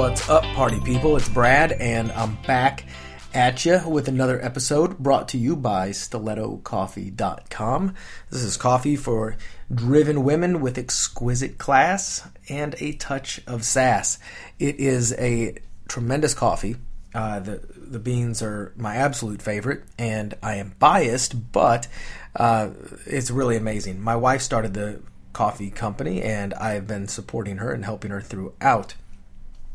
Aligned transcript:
What's 0.00 0.24
up, 0.30 0.44
party 0.54 0.80
people? 0.80 1.18
It's 1.18 1.28
Brad, 1.28 1.72
and 1.72 2.10
I'm 2.12 2.38
back 2.46 2.84
at 3.34 3.66
you 3.66 3.82
with 3.86 4.08
another 4.08 4.42
episode 4.42 4.96
brought 4.96 5.28
to 5.28 5.36
you 5.36 5.56
by 5.56 5.90
StilettoCoffee.com. 5.90 7.94
This 8.30 8.42
is 8.42 8.56
coffee 8.56 8.96
for 8.96 9.36
driven 9.72 10.24
women 10.24 10.62
with 10.62 10.78
exquisite 10.78 11.58
class 11.58 12.26
and 12.48 12.74
a 12.78 12.92
touch 12.92 13.42
of 13.46 13.62
sass. 13.62 14.18
It 14.58 14.80
is 14.80 15.12
a 15.18 15.58
tremendous 15.86 16.32
coffee. 16.32 16.76
Uh, 17.14 17.40
the 17.40 17.60
the 17.76 17.98
beans 17.98 18.42
are 18.42 18.72
my 18.78 18.96
absolute 18.96 19.42
favorite, 19.42 19.82
and 19.98 20.32
I 20.42 20.54
am 20.54 20.76
biased, 20.78 21.52
but 21.52 21.88
uh, 22.34 22.70
it's 23.04 23.30
really 23.30 23.58
amazing. 23.58 24.00
My 24.00 24.16
wife 24.16 24.40
started 24.40 24.72
the 24.72 25.02
coffee 25.34 25.70
company, 25.70 26.22
and 26.22 26.54
I've 26.54 26.86
been 26.86 27.06
supporting 27.06 27.58
her 27.58 27.70
and 27.70 27.84
helping 27.84 28.12
her 28.12 28.22
throughout. 28.22 28.94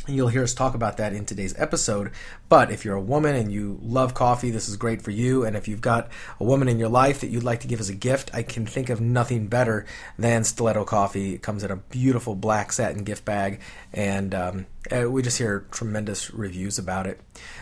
You'll 0.07 0.27
hear 0.27 0.43
us 0.43 0.53
talk 0.53 0.75
about 0.75 0.97
that 0.97 1.13
in 1.13 1.25
today's 1.25 1.55
episode. 1.57 2.11
But 2.47 2.69
if 2.69 2.85
you're 2.85 2.95
a 2.95 3.01
woman 3.01 3.35
and 3.35 3.51
you 3.51 3.79
love 3.81 4.13
coffee, 4.13 4.51
this 4.51 4.69
is 4.69 4.77
great 4.77 5.01
for 5.01 5.09
you. 5.09 5.43
And 5.43 5.55
if 5.55 5.67
you've 5.67 5.81
got 5.81 6.09
a 6.39 6.43
woman 6.43 6.67
in 6.67 6.77
your 6.77 6.89
life 6.89 7.21
that 7.21 7.29
you'd 7.29 7.43
like 7.43 7.59
to 7.61 7.67
give 7.67 7.79
as 7.79 7.89
a 7.89 7.95
gift, 7.95 8.29
I 8.31 8.43
can 8.43 8.67
think 8.67 8.89
of 8.89 9.01
nothing 9.01 9.47
better 9.47 9.85
than 10.19 10.43
Stiletto 10.43 10.85
Coffee. 10.85 11.33
It 11.33 11.41
comes 11.41 11.63
in 11.63 11.71
a 11.71 11.77
beautiful 11.77 12.35
black 12.35 12.71
satin 12.71 13.03
gift 13.03 13.25
bag, 13.25 13.59
and 13.95 14.35
um, 14.35 14.65
uh, 14.91 15.09
we 15.09 15.21
just 15.21 15.37
hear 15.37 15.65
tremendous 15.71 16.31
reviews 16.31 16.77
about 16.77 17.07
it. 17.07 17.19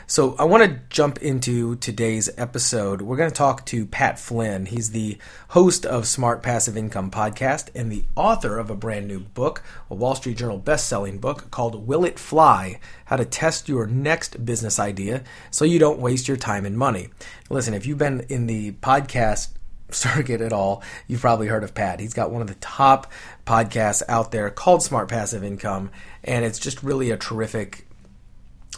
So 0.07 0.35
I 0.39 0.45
want 0.45 0.63
to 0.63 0.81
jump 0.89 1.21
into 1.21 1.75
today's 1.75 2.27
episode. 2.37 3.03
We're 3.03 3.17
going 3.17 3.29
to 3.29 3.35
talk 3.35 3.65
to 3.67 3.85
Pat 3.85 4.17
Flynn. 4.17 4.65
He's 4.65 4.91
the 4.91 5.19
host 5.49 5.85
of 5.85 6.07
Smart 6.07 6.41
Passive 6.41 6.75
Income 6.75 7.11
podcast 7.11 7.69
and 7.75 7.91
the 7.91 8.03
author 8.15 8.57
of 8.57 8.71
a 8.71 8.75
brand 8.75 9.07
new 9.07 9.19
book, 9.19 9.63
a 9.91 9.95
Wall 9.95 10.15
Street 10.15 10.37
Journal 10.37 10.57
best-selling 10.57 11.19
book 11.19 11.51
called 11.51 11.87
Will 11.87 12.03
It 12.03 12.17
Fly: 12.17 12.79
How 13.05 13.17
to 13.17 13.25
Test 13.25 13.69
Your 13.69 13.85
Next 13.85 14.43
Business 14.43 14.79
Idea 14.79 15.23
so 15.51 15.65
you 15.65 15.77
don't 15.77 15.99
waste 15.99 16.27
your 16.27 16.37
time 16.37 16.65
and 16.65 16.77
money. 16.77 17.09
Listen, 17.49 17.75
if 17.75 17.85
you've 17.85 17.99
been 17.99 18.25
in 18.27 18.47
the 18.47 18.71
podcast 18.71 19.49
circuit 19.93 20.41
at 20.41 20.53
all, 20.53 20.83
you've 21.07 21.21
probably 21.21 21.47
heard 21.47 21.63
of 21.63 21.73
Pat. 21.73 21.99
He's 21.99 22.13
got 22.13 22.31
one 22.31 22.41
of 22.41 22.47
the 22.47 22.55
top 22.55 23.11
podcasts 23.45 24.03
out 24.07 24.31
there 24.31 24.49
called 24.49 24.83
Smart 24.83 25.09
Passive 25.09 25.43
Income, 25.43 25.91
and 26.23 26.45
it's 26.45 26.59
just 26.59 26.83
really 26.83 27.11
a 27.11 27.17
terrific 27.17 27.87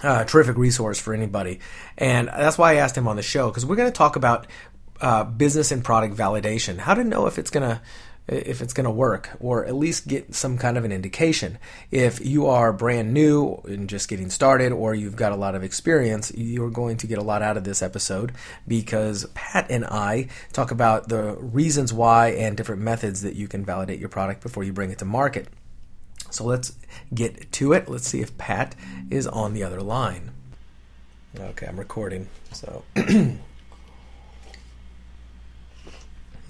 uh, 0.04 0.26
terrific 0.26 0.58
resource 0.58 1.00
for 1.00 1.14
anybody. 1.14 1.60
And 1.98 2.28
that's 2.28 2.58
why 2.58 2.74
I 2.74 2.76
asked 2.76 2.98
him 2.98 3.08
on 3.08 3.16
the 3.16 3.24
show 3.24 3.50
because 3.50 3.66
we're 3.66 3.78
going 3.78 3.92
to 3.92 3.98
talk 3.98 4.16
about 4.16 4.48
uh, 5.02 5.24
business 5.24 5.72
and 5.72 5.84
product 5.84 6.16
validation. 6.16 6.78
How 6.78 6.94
to 6.94 7.04
know 7.04 7.28
if 7.28 7.40
it's 7.40 7.50
going 7.50 7.68
to 7.68 7.82
if 8.28 8.62
it's 8.62 8.74
going 8.74 8.86
to 8.86 8.92
work 8.92 9.30
or 9.40 9.66
at 9.66 9.76
least 9.76 10.08
get 10.08 10.34
some 10.34 10.58
kind 10.58 10.78
of 10.78 10.86
an 10.86 10.92
indication. 10.92 11.58
If 11.92 12.26
you 12.26 12.48
are 12.48 12.74
brand 12.74 13.14
new 13.14 13.62
and 13.66 13.88
just 13.88 14.10
getting 14.10 14.30
started 14.30 14.72
or 14.72 14.96
you've 14.96 15.16
got 15.16 15.32
a 15.32 15.36
lot 15.36 15.56
of 15.56 15.64
experience, 15.64 16.32
you're 16.36 16.72
going 16.72 16.98
to 16.98 17.08
get 17.08 17.18
a 17.18 17.24
lot 17.24 17.42
out 17.42 17.58
of 17.58 17.64
this 17.64 17.82
episode 17.82 18.32
because 18.68 19.26
Pat 19.34 19.68
and 19.70 19.86
I 19.86 20.30
talk 20.54 20.72
about 20.72 21.10
the 21.10 21.36
reasons 21.36 21.94
why 21.94 22.30
and 22.30 22.58
different 22.58 22.82
methods 22.82 23.22
that 23.22 23.36
you 23.36 23.48
can 23.48 23.64
validate 23.64 24.00
your 24.00 24.10
product 24.10 24.42
before 24.42 24.64
you 24.64 24.74
bring 24.74 24.92
it 24.92 25.00
to 25.00 25.06
market. 25.06 25.48
So 26.32 26.44
let's 26.44 26.74
get 27.14 27.52
to 27.54 27.74
it. 27.74 27.88
Let's 27.88 28.08
see 28.08 28.22
if 28.22 28.38
Pat 28.38 28.76
is 29.10 29.28
on 29.28 29.54
the 29.54 29.64
other 29.64 29.82
line. 29.82 30.32
Okay, 31.40 31.68
I'm 31.68 31.78
recording. 31.78 32.28
So 32.52 32.84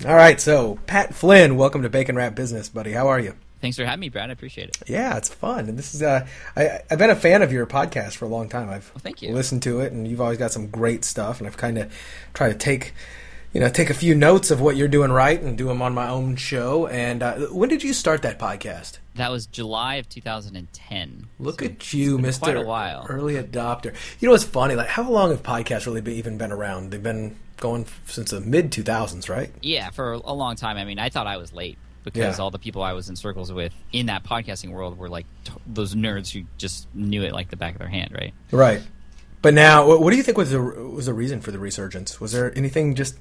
All 0.03 0.13
right, 0.15 0.39
so 0.41 0.77
Pat 0.87 1.15
Flynn, 1.15 1.55
welcome 1.55 1.81
to 1.83 1.89
Bacon 1.89 2.15
Wrapped 2.15 2.35
Business, 2.35 2.67
buddy. 2.69 2.91
How 2.91 3.07
are 3.07 3.19
you? 3.19 3.33
Thanks 3.61 3.77
for 3.77 3.85
having 3.85 4.01
me, 4.01 4.09
Brad. 4.09 4.29
I 4.29 4.33
appreciate 4.33 4.67
it. 4.69 4.77
Yeah, 4.87 5.15
it's 5.17 5.29
fun, 5.29 5.69
and 5.69 5.79
this 5.79 5.95
is 5.95 6.03
uh, 6.03 6.27
I, 6.55 6.81
I've 6.91 6.99
been 6.99 7.09
a 7.09 7.15
fan 7.15 7.41
of 7.41 7.51
your 7.51 7.65
podcast 7.65 8.15
for 8.15 8.25
a 8.25 8.27
long 8.27 8.49
time. 8.49 8.69
I've 8.69 8.91
well, 8.93 8.99
thank 9.01 9.21
you. 9.21 9.33
listened 9.33 9.63
to 9.63 9.79
it, 9.79 9.93
and 9.93 10.07
you've 10.07 10.21
always 10.21 10.37
got 10.37 10.51
some 10.51 10.67
great 10.67 11.05
stuff, 11.05 11.39
and 11.39 11.47
I've 11.47 11.57
kind 11.57 11.77
of 11.77 11.91
tried 12.33 12.49
to 12.49 12.55
take, 12.55 12.93
you 13.53 13.61
know, 13.61 13.69
take 13.69 13.89
a 13.89 13.93
few 13.95 14.13
notes 14.13 14.51
of 14.51 14.59
what 14.61 14.75
you're 14.75 14.89
doing 14.89 15.11
right 15.11 15.41
and 15.41 15.57
do 15.57 15.67
them 15.67 15.81
on 15.81 15.93
my 15.95 16.09
own 16.09 16.35
show. 16.35 16.85
And 16.87 17.23
uh, 17.23 17.35
when 17.47 17.69
did 17.69 17.81
you 17.81 17.93
start 17.93 18.21
that 18.23 18.37
podcast? 18.37 18.99
That 19.15 19.31
was 19.31 19.47
July 19.47 19.95
of 19.95 20.09
2010. 20.09 21.27
Look 21.39 21.61
So 21.61 21.67
at 21.67 21.93
you, 21.93 22.19
Mister 22.19 22.43
quite 22.43 22.57
a 22.57 22.61
while. 22.61 23.07
Early 23.09 23.35
Adopter. 23.35 23.95
You 24.19 24.27
know 24.27 24.33
what's 24.33 24.43
funny? 24.43 24.75
Like, 24.75 24.89
how 24.89 25.09
long 25.09 25.31
have 25.31 25.41
podcasts 25.41 25.87
really 25.87 26.01
been, 26.01 26.15
even 26.15 26.37
been 26.37 26.51
around? 26.51 26.91
They've 26.91 27.01
been 27.01 27.37
going 27.57 27.85
since 28.05 28.31
the 28.31 28.41
mid 28.41 28.71
2000s, 28.71 29.29
right? 29.29 29.51
Yeah, 29.61 29.89
for 29.91 30.13
a 30.13 30.33
long 30.33 30.55
time. 30.55 30.77
I 30.77 30.85
mean, 30.85 30.99
I 30.99 31.09
thought 31.09 31.27
I 31.27 31.37
was 31.37 31.53
late 31.53 31.77
because 32.03 32.37
Yeah. 32.37 32.43
all 32.43 32.51
the 32.51 32.59
people 32.59 32.83
I 32.83 32.93
was 32.93 33.09
in 33.09 33.15
circles 33.15 33.51
with 33.51 33.73
in 33.91 34.05
that 34.07 34.23
podcasting 34.23 34.71
world 34.71 34.97
were 34.97 35.09
like 35.09 35.25
t- 35.43 35.53
those 35.65 35.95
nerds 35.95 36.31
who 36.31 36.43
just 36.57 36.87
knew 36.93 37.23
it 37.23 37.33
like 37.33 37.49
the 37.49 37.55
back 37.57 37.73
of 37.73 37.79
their 37.79 37.87
hand, 37.87 38.11
right? 38.13 38.33
Right. 38.51 38.81
But 39.41 39.53
now, 39.53 39.87
what 39.87 40.01
what 40.01 40.11
do 40.11 40.17
you 40.17 40.23
think 40.23 40.37
was 40.37 40.51
the 40.51 40.61
was 40.61 41.05
the 41.07 41.13
reason 41.13 41.41
for 41.41 41.51
the 41.51 41.59
resurgence? 41.59 42.19
Was 42.19 42.31
there 42.31 42.55
anything 42.57 42.95
just 42.95 43.15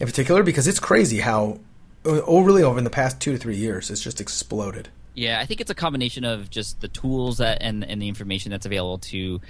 in 0.00 0.06
particular? 0.06 0.42
Because 0.42 0.66
it's 0.68 0.78
crazy 0.78 1.18
how, 1.20 1.58
uh, 2.04 2.20
oh, 2.26 2.42
really, 2.42 2.62
over 2.62 2.78
in 2.78 2.84
the 2.84 2.90
past 2.90 3.20
two 3.20 3.32
to 3.32 3.38
three 3.38 3.56
years, 3.56 3.90
it's 3.90 4.00
just 4.00 4.20
exploded. 4.20 4.88
Yeah, 5.14 5.40
I 5.40 5.46
think 5.46 5.60
it's 5.60 5.70
a 5.70 5.74
combination 5.74 6.24
of 6.24 6.50
just 6.50 6.80
the 6.82 6.88
tools 6.88 7.38
that 7.38 7.58
and 7.62 7.82
and 7.84 8.00
the 8.00 8.06
information 8.08 8.50
that's 8.52 8.66
available 8.66 8.98
to 8.98 9.40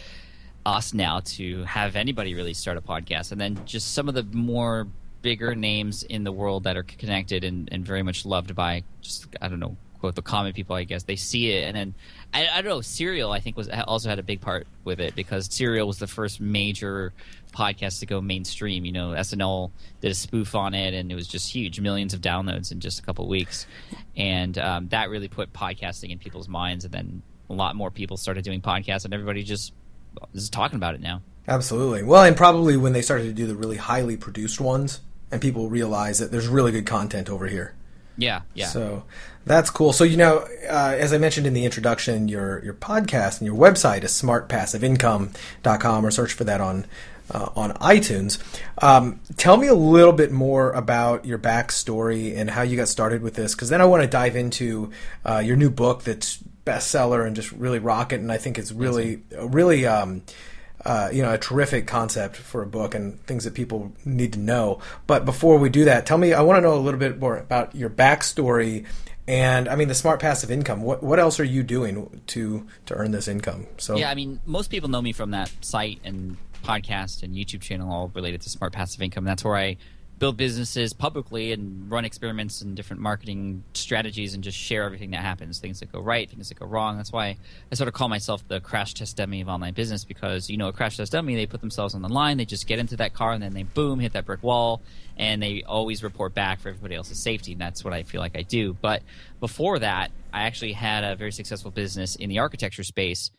us 0.67 0.93
now 0.93 1.21
to 1.21 1.63
have 1.65 1.95
anybody 1.95 2.35
really 2.35 2.53
start 2.53 2.77
a 2.77 2.81
podcast, 2.81 3.33
and 3.33 3.41
then 3.41 3.59
just 3.65 3.95
some 3.95 4.09
of 4.09 4.15
the 4.15 4.25
more 4.25 4.89
bigger 5.23 5.55
names 5.55 6.03
in 6.03 6.25
the 6.25 6.33
world 6.33 6.65
that 6.65 6.77
are 6.77 6.83
connected 6.83 7.45
and, 7.45 7.69
and 7.73 7.85
very 7.85 8.03
much 8.03 8.27
loved 8.27 8.55
by 8.55 8.83
just 9.01 9.27
I 9.41 9.49
don't 9.49 9.61
know 9.61 9.77
quote 9.99 10.15
the 10.15 10.23
common 10.23 10.53
people 10.53 10.77
I 10.77 10.85
guess 10.85 11.05
they 11.05 11.17
see 11.17 11.51
it. 11.51 11.65
And 11.65 11.77
then 11.77 11.95
I, 12.35 12.49
I 12.49 12.63
don't 12.63 12.71
know 12.71 12.81
Serial 12.81 13.33
I 13.33 13.41
think 13.41 13.57
was 13.57 13.69
also 13.69 14.09
had 14.09 14.19
a 14.19 14.23
big 14.23 14.41
part 14.41 14.67
with 14.85 15.01
it 15.01 15.17
because 15.17 15.53
Serial 15.53 15.87
was 15.87 15.99
the 15.99 16.07
first 16.07 16.41
major 16.41 17.13
podcast 17.53 18.01
to 18.01 18.07
go 18.07 18.21
mainstream. 18.21 18.85
You 18.85 18.93
know 18.93 19.11
SNL 19.11 19.71
did 20.01 20.11
a 20.11 20.15
spoof 20.15 20.55
on 20.55 20.75
it 20.75 20.95
and 20.95 21.11
it 21.11 21.15
was 21.15 21.27
just 21.27 21.53
huge 21.53 21.81
millions 21.81 22.13
of 22.13 22.21
downloads 22.21 22.71
in 22.71 22.81
just 22.81 22.99
a 22.99 23.03
couple 23.03 23.27
weeks. 23.27 23.67
And 24.17 24.59
um, 24.59 24.89
that 24.89 25.11
really 25.11 25.29
put 25.29 25.53
podcasting 25.53 26.11
in 26.11 26.19
people's 26.19 26.49
minds. 26.49 26.85
And 26.85 26.93
then 26.93 27.23
a 27.49 27.53
lot 27.53 27.75
more 27.75 27.91
people 27.91 28.17
started 28.17 28.45
doing 28.45 28.61
podcasts 28.61 29.05
and 29.05 29.15
everybody 29.15 29.43
just 29.43 29.73
is 30.35 30.51
talking 30.51 30.77
about 30.77 30.95
it 30.95 31.01
now 31.01 31.23
Absolutely. 31.49 32.03
Well, 32.03 32.25
and 32.25 32.37
probably 32.37 32.77
when 32.77 32.93
they 32.93 33.03
started 33.03 33.25
to 33.25 33.33
do 33.33 33.47
the 33.47 33.55
really 33.55 33.77
highly 33.77 34.17
produced 34.17 34.61
ones, 34.61 35.01
and 35.31 35.41
people 35.41 35.69
realize 35.69 36.19
that 36.19 36.31
there's 36.33 36.49
really 36.49 36.73
good 36.73 36.87
content 36.87 37.31
over 37.31 37.47
here. 37.47 37.75
yeah 38.17 38.43
yeah 38.55 38.67
So 38.67 39.05
that's 39.45 39.71
cool. 39.71 39.93
So 39.93 40.03
you 40.05 40.17
know, 40.17 40.39
uh, 40.69 40.97
as 40.99 41.13
I 41.13 41.19
mentioned 41.19 41.47
in 41.47 41.55
the 41.55 41.65
introduction, 41.65 42.29
your 42.29 42.63
your 42.65 42.75
podcast 42.75 43.41
and 43.41 43.47
your 43.47 43.57
website 43.57 44.03
is 44.03 44.11
smartpassiveincome.com, 44.13 46.07
or 46.07 46.11
search 46.11 46.33
for 46.33 46.45
that 46.45 46.61
on 46.61 46.87
uh, 47.31 47.51
on 47.55 47.73
iTunes. 47.75 48.39
Um, 48.83 49.21
tell 49.37 49.57
me 49.57 49.69
a 49.69 49.75
little 49.75 50.13
bit 50.13 50.33
more 50.33 50.73
about 50.73 51.25
your 51.25 51.39
backstory 51.39 52.37
and 52.37 52.51
how 52.51 52.63
you 52.63 52.77
got 52.77 52.89
started 52.89 53.23
with 53.23 53.35
this, 53.35 53.55
because 53.55 53.69
then 53.69 53.81
I 53.81 53.85
want 53.85 54.03
to 54.03 54.09
dive 54.09 54.35
into 54.35 54.91
uh, 55.25 55.39
your 55.39 55.57
new 55.57 55.71
book 55.71 56.03
that's 56.03 56.39
bestseller 56.67 57.27
and 57.27 57.35
just 57.35 57.51
really 57.53 57.79
rocket, 57.79 58.21
and 58.21 58.31
I 58.31 58.37
think 58.37 58.59
it's 58.59 58.73
really 58.73 59.23
really. 59.39 59.87
Um, 59.87 60.23
uh, 60.85 61.11
you 61.13 61.21
know, 61.21 61.33
a 61.33 61.39
terrific 61.39 61.89
concept 61.89 62.37
for 62.37 62.63
a 62.63 62.67
book 62.67 62.95
and 62.95 63.21
things 63.27 63.43
that 63.43 63.55
people 63.55 63.93
need 64.05 64.35
to 64.35 64.39
know. 64.39 64.79
But 65.09 65.25
before 65.25 65.59
we 65.59 65.69
do 65.69 65.87
that, 65.87 66.07
tell 66.07 66.17
me, 66.17 66.33
I 66.33 66.43
want 66.43 66.59
to 66.59 66.61
know 66.61 66.75
a 66.75 66.79
little 66.79 67.01
bit 67.01 67.19
more 67.19 67.37
about 67.39 67.75
your 67.75 67.91
backstory 67.91 68.87
and, 69.29 69.69
I 69.69 69.75
mean, 69.75 69.89
the 69.89 69.95
smart 69.95 70.21
passive 70.21 70.51
income. 70.51 70.83
What 70.83 71.03
what 71.03 71.19
else 71.19 71.41
are 71.41 71.45
you 71.45 71.63
doing 71.65 72.23
to 72.29 72.67
to 72.87 72.95
earn 72.95 73.11
this 73.11 73.27
income? 73.27 73.67
So 73.79 73.97
Yeah, 73.97 74.11
I 74.11 74.15
mean, 74.15 74.41
most 74.47 74.71
people 74.71 74.89
know 74.89 75.03
me 75.03 75.13
from 75.13 75.33
that 75.33 75.51
site 75.61 76.01
and 76.05 76.37
podcast 76.63 77.23
and 77.23 77.35
YouTube 77.35 77.61
channel, 77.61 77.93
all 77.93 78.13
related 78.15 78.43
to 78.43 78.51
smart 78.51 78.73
passive 78.73 79.03
income. 79.03 79.25
That's 79.25 79.45
where 79.45 79.57
I 79.57 79.79
build 80.19 80.37
businesses 80.37 80.93
publicly 80.93 81.53
and 81.53 81.91
run 81.91 82.05
experiments 82.05 82.63
and 82.63 82.75
different 82.75 83.03
marketing 83.03 83.63
strategies 83.75 84.35
and 84.35 84.43
just 84.43 84.57
share 84.57 84.85
everything 84.85 85.11
that 85.11 85.21
happens, 85.21 85.59
things 85.59 85.81
that 85.81 85.93
go 85.93 86.01
right, 86.01 86.31
things 86.31 86.49
that 86.49 86.59
go 86.59 86.67
wrong. 86.67 86.97
That's 86.97 87.13
why 87.13 87.37
I 87.71 87.75
sort 87.75 87.89
of 87.89 87.95
call 87.95 88.09
myself 88.09 88.47
the 88.49 88.61
crash 88.61 88.95
test 88.95 89.17
dummy 89.17 89.43
of 89.43 89.49
online 89.49 89.75
business 89.75 90.05
because 90.05 90.49
you 90.49 90.57
know 90.57 90.69
a 90.69 90.73
crash 90.73 90.97
test 90.97 91.13
dummy, 91.13 91.35
they 91.35 91.47
put 91.47 91.61
themselves 91.61 91.95
on 91.95 92.03
the 92.03 92.09
line, 92.09 92.39
they 92.39 92.47
just 92.47 92.67
get 92.67 92.79
into 92.79 92.97
that 92.97 93.13
car 93.13 93.33
and 93.33 93.43
then 93.43 93.53
they 93.53 93.65
boom 93.65 94.01
hit 94.01 94.15
that 94.15 94.25
brick 94.25 94.43
wall, 94.43 94.81
and 95.19 95.43
they 95.43 95.63
always 95.63 96.03
report 96.03 96.35
back 96.35 96.61
for 96.61 96.71
everybody 96.71 96.95
else's 96.95 97.19
safety. 97.19 97.53
And 97.53 97.61
that's 97.61 97.85
what 97.85 97.93
I 97.93 98.03
feel 98.03 98.21
like 98.21 98.37
I 98.37 98.43
do. 98.43 98.75
But 98.81 99.03
before 99.41 99.79
that, 99.81 100.11
I 100.33 100.43
actually 100.43 100.73
had 100.73 101.05
a 101.05 101.15
very 101.15 101.33
successful 101.33 101.71
business 101.71 102.17
in 102.17 102.29
the 102.29 102.39
architecture 102.39 102.85
space 102.85 103.31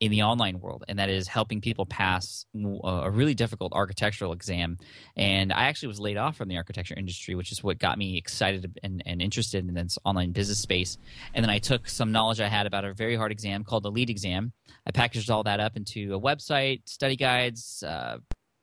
in 0.00 0.10
the 0.10 0.22
online 0.22 0.60
world, 0.60 0.82
and 0.88 0.98
that 0.98 1.10
is 1.10 1.28
helping 1.28 1.60
people 1.60 1.84
pass 1.84 2.46
a 2.84 3.10
really 3.10 3.34
difficult 3.34 3.74
architectural 3.74 4.32
exam. 4.32 4.78
And 5.14 5.52
I 5.52 5.64
actually 5.64 5.88
was 5.88 6.00
laid 6.00 6.16
off 6.16 6.36
from 6.36 6.48
the 6.48 6.56
architecture 6.56 6.94
industry, 6.96 7.34
which 7.34 7.52
is 7.52 7.62
what 7.62 7.78
got 7.78 7.98
me 7.98 8.16
excited 8.16 8.78
and, 8.82 9.02
and 9.04 9.20
interested 9.20 9.68
in 9.68 9.74
this 9.74 9.98
online 10.04 10.32
business 10.32 10.58
space. 10.58 10.96
And 11.34 11.44
then 11.44 11.50
I 11.50 11.58
took 11.58 11.86
some 11.86 12.12
knowledge 12.12 12.40
I 12.40 12.48
had 12.48 12.66
about 12.66 12.86
a 12.86 12.94
very 12.94 13.14
hard 13.14 13.30
exam 13.30 13.62
called 13.62 13.82
the 13.82 13.90
LEED 13.90 14.08
exam. 14.08 14.52
I 14.86 14.90
packaged 14.90 15.30
all 15.30 15.42
that 15.42 15.60
up 15.60 15.76
into 15.76 16.14
a 16.14 16.20
website, 16.20 16.88
study 16.88 17.16
guides, 17.16 17.82
uh, 17.86 18.18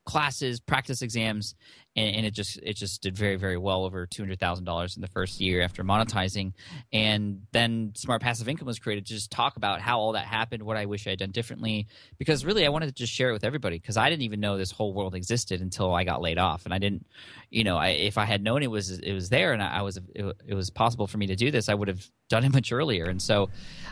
classes, 0.08 0.60
practice 0.60 1.04
exams, 1.04 1.54
and, 1.98 2.16
and, 2.18 2.26
it 2.26 2.32
just 2.32 2.58
it 2.62 2.76
just 2.76 3.02
did 3.02 3.18
very 3.18 3.36
very 3.36 3.58
well 3.58 3.84
over 3.84 4.06
two 4.06 4.22
hundred 4.22 4.40
thousand 4.40 4.66
dollars 4.66 4.96
in 4.96 5.02
the 5.02 5.08
first 5.08 5.42
year 5.42 5.62
after 5.64 5.84
monetizing, 5.84 6.54
and 6.94 7.42
then 7.52 7.94
Smart 7.96 8.22
Passive 8.22 8.48
Income 8.48 8.68
was 8.68 8.78
created 8.78 9.08
to 9.08 9.14
just 9.14 9.32
talk 9.32 9.58
about 9.58 9.82
how 9.82 10.00
all 10.00 10.12
that 10.12 10.26
happened, 10.26 10.62
what 10.62 10.78
I 10.78 10.86
wish 10.86 11.08
I 11.08 11.12
had 11.12 11.20
done 11.20 11.32
differently, 11.32 11.88
because 12.20 12.46
really 12.46 12.66
I 12.66 12.70
wanted 12.70 12.88
to 12.88 12.94
just 12.94 13.12
share 13.12 13.32
it 13.32 13.34
with 13.34 13.44
everybody 13.44 13.80
because 13.80 13.98
I 13.98 14.10
didn't 14.10 14.22
even 14.22 14.40
know 14.40 14.58
this 14.58 14.72
whole 14.72 14.94
world 14.94 15.16
existed 15.16 15.60
until 15.60 15.94
I 15.94 16.04
got 16.04 16.22
laid 16.22 16.38
off, 16.38 16.66
and 16.66 16.74
I 16.74 16.78
didn't, 16.78 17.08
you 17.50 17.64
know, 17.64 17.78
I, 17.78 17.90
if 17.90 18.20
I 18.20 18.26
had 18.26 18.44
known 18.44 18.62
it 18.62 18.70
was 18.72 18.92
it 18.92 19.14
was 19.14 19.30
there 19.30 19.54
and 19.54 19.64
I 19.64 19.82
was 19.82 19.98
it, 19.98 20.38
it 20.46 20.54
was 20.54 20.70
possible 20.70 21.08
for 21.08 21.18
me 21.18 21.28
to 21.28 21.36
do 21.36 21.50
this, 21.50 21.68
I 21.68 21.74
would 21.74 21.88
have 21.88 22.06
done 22.30 22.44
it 22.46 22.54
much 22.54 22.72
earlier, 22.72 23.06
and 23.06 23.22
so 23.22 23.50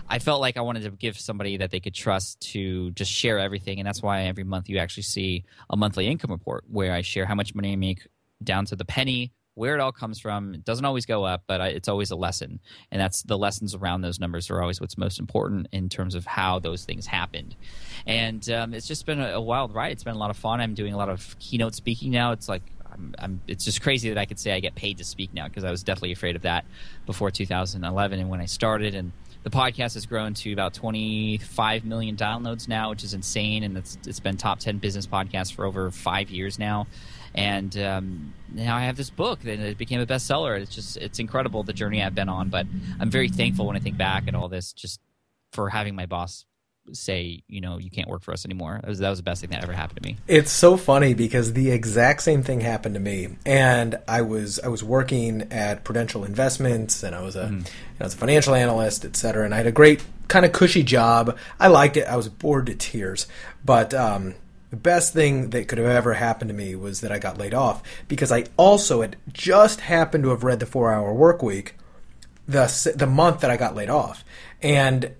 I 0.07 0.19
felt 0.19 0.41
like 0.41 0.57
I 0.57 0.61
wanted 0.61 0.83
to 0.83 0.91
give 0.91 1.19
somebody 1.19 1.57
that 1.57 1.71
they 1.71 1.79
could 1.79 1.95
trust 1.95 2.39
to 2.53 2.91
just 2.91 3.11
share 3.11 3.39
everything, 3.39 3.79
and 3.79 3.87
that's 3.87 4.03
why 4.03 4.23
every 4.23 4.43
month 4.43 4.69
you 4.69 4.77
actually 4.77 5.03
see 5.03 5.43
a 5.71 5.75
monthly 5.75 6.05
income 6.05 6.29
report 6.29 6.65
where 6.69 6.93
I 6.93 7.01
share 7.01 7.25
how 7.25 7.33
much 7.33 7.55
money 7.55 7.73
I 7.73 7.75
make 7.75 7.94
down 8.43 8.65
to 8.65 8.75
the 8.75 8.85
penny 8.85 9.31
where 9.55 9.73
it 9.73 9.79
all 9.79 9.91
comes 9.91 10.19
from. 10.19 10.53
It 10.53 10.65
doesn't 10.65 10.85
always 10.85 11.05
go 11.05 11.23
up, 11.23 11.43
but 11.47 11.61
it's 11.61 11.87
always 11.87 12.11
a 12.11 12.15
lesson. 12.15 12.59
And 12.91 13.01
that's 13.01 13.23
the 13.23 13.37
lessons 13.37 13.73
around 13.73 14.01
those 14.01 14.19
numbers 14.19 14.49
are 14.49 14.61
always 14.61 14.79
what's 14.79 14.97
most 14.97 15.17
important 15.17 15.67
in 15.71 15.89
terms 15.89 16.13
of 16.13 16.25
how 16.25 16.59
those 16.59 16.83
things 16.83 17.07
happened. 17.07 17.55
And 18.05 18.47
um, 18.49 18.73
it's 18.73 18.87
just 18.87 19.05
been 19.05 19.19
a, 19.19 19.31
a, 19.31 19.41
wild 19.41 19.73
ride. 19.73 19.93
It's 19.93 20.03
been 20.03 20.15
a 20.15 20.19
lot 20.19 20.29
of 20.29 20.37
fun. 20.37 20.59
I'm 20.59 20.73
doing 20.73 20.93
a 20.93 20.97
lot 20.97 21.09
of 21.09 21.35
keynote 21.39 21.73
speaking 21.73 22.11
now. 22.11 22.33
It's 22.33 22.49
like, 22.49 22.63
I'm, 22.91 23.15
I'm, 23.17 23.41
it's 23.47 23.63
just 23.63 23.81
crazy 23.81 24.09
that 24.09 24.17
I 24.17 24.25
could 24.25 24.39
say 24.39 24.51
I 24.51 24.59
get 24.59 24.75
paid 24.75 24.97
to 24.97 25.05
speak 25.05 25.33
now 25.33 25.47
because 25.47 25.63
I 25.63 25.71
was 25.71 25.83
definitely 25.83 26.11
afraid 26.11 26.35
of 26.35 26.43
that 26.43 26.65
before 27.05 27.31
2011 27.31 28.19
and 28.19 28.29
when 28.29 28.41
I 28.41 28.45
started. 28.45 28.93
And 28.93 29.13
the 29.43 29.49
podcast 29.49 29.93
has 29.93 30.05
grown 30.05 30.33
to 30.33 30.51
about 30.51 30.73
25 30.73 31.85
million 31.85 32.17
downloads 32.17 32.67
now, 32.67 32.89
which 32.89 33.05
is 33.05 33.13
insane. 33.13 33.63
And 33.63 33.77
it's, 33.77 33.97
it's 34.05 34.19
been 34.19 34.35
top 34.35 34.59
10 34.59 34.79
business 34.79 35.07
podcast 35.07 35.53
for 35.53 35.65
over 35.65 35.91
five 35.91 36.29
years 36.29 36.59
now 36.59 36.87
and 37.35 37.77
um, 37.77 38.33
now 38.51 38.75
I 38.75 38.85
have 38.85 38.95
this 38.95 39.09
book 39.09 39.41
that 39.41 39.59
it 39.59 39.77
became 39.77 39.99
a 39.99 40.05
bestseller. 40.05 40.59
It's 40.59 40.73
just 40.73 40.97
it's 40.97 41.19
incredible 41.19 41.63
the 41.63 41.73
journey 41.73 42.01
I've 42.01 42.15
been 42.15 42.29
on. 42.29 42.49
But 42.49 42.65
I'm 42.99 43.11
very 43.11 43.29
thankful 43.29 43.67
when 43.67 43.75
I 43.75 43.79
think 43.79 43.97
back 43.97 44.27
at 44.27 44.33
all 44.33 44.47
this, 44.47 44.73
just 44.73 44.99
for 45.51 45.69
having 45.69 45.95
my 45.95 46.05
boss 46.05 46.45
say, 46.93 47.41
you 47.47 47.61
know, 47.61 47.79
you 47.79 47.89
can't 47.89 48.07
work 48.07 48.21
for 48.21 48.31
us 48.31 48.45
anymore. 48.45 48.79
That 48.81 48.87
was, 48.87 48.99
that 48.99 49.09
was 49.09 49.17
the 49.19 49.23
best 49.23 49.41
thing 49.41 49.49
that 49.49 49.63
ever 49.63 49.73
happened 49.73 50.03
to 50.03 50.07
me. 50.07 50.17
It's 50.27 50.51
so 50.51 50.77
funny 50.77 51.15
because 51.15 51.53
the 51.53 51.71
exact 51.71 52.21
same 52.21 52.43
thing 52.43 52.61
happened 52.61 52.93
to 52.95 53.01
me, 53.01 53.37
and 53.45 53.97
I 54.07 54.21
was 54.21 54.59
I 54.59 54.67
was 54.67 54.83
working 54.83 55.51
at 55.51 55.83
Prudential 55.83 56.23
Investments, 56.23 57.03
and 57.03 57.15
I 57.15 57.21
was 57.21 57.35
a 57.35 57.45
mm. 57.45 57.67
I 57.99 58.03
was 58.03 58.13
a 58.13 58.17
financial 58.17 58.53
analyst, 58.55 59.03
et 59.03 59.15
cetera, 59.15 59.45
and 59.45 59.53
I 59.53 59.57
had 59.57 59.67
a 59.67 59.71
great 59.71 60.03
kind 60.27 60.45
of 60.45 60.51
cushy 60.51 60.83
job. 60.83 61.37
I 61.59 61.67
liked 61.67 61.97
it. 61.97 62.07
I 62.07 62.15
was 62.15 62.29
bored 62.29 62.67
to 62.67 62.75
tears, 62.75 63.27
but 63.63 63.93
um, 63.93 64.35
the 64.75 64.81
best 64.81 65.13
thing 65.13 65.51
that 65.51 65.69
could 65.69 65.77
have 65.77 65.87
ever 65.87 66.13
happened 66.13 66.49
to 66.49 66.53
me 66.53 66.75
was 66.75 66.99
that 66.99 67.11
I 67.11 67.17
got 67.17 67.37
laid 67.37 67.53
off 67.53 67.81
because 68.09 68.29
I 68.29 68.43
also 68.57 69.01
had 69.01 69.15
just 69.31 69.79
happened 69.79 70.25
to 70.25 70.31
have 70.31 70.43
read 70.43 70.59
the 70.59 70.65
Four 70.65 70.93
Hour 70.93 71.13
Work 71.13 71.41
Week 71.41 71.75
the 72.45 72.93
the 72.93 73.07
month 73.07 73.39
that 73.39 73.49
I 73.49 73.55
got 73.55 73.73
laid 73.73 73.89
off, 73.89 74.25
and 74.61 75.11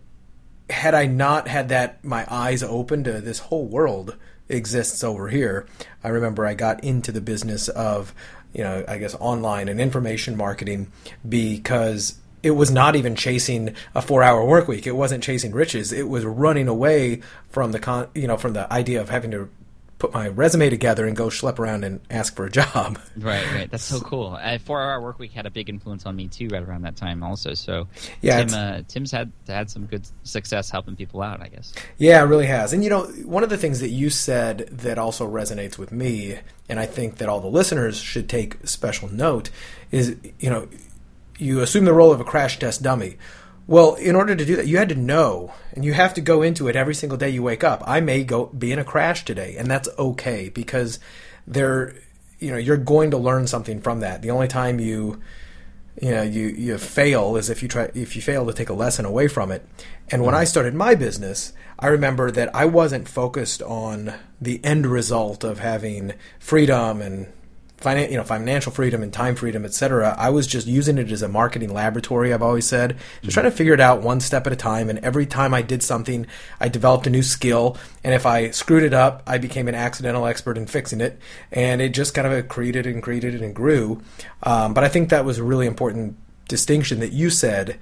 had 0.70 0.94
I 0.94 1.06
not 1.06 1.48
had 1.48 1.70
that 1.70 2.04
my 2.04 2.26
eyes 2.30 2.64
open 2.64 3.04
to 3.06 3.22
this 3.22 3.40
whole 3.40 3.66
world 3.66 4.18
exists 4.50 5.04
over 5.04 5.30
here, 5.30 5.66
I 6.04 6.10
remember 6.10 6.46
I 6.46 6.54
got 6.54 6.84
into 6.84 7.12
the 7.14 7.22
business 7.22 7.70
of 7.70 8.14
you 8.54 8.64
know 8.64 8.84
I 8.88 8.98
guess 8.98 9.16
online 9.16 9.70
and 9.70 9.80
information 9.80 10.36
marketing 10.36 10.92
because 11.28 12.20
it 12.46 12.52
was 12.52 12.70
not 12.70 12.96
even 12.96 13.16
chasing 13.16 13.76
a 13.96 14.04
four 14.04 14.22
hour 14.22 14.46
work 14.46 14.68
week. 14.68 14.86
It 14.86 14.96
wasn't 14.96 15.24
chasing 15.24 15.52
riches. 15.52 15.92
It 15.92 16.08
was 16.08 16.24
running 16.24 16.68
away 16.68 17.22
from 17.50 17.72
the 17.72 17.80
con, 17.80 18.08
you 18.14 18.28
know, 18.28 18.38
from 18.38 18.54
the 18.54 18.72
idea 18.72 19.02
of 19.02 19.10
having 19.10 19.32
to 19.32 19.50
put 19.98 20.14
my 20.14 20.28
resume 20.28 20.70
together 20.70 21.08
and 21.08 21.16
go 21.16 21.28
schlep 21.28 21.58
around 21.58 21.84
and 21.84 22.02
ask 22.12 22.36
for 22.36 22.46
a 22.46 22.52
job. 22.52 23.00
Right, 23.18 23.46
right. 23.56 23.72
That's 23.72 23.84
so 23.84 24.00
cool. 24.12 24.38
Uh, 24.40 24.60
Four 24.60 24.82
Hour 24.82 25.02
Work 25.02 25.18
Week 25.18 25.32
had 25.32 25.48
a 25.48 25.50
big 25.50 25.70
influence 25.70 26.06
on 26.06 26.16
me 26.16 26.28
too, 26.28 26.50
right 26.50 26.62
around 26.62 26.84
that 26.84 26.98
time, 26.98 27.24
also. 27.24 27.56
So, 27.56 27.88
yeah, 28.22 28.44
Tim, 28.44 28.54
uh, 28.54 28.82
Tim's 28.88 29.10
had 29.10 29.32
had 29.48 29.72
some 29.72 29.86
good 29.86 30.06
success 30.24 30.70
helping 30.70 30.96
people 30.96 31.24
out, 31.24 31.42
I 31.42 31.48
guess. 31.48 31.74
Yeah, 31.98 32.22
it 32.22 32.26
really 32.26 32.46
has. 32.46 32.74
And 32.74 32.84
you 32.84 32.90
know, 32.92 33.06
one 33.24 33.44
of 33.44 33.50
the 33.50 33.58
things 33.58 33.80
that 33.80 33.90
you 33.90 34.12
said 34.12 34.68
that 34.72 35.00
also 35.00 35.28
resonates 35.28 35.80
with 35.80 35.92
me, 35.92 36.38
and 36.70 36.80
I 36.80 36.86
think 36.86 37.16
that 37.18 37.30
all 37.30 37.40
the 37.40 37.48
listeners 37.48 37.98
should 37.98 38.30
take 38.30 38.68
special 38.68 39.08
note, 39.12 39.50
is 39.92 40.18
you 40.40 40.50
know, 40.50 40.68
you 41.38 41.62
assume 41.62 41.86
the 41.86 41.94
role 41.94 42.12
of 42.12 42.20
a 42.20 42.26
crash 42.26 42.60
test 42.60 42.82
dummy. 42.82 43.18
Well, 43.68 43.96
in 43.96 44.16
order 44.16 44.36
to 44.36 44.46
do 44.46 44.56
that, 44.58 44.68
you 44.68 44.78
had 44.78 44.90
to 44.90 44.96
know, 44.96 45.52
and 45.74 45.84
you 45.84 45.94
have 45.94 46.14
to 46.16 46.22
go 46.22 46.44
into 46.44 46.68
it 46.68 46.76
every 46.76 46.94
single 46.94 47.18
day 47.18 47.30
you 47.30 47.42
wake 47.42 47.64
up. 47.64 47.84
I 47.88 48.00
may 48.00 48.24
go 48.24 48.48
be 48.48 48.72
in 48.72 48.80
a 48.80 48.84
crash 48.84 49.26
today, 49.26 49.56
and 49.58 49.70
that's 49.70 49.90
okay 49.98 50.50
because 50.50 51.00
there, 51.48 51.96
you 52.40 52.52
know, 52.52 52.58
you're 52.58 52.78
going 52.78 53.12
to 53.12 53.18
learn 53.18 53.48
something 53.48 53.82
from 53.82 54.02
that. 54.02 54.22
The 54.22 54.30
only 54.30 54.48
time 54.48 54.80
you, 54.80 55.20
you 56.00 56.12
know, 56.12 56.22
you 56.22 56.48
you 56.48 56.78
fail 56.78 57.38
is 57.38 57.50
if 57.50 57.64
you 57.64 57.68
try 57.68 57.90
if 57.96 58.16
you 58.16 58.22
fail 58.22 58.46
to 58.46 58.54
take 58.54 58.70
a 58.70 58.74
lesson 58.74 59.04
away 59.04 59.28
from 59.28 59.52
it. 59.52 59.68
And 60.12 60.22
when 60.22 60.36
hmm. 60.36 60.42
I 60.42 60.44
started 60.44 60.76
my 60.76 60.94
business, 60.94 61.54
I 61.80 61.88
remember 61.88 62.30
that 62.30 62.56
I 62.56 62.66
wasn't 62.66 63.10
focused 63.10 63.64
on 63.64 64.14
the 64.40 64.64
end 64.64 64.86
result 64.86 65.44
of 65.44 65.58
having 65.58 66.14
freedom 66.38 67.02
and 67.02 67.34
finan- 67.86 68.10
you 68.10 68.18
know, 68.18 68.24
financial 68.24 68.72
freedom 68.72 69.04
and 69.04 69.14
time 69.14 69.36
freedom, 69.36 69.64
etc. 69.64 70.16
I 70.18 70.30
was 70.30 70.48
just 70.48 70.68
using 70.68 70.98
it 70.98 71.12
as 71.12 71.22
a 71.22 71.28
marketing 71.28 71.74
laboratory. 71.74 72.34
I've 72.34 72.42
always 72.42 72.66
said, 72.66 72.92
just 72.92 73.02
mm-hmm. 73.02 73.30
trying 73.30 73.44
to 73.46 73.52
figure 73.52 73.74
it 73.74 73.80
out 73.80 74.02
one 74.02 74.20
step 74.20 74.48
at 74.48 74.54
a 74.54 74.56
time. 74.56 74.90
And 74.90 75.00
every 75.00 75.26
time 75.26 75.54
I 75.54 75.62
did 75.62 75.84
something, 75.84 76.26
I 76.60 76.70
developed 76.70 77.08
a 77.08 77.10
new 77.10 77.24
skill. 77.24 77.78
And 78.04 78.14
if 78.14 78.26
I 78.26 78.50
screwed 78.52 78.84
it 78.84 78.94
up, 78.94 79.24
I 79.28 79.38
became 79.38 79.68
an 79.68 79.76
accidental 79.76 80.26
expert 80.26 80.58
in 80.58 80.66
fixing 80.66 81.02
it. 81.02 81.20
And 81.52 81.82
it 81.82 81.90
just 81.90 82.14
kind 82.14 82.28
of 82.28 82.48
created 82.48 82.88
and 82.88 83.04
created 83.04 83.42
and 83.42 83.56
grew. 83.56 84.02
Um, 84.44 84.74
but 84.74 84.84
I 84.84 84.88
think 84.88 85.10
that 85.10 85.26
was 85.26 85.38
a 85.38 85.44
really 85.44 85.68
important 85.68 86.18
distinction 86.48 87.00
that 87.00 87.12
you 87.12 87.30
said 87.30 87.80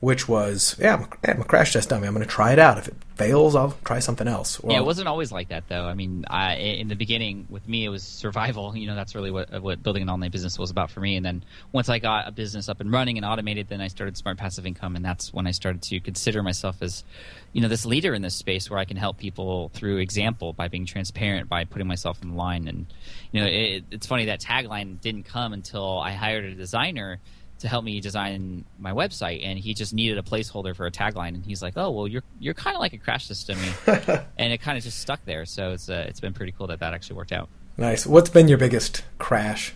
which 0.00 0.26
was, 0.26 0.76
yeah, 0.78 0.94
I'm, 0.94 1.08
I'm 1.24 1.40
a 1.42 1.44
crash 1.44 1.74
test 1.74 1.90
dummy. 1.90 2.06
I'm 2.06 2.14
going 2.14 2.26
to 2.26 2.30
try 2.30 2.52
it 2.52 2.58
out. 2.58 2.78
If 2.78 2.88
it 2.88 2.94
fails, 3.16 3.54
I'll 3.54 3.76
try 3.84 3.98
something 3.98 4.26
else. 4.26 4.58
Well, 4.58 4.72
yeah, 4.72 4.78
it 4.78 4.84
wasn't 4.84 5.08
always 5.08 5.30
like 5.30 5.48
that, 5.50 5.64
though. 5.68 5.84
I 5.84 5.92
mean, 5.92 6.24
I, 6.28 6.54
in 6.54 6.88
the 6.88 6.94
beginning, 6.94 7.46
with 7.50 7.68
me, 7.68 7.84
it 7.84 7.90
was 7.90 8.02
survival. 8.02 8.74
You 8.74 8.86
know, 8.86 8.94
that's 8.94 9.14
really 9.14 9.30
what 9.30 9.62
what 9.62 9.82
building 9.82 10.02
an 10.02 10.08
online 10.08 10.30
business 10.30 10.58
was 10.58 10.70
about 10.70 10.90
for 10.90 11.00
me. 11.00 11.16
And 11.16 11.26
then 11.26 11.44
once 11.70 11.90
I 11.90 11.98
got 11.98 12.26
a 12.26 12.32
business 12.32 12.70
up 12.70 12.80
and 12.80 12.90
running 12.90 13.18
and 13.18 13.26
automated, 13.26 13.68
then 13.68 13.82
I 13.82 13.88
started 13.88 14.16
Smart 14.16 14.38
Passive 14.38 14.64
Income, 14.64 14.96
and 14.96 15.04
that's 15.04 15.34
when 15.34 15.46
I 15.46 15.50
started 15.50 15.82
to 15.82 16.00
consider 16.00 16.42
myself 16.42 16.76
as, 16.80 17.04
you 17.52 17.60
know, 17.60 17.68
this 17.68 17.84
leader 17.84 18.14
in 18.14 18.22
this 18.22 18.34
space 18.34 18.70
where 18.70 18.78
I 18.78 18.86
can 18.86 18.96
help 18.96 19.18
people 19.18 19.70
through 19.74 19.98
example 19.98 20.54
by 20.54 20.68
being 20.68 20.86
transparent, 20.86 21.50
by 21.50 21.64
putting 21.64 21.86
myself 21.86 22.22
in 22.22 22.36
line. 22.36 22.68
And 22.68 22.86
you 23.32 23.42
know, 23.42 23.46
it, 23.46 23.84
it's 23.90 24.06
funny 24.06 24.24
that 24.26 24.40
tagline 24.40 24.98
didn't 24.98 25.24
come 25.24 25.52
until 25.52 25.98
I 26.00 26.12
hired 26.12 26.44
a 26.46 26.54
designer 26.54 27.20
to 27.60 27.68
help 27.68 27.84
me 27.84 28.00
design 28.00 28.64
my 28.78 28.92
website, 28.92 29.44
and 29.44 29.58
he 29.58 29.74
just 29.74 29.94
needed 29.94 30.18
a 30.18 30.22
placeholder 30.22 30.74
for 30.74 30.86
a 30.86 30.90
tagline, 30.90 31.34
and 31.34 31.44
he's 31.44 31.62
like, 31.62 31.74
"Oh, 31.76 31.90
well, 31.90 32.08
you're 32.08 32.22
you're 32.38 32.54
kind 32.54 32.74
of 32.74 32.80
like 32.80 32.92
a 32.92 32.98
crash 32.98 33.26
system," 33.26 33.58
and 33.86 34.52
it 34.52 34.60
kind 34.60 34.76
of 34.76 34.84
just 34.84 34.98
stuck 34.98 35.24
there. 35.24 35.44
So 35.46 35.70
it's 35.72 35.88
uh, 35.88 36.04
it's 36.08 36.20
been 36.20 36.32
pretty 36.32 36.52
cool 36.52 36.66
that 36.68 36.80
that 36.80 36.94
actually 36.94 37.16
worked 37.16 37.32
out. 37.32 37.48
Nice. 37.76 38.06
What's 38.06 38.30
been 38.30 38.48
your 38.48 38.58
biggest 38.58 39.04
crash? 39.18 39.74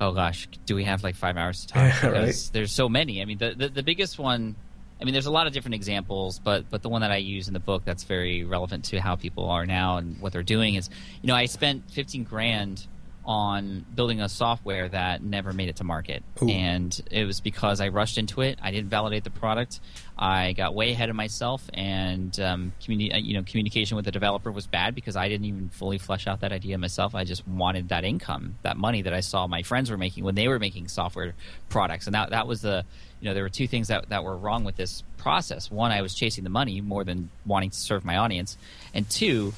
Oh 0.00 0.12
gosh, 0.12 0.48
do 0.64 0.74
we 0.74 0.84
have 0.84 1.04
like 1.04 1.14
five 1.14 1.36
hours 1.36 1.66
to 1.66 1.72
talk? 1.72 2.02
Right. 2.10 2.50
there's 2.52 2.72
so 2.72 2.88
many. 2.88 3.20
I 3.20 3.26
mean, 3.26 3.38
the, 3.38 3.54
the 3.54 3.68
the 3.68 3.82
biggest 3.82 4.18
one. 4.18 4.56
I 5.00 5.04
mean, 5.04 5.14
there's 5.14 5.26
a 5.26 5.30
lot 5.30 5.46
of 5.46 5.54
different 5.54 5.74
examples, 5.76 6.38
but 6.38 6.68
but 6.70 6.82
the 6.82 6.88
one 6.88 7.02
that 7.02 7.10
I 7.10 7.16
use 7.16 7.48
in 7.48 7.54
the 7.54 7.60
book 7.60 7.84
that's 7.84 8.04
very 8.04 8.44
relevant 8.44 8.86
to 8.86 9.00
how 9.00 9.16
people 9.16 9.48
are 9.48 9.64
now 9.64 9.96
and 9.96 10.20
what 10.20 10.32
they're 10.32 10.42
doing 10.42 10.74
is, 10.74 10.90
you 11.22 11.26
know, 11.26 11.34
I 11.34 11.46
spent 11.46 11.90
15 11.90 12.24
grand 12.24 12.86
on 13.24 13.84
building 13.94 14.20
a 14.20 14.28
software 14.28 14.88
that 14.88 15.22
never 15.22 15.52
made 15.52 15.68
it 15.68 15.76
to 15.76 15.84
market. 15.84 16.22
Ooh. 16.42 16.48
And 16.48 16.98
it 17.10 17.24
was 17.24 17.40
because 17.40 17.80
I 17.80 17.88
rushed 17.88 18.18
into 18.18 18.40
it. 18.40 18.58
I 18.62 18.70
didn't 18.70 18.88
validate 18.88 19.24
the 19.24 19.30
product. 19.30 19.80
I 20.18 20.52
got 20.52 20.74
way 20.74 20.92
ahead 20.92 21.08
of 21.08 21.16
myself, 21.16 21.68
and 21.72 22.38
um, 22.40 22.72
communi- 22.82 23.14
uh, 23.14 23.18
you 23.18 23.34
know, 23.34 23.42
communication 23.42 23.96
with 23.96 24.04
the 24.04 24.10
developer 24.10 24.52
was 24.52 24.66
bad 24.66 24.94
because 24.94 25.16
I 25.16 25.28
didn't 25.28 25.46
even 25.46 25.70
fully 25.70 25.96
flesh 25.96 26.26
out 26.26 26.40
that 26.40 26.52
idea 26.52 26.76
myself. 26.76 27.14
I 27.14 27.24
just 27.24 27.46
wanted 27.48 27.88
that 27.88 28.04
income, 28.04 28.56
that 28.62 28.76
money 28.76 29.00
that 29.02 29.14
I 29.14 29.20
saw 29.20 29.46
my 29.46 29.62
friends 29.62 29.90
were 29.90 29.96
making 29.96 30.24
when 30.24 30.34
they 30.34 30.48
were 30.48 30.58
making 30.58 30.88
software 30.88 31.34
products, 31.70 32.06
and 32.06 32.14
that 32.14 32.30
that 32.30 32.46
was 32.46 32.60
the 32.60 32.84
you 33.20 33.28
know 33.28 33.34
there 33.34 33.42
were 33.42 33.48
two 33.48 33.66
things 33.66 33.88
that 33.88 34.10
that 34.10 34.24
were 34.24 34.36
wrong 34.36 34.64
with 34.64 34.76
this 34.76 35.02
process. 35.16 35.70
One, 35.70 35.90
I 35.90 36.02
was 36.02 36.14
chasing 36.14 36.44
the 36.44 36.50
money 36.50 36.82
more 36.82 37.04
than 37.04 37.30
wanting 37.46 37.70
to 37.70 37.78
serve 37.78 38.04
my 38.04 38.18
audience, 38.18 38.58
and 38.92 39.08
two 39.08 39.54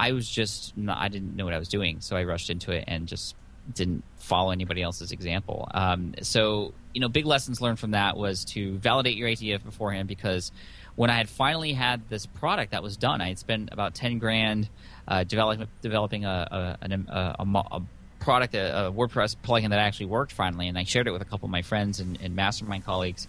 I 0.00 0.12
was 0.12 0.26
just 0.26 0.74
not, 0.78 0.96
I 0.96 1.08
didn't 1.08 1.36
know 1.36 1.44
what 1.44 1.52
I 1.52 1.58
was 1.58 1.68
doing, 1.68 2.00
so 2.00 2.16
I 2.16 2.24
rushed 2.24 2.48
into 2.48 2.72
it 2.72 2.84
and 2.86 3.06
just 3.06 3.36
didn't 3.74 4.02
follow 4.16 4.50
anybody 4.50 4.80
else's 4.80 5.12
example. 5.12 5.68
Um, 5.74 6.14
so 6.22 6.72
you 6.94 7.02
know, 7.02 7.10
big 7.10 7.26
lessons 7.26 7.60
learned 7.60 7.78
from 7.78 7.90
that 7.90 8.16
was 8.16 8.46
to 8.46 8.78
validate 8.78 9.16
your 9.16 9.28
idea 9.28 9.58
beforehand 9.58 10.08
because 10.08 10.52
when 10.96 11.10
I 11.10 11.18
had 11.18 11.28
finally 11.28 11.74
had 11.74 12.08
this 12.08 12.24
product 12.24 12.72
that 12.72 12.82
was 12.82 12.96
done, 12.96 13.20
I 13.20 13.28
had 13.28 13.38
spent 13.38 13.68
about 13.72 13.94
ten 13.94 14.18
grand 14.18 14.70
uh, 15.06 15.24
developing 15.24 15.68
developing 15.82 16.24
a 16.24 16.78
a, 16.80 16.86
a, 16.86 17.44
a, 17.44 17.56
a 17.72 17.82
product, 18.20 18.54
a, 18.54 18.90
WordPress 18.90 19.36
plugin 19.44 19.68
that 19.68 19.78
actually 19.78 20.06
worked 20.06 20.32
finally, 20.32 20.66
and 20.66 20.78
I 20.78 20.84
shared 20.84 21.08
it 21.08 21.10
with 21.10 21.22
a 21.22 21.26
couple 21.26 21.44
of 21.44 21.50
my 21.50 21.62
friends 21.62 22.00
and, 22.00 22.18
and 22.22 22.34
mastermind 22.34 22.86
colleagues, 22.86 23.28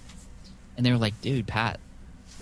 and 0.77 0.85
they 0.85 0.91
were 0.91 0.97
like, 0.97 1.19
"Dude, 1.21 1.47
Pat, 1.47 1.81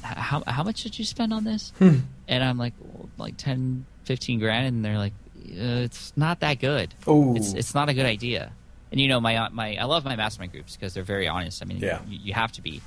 how 0.03 0.43
how 0.45 0.63
much 0.63 0.83
did 0.83 0.99
you 0.99 1.05
spend 1.05 1.33
on 1.33 1.43
this?" 1.43 1.73
Hmm. 1.79 2.01
And 2.29 2.43
I'm 2.43 2.59
like, 2.59 2.75
well, 2.79 3.09
like 3.17 3.37
10, 3.37 3.85
15 4.09 4.39
grand, 4.39 4.65
and 4.65 4.83
they're 4.83 4.97
like, 4.97 5.13
uh, 5.37 5.85
"It's 5.85 6.11
not 6.17 6.39
that 6.39 6.57
good. 6.59 6.95
Ooh. 7.07 7.35
It's 7.35 7.53
it's 7.53 7.75
not 7.75 7.89
a 7.89 7.93
good 7.93 8.07
idea." 8.07 8.51
And 8.91 8.99
you 8.99 9.07
know, 9.07 9.19
my 9.21 9.49
my 9.49 9.75
I 9.75 9.83
love 9.83 10.03
my 10.03 10.15
mastermind 10.15 10.51
groups 10.51 10.75
because 10.75 10.95
they're 10.95 11.03
very 11.03 11.27
honest. 11.27 11.61
I 11.61 11.65
mean, 11.65 11.77
Yeah. 11.77 12.01
you, 12.07 12.17
you 12.23 12.33
have 12.33 12.51
to 12.53 12.61
be. 12.63 12.81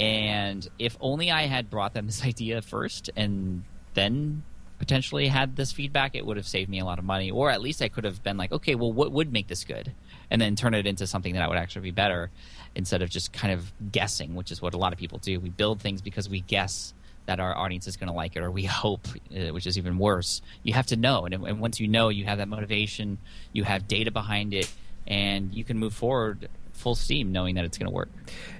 And 0.00 0.66
if 0.78 0.96
only 1.02 1.30
I 1.30 1.42
had 1.42 1.68
brought 1.68 1.92
them 1.92 2.06
this 2.10 2.24
idea 2.24 2.62
first 2.62 3.10
and 3.14 3.64
then 3.92 4.42
potentially 4.78 5.28
had 5.28 5.54
this 5.56 5.70
feedback, 5.70 6.14
it 6.14 6.24
would 6.24 6.38
have 6.38 6.46
saved 6.48 6.70
me 6.70 6.78
a 6.80 6.84
lot 6.86 6.98
of 6.98 7.04
money. 7.04 7.30
Or 7.30 7.50
at 7.50 7.60
least 7.60 7.82
I 7.82 7.88
could 7.88 8.04
have 8.04 8.22
been 8.22 8.38
like, 8.38 8.50
okay, 8.52 8.74
well, 8.74 8.90
what 8.90 9.12
would 9.12 9.30
make 9.30 9.48
this 9.48 9.64
good? 9.64 9.92
And 10.30 10.40
then 10.40 10.56
turn 10.56 10.72
it 10.72 10.86
into 10.86 11.06
something 11.06 11.34
that 11.34 11.46
would 11.50 11.58
actually 11.58 11.82
be 11.82 11.90
better 11.90 12.30
instead 12.74 13.02
of 13.02 13.10
just 13.10 13.34
kind 13.34 13.52
of 13.52 13.70
guessing, 13.92 14.34
which 14.34 14.50
is 14.50 14.62
what 14.62 14.72
a 14.72 14.78
lot 14.78 14.92
of 14.94 14.98
people 14.98 15.18
do. 15.18 15.38
We 15.38 15.50
build 15.50 15.80
things 15.82 16.00
because 16.00 16.26
we 16.28 16.40
guess 16.40 16.94
that 17.26 17.40
our 17.40 17.56
audience 17.56 17.86
is 17.86 17.96
going 17.96 18.08
to 18.08 18.14
like 18.14 18.36
it, 18.36 18.42
or 18.42 18.50
we 18.50 18.64
hope, 18.84 19.06
uh, 19.08 19.52
which 19.52 19.66
is 19.66 19.78
even 19.78 19.98
worse. 19.98 20.42
You 20.62 20.74
have 20.74 20.86
to 20.86 20.96
know. 20.96 21.26
And, 21.26 21.34
and 21.34 21.60
once 21.60 21.80
you 21.80 21.88
know, 21.88 22.08
you 22.08 22.24
have 22.24 22.38
that 22.38 22.48
motivation, 22.48 23.18
you 23.52 23.64
have 23.64 23.88
data 23.88 24.10
behind 24.10 24.54
it, 24.54 24.72
and 25.06 25.54
you 25.54 25.64
can 25.64 25.78
move 25.78 25.94
forward 25.94 26.48
full 26.74 26.94
steam 26.94 27.32
knowing 27.32 27.54
that 27.54 27.64
it's 27.64 27.78
going 27.78 27.86
to 27.86 27.94
work. 27.94 28.10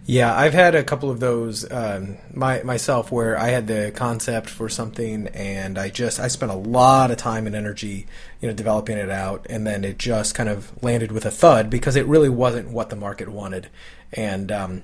Yeah, 0.07 0.35
I've 0.35 0.55
had 0.55 0.75
a 0.75 0.85
couple 0.85 1.11
of 1.11 1.21
those 1.21 1.71
um, 1.71 2.17
my, 2.33 2.63
myself 2.63 3.11
where 3.11 3.39
I 3.39 3.49
had 3.49 3.67
the 3.67 3.93
concept 3.95 4.49
for 4.49 4.69
something 4.69 5.29
and 5.29 5.79
I 5.79 5.91
just 5.91 6.21
I 6.21 6.29
spent 6.29 6.53
a 6.53 6.57
lot 6.57 7.11
of 7.11 7.17
time 7.17 7.47
and 7.47 7.57
energy, 7.57 8.07
you 8.41 8.49
know, 8.49 8.55
developing 8.55 8.99
it 8.99 9.11
out, 9.11 9.47
and 9.51 9.67
then 9.67 9.85
it 9.85 9.99
just 9.99 10.35
kind 10.35 10.49
of 10.49 10.83
landed 10.83 11.13
with 11.13 11.27
a 11.27 11.31
thud 11.31 11.69
because 11.69 11.97
it 11.97 12.07
really 12.07 12.29
wasn't 12.29 12.71
what 12.71 12.91
the 12.91 12.97
market 12.97 13.29
wanted, 13.29 13.69
and 14.13 14.53
um, 14.53 14.83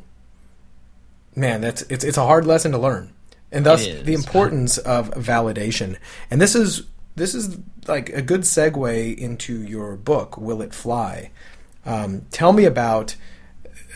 man, 1.36 1.60
that's 1.60 1.82
it's 1.82 2.04
it's 2.04 2.18
a 2.18 2.26
hard 2.26 2.46
lesson 2.46 2.72
to 2.72 2.78
learn, 2.78 3.12
and 3.52 3.66
thus 3.66 3.84
the 3.84 4.14
importance 4.14 4.78
of 4.78 5.10
validation. 5.12 5.96
And 6.30 6.40
this 6.40 6.54
is 6.54 6.84
this 7.16 7.34
is 7.34 7.58
like 7.86 8.08
a 8.10 8.22
good 8.22 8.42
segue 8.42 9.16
into 9.18 9.62
your 9.62 9.96
book, 9.96 10.36
Will 10.38 10.62
It 10.62 10.74
Fly? 10.74 11.30
Um, 11.84 12.26
tell 12.30 12.52
me 12.52 12.64
about 12.64 13.16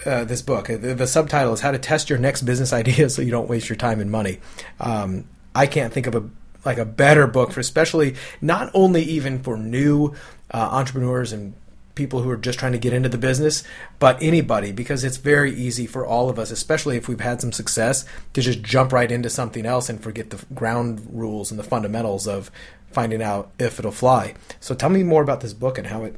uh, 0.04 0.24
this 0.24 0.42
book. 0.42 0.66
The, 0.66 0.94
the 0.94 1.06
subtitle 1.06 1.52
is 1.52 1.60
"How 1.60 1.70
to 1.70 1.78
Test 1.78 2.10
Your 2.10 2.18
Next 2.18 2.42
Business 2.42 2.72
Idea 2.72 3.08
So 3.08 3.22
You 3.22 3.30
Don't 3.30 3.48
Waste 3.48 3.68
Your 3.68 3.76
Time 3.76 4.00
and 4.00 4.10
Money." 4.10 4.40
Um, 4.80 5.24
I 5.54 5.66
can't 5.66 5.92
think 5.92 6.06
of 6.06 6.14
a 6.14 6.28
like 6.64 6.78
a 6.78 6.84
better 6.84 7.26
book 7.26 7.52
for, 7.52 7.60
especially 7.60 8.16
not 8.40 8.70
only 8.74 9.02
even 9.02 9.42
for 9.42 9.56
new 9.56 10.14
uh, 10.50 10.68
entrepreneurs 10.72 11.32
and 11.32 11.54
people 11.94 12.22
who 12.22 12.30
are 12.30 12.36
just 12.36 12.58
trying 12.58 12.72
to 12.72 12.78
get 12.78 12.92
into 12.92 13.08
the 13.08 13.18
business, 13.18 13.62
but 13.98 14.20
anybody 14.20 14.72
because 14.72 15.04
it's 15.04 15.16
very 15.16 15.52
easy 15.54 15.86
for 15.86 16.04
all 16.04 16.28
of 16.28 16.38
us, 16.38 16.50
especially 16.50 16.96
if 16.96 17.08
we've 17.08 17.20
had 17.20 17.40
some 17.40 17.52
success, 17.52 18.04
to 18.32 18.42
just 18.42 18.62
jump 18.62 18.92
right 18.92 19.10
into 19.12 19.30
something 19.30 19.64
else 19.64 19.88
and 19.88 20.02
forget 20.02 20.30
the 20.30 20.44
ground 20.54 21.06
rules 21.12 21.50
and 21.50 21.58
the 21.58 21.64
fundamentals 21.64 22.26
of 22.26 22.50
finding 22.90 23.22
out 23.22 23.50
if 23.58 23.78
it'll 23.78 23.92
fly. 23.92 24.34
So 24.60 24.74
tell 24.74 24.90
me 24.90 25.02
more 25.02 25.22
about 25.22 25.40
this 25.40 25.52
book 25.52 25.78
and 25.78 25.86
how 25.86 26.04
it 26.04 26.16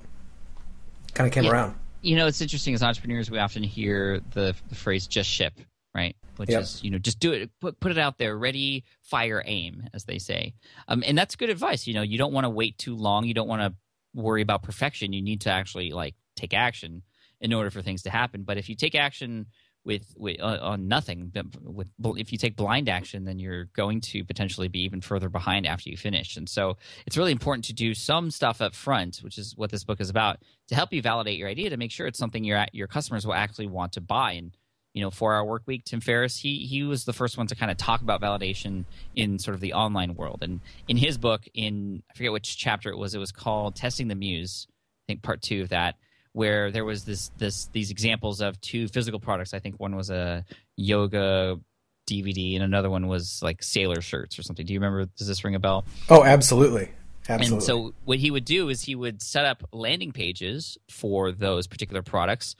kind 1.15 1.27
of 1.27 1.33
came 1.33 1.45
Yeah. 1.45 1.51
around. 1.51 1.75
You 2.03 2.17
know, 2.17 2.27
it's 2.27 2.41
interesting 2.41 2.75
as 2.75 2.83
entrepreneurs, 2.83 3.31
we 3.31 3.39
often 3.39 3.63
hear 3.63 4.21
the, 4.33 4.55
the 4.69 4.75
phrase 4.75 5.07
"just 5.07 5.29
ship," 5.29 5.55
right? 5.95 6.15
Which 6.37 6.51
Yep. 6.51 6.63
is, 6.63 6.85
you 6.85 6.91
know, 6.91 6.99
just 6.99 7.19
do 7.19 7.33
it, 7.33 7.51
put 7.61 7.81
put 7.81 7.91
it 7.91 7.99
out 7.99 8.19
there, 8.19 8.37
ready, 8.39 8.85
fire, 9.01 9.43
aim, 9.47 9.89
as 9.93 10.05
they 10.05 10.19
say. 10.19 10.55
Um, 10.89 11.03
and 11.07 11.17
that's 11.19 11.35
good 11.37 11.51
advice. 11.51 11.87
You 11.87 11.95
know, 11.95 12.03
you 12.03 12.17
don't 12.19 12.33
want 12.33 12.45
to 12.45 12.51
wait 12.51 12.79
too 12.79 12.95
long. 12.95 13.25
You 13.25 13.35
don't 13.35 13.49
want 13.49 13.63
to 13.63 13.75
worry 14.17 14.43
about 14.43 14.63
perfection. 14.63 15.13
You 15.13 15.23
need 15.23 15.43
to 15.43 15.51
actually 15.51 15.91
like 15.91 16.15
take 16.35 16.55
action 16.55 17.03
in 17.41 17.53
order 17.53 17.71
for 17.71 17.83
things 17.83 18.03
to 18.03 18.11
happen. 18.11 18.43
But 18.43 18.59
if 18.59 18.69
you 18.69 18.75
take 18.75 18.95
action 18.95 19.47
with, 19.85 20.15
with 20.17 20.41
uh, 20.41 20.59
on 20.61 20.89
nothing, 20.89 21.33
with 21.63 21.89
if 22.17 22.33
you 22.33 22.39
take 22.39 22.57
blind 22.57 22.89
action, 22.89 23.25
then 23.25 23.39
you're 23.39 23.67
going 23.77 24.01
to 24.01 24.25
potentially 24.25 24.69
be 24.69 24.81
even 24.81 25.01
further 25.01 25.29
behind 25.29 25.67
after 25.67 25.89
you 25.91 25.97
finish. 25.97 26.37
And 26.37 26.49
so 26.49 26.77
it's 27.07 27.17
really 27.17 27.31
important 27.31 27.67
to 27.67 27.73
do 27.73 27.95
some 27.95 28.31
stuff 28.31 28.61
up 28.61 28.75
front, 28.75 29.19
which 29.19 29.39
is 29.39 29.55
what 29.57 29.71
this 29.71 29.85
book 29.85 30.01
is 30.01 30.11
about, 30.11 30.39
to 30.69 30.75
help 30.75 30.93
you 30.93 31.01
validate 31.03 31.39
your 31.39 31.49
idea 31.49 31.71
to 31.71 31.77
make 31.77 31.93
sure 31.93 32.07
it's 32.07 32.19
something 32.19 32.43
your 32.43 32.67
your 32.73 32.89
customers 32.89 33.25
will 33.25 33.35
actually 33.35 33.69
want 33.69 33.93
to 33.93 34.01
buy. 34.01 34.33
And 34.33 34.57
you 34.97 35.03
know, 35.03 35.11
Four 35.11 35.35
Hour 35.35 35.45
Work 35.45 35.65
Week, 35.67 35.85
Tim 35.85 36.01
Ferriss, 36.01 36.39
he 36.39 36.65
he 36.65 36.83
was 36.83 37.05
the 37.05 37.13
first 37.13 37.37
one 37.37 37.47
to 37.49 37.55
kind 37.55 37.71
of 37.71 37.77
talk 37.77 38.01
about 38.01 38.23
validation 38.23 38.87
in 39.15 39.39
sort 39.39 39.55
of 39.55 39.61
the 39.61 39.75
online 39.75 40.15
world. 40.15 40.39
And 40.41 40.61
in 40.89 40.97
his 40.97 41.19
book, 41.19 41.43
in 41.53 42.03
I 42.11 42.17
forget 42.17 42.33
which 42.33 42.57
chapter 42.57 42.89
it 42.89 42.97
was, 42.97 43.15
it 43.15 43.19
was 43.19 43.31
called 43.31 43.77
"Testing 43.77 44.09
the 44.09 44.15
Muse." 44.15 44.67
I 44.71 45.13
think 45.13 45.23
part 45.23 45.43
two 45.43 45.61
of 45.61 45.69
that, 45.69 45.97
where 46.33 46.71
there 46.71 46.87
was 46.87 47.05
this 47.05 47.31
this 47.37 47.67
these 47.75 47.91
examples 47.91 48.41
of 48.41 48.59
two 48.63 48.89
physical 48.89 49.21
products. 49.21 49.53
I 49.53 49.59
think 49.59 49.79
one 49.79 49.97
was 49.97 50.09
a 50.09 50.47
yoga 50.79 51.61
DVD, 52.09 52.55
and 52.55 52.65
another 52.65 52.89
one 52.89 53.07
was 53.07 53.43
like 53.43 53.63
sailor 53.63 54.01
shirts 54.01 54.39
or 54.39 54.43
something. 54.45 54.65
Do 54.65 54.73
you 54.73 54.81
remember? 54.81 55.11
Does 55.19 55.29
this 55.29 55.45
ring 55.45 55.55
a 55.55 55.61
bell? 55.61 55.85
Oh, 56.09 56.25
absolutely, 56.25 56.91
absolutely. 57.29 57.57
And 57.57 57.63
so 57.63 57.93
what 58.07 58.17
he 58.17 58.31
would 58.31 58.47
do 58.47 58.71
is 58.71 58.81
he 58.81 58.95
would 58.95 59.21
set 59.21 59.45
up 59.45 59.63
landing 59.75 60.13
pages 60.13 60.79
for 60.89 61.33
those 61.33 61.67
particular 61.67 62.01
products 62.01 62.57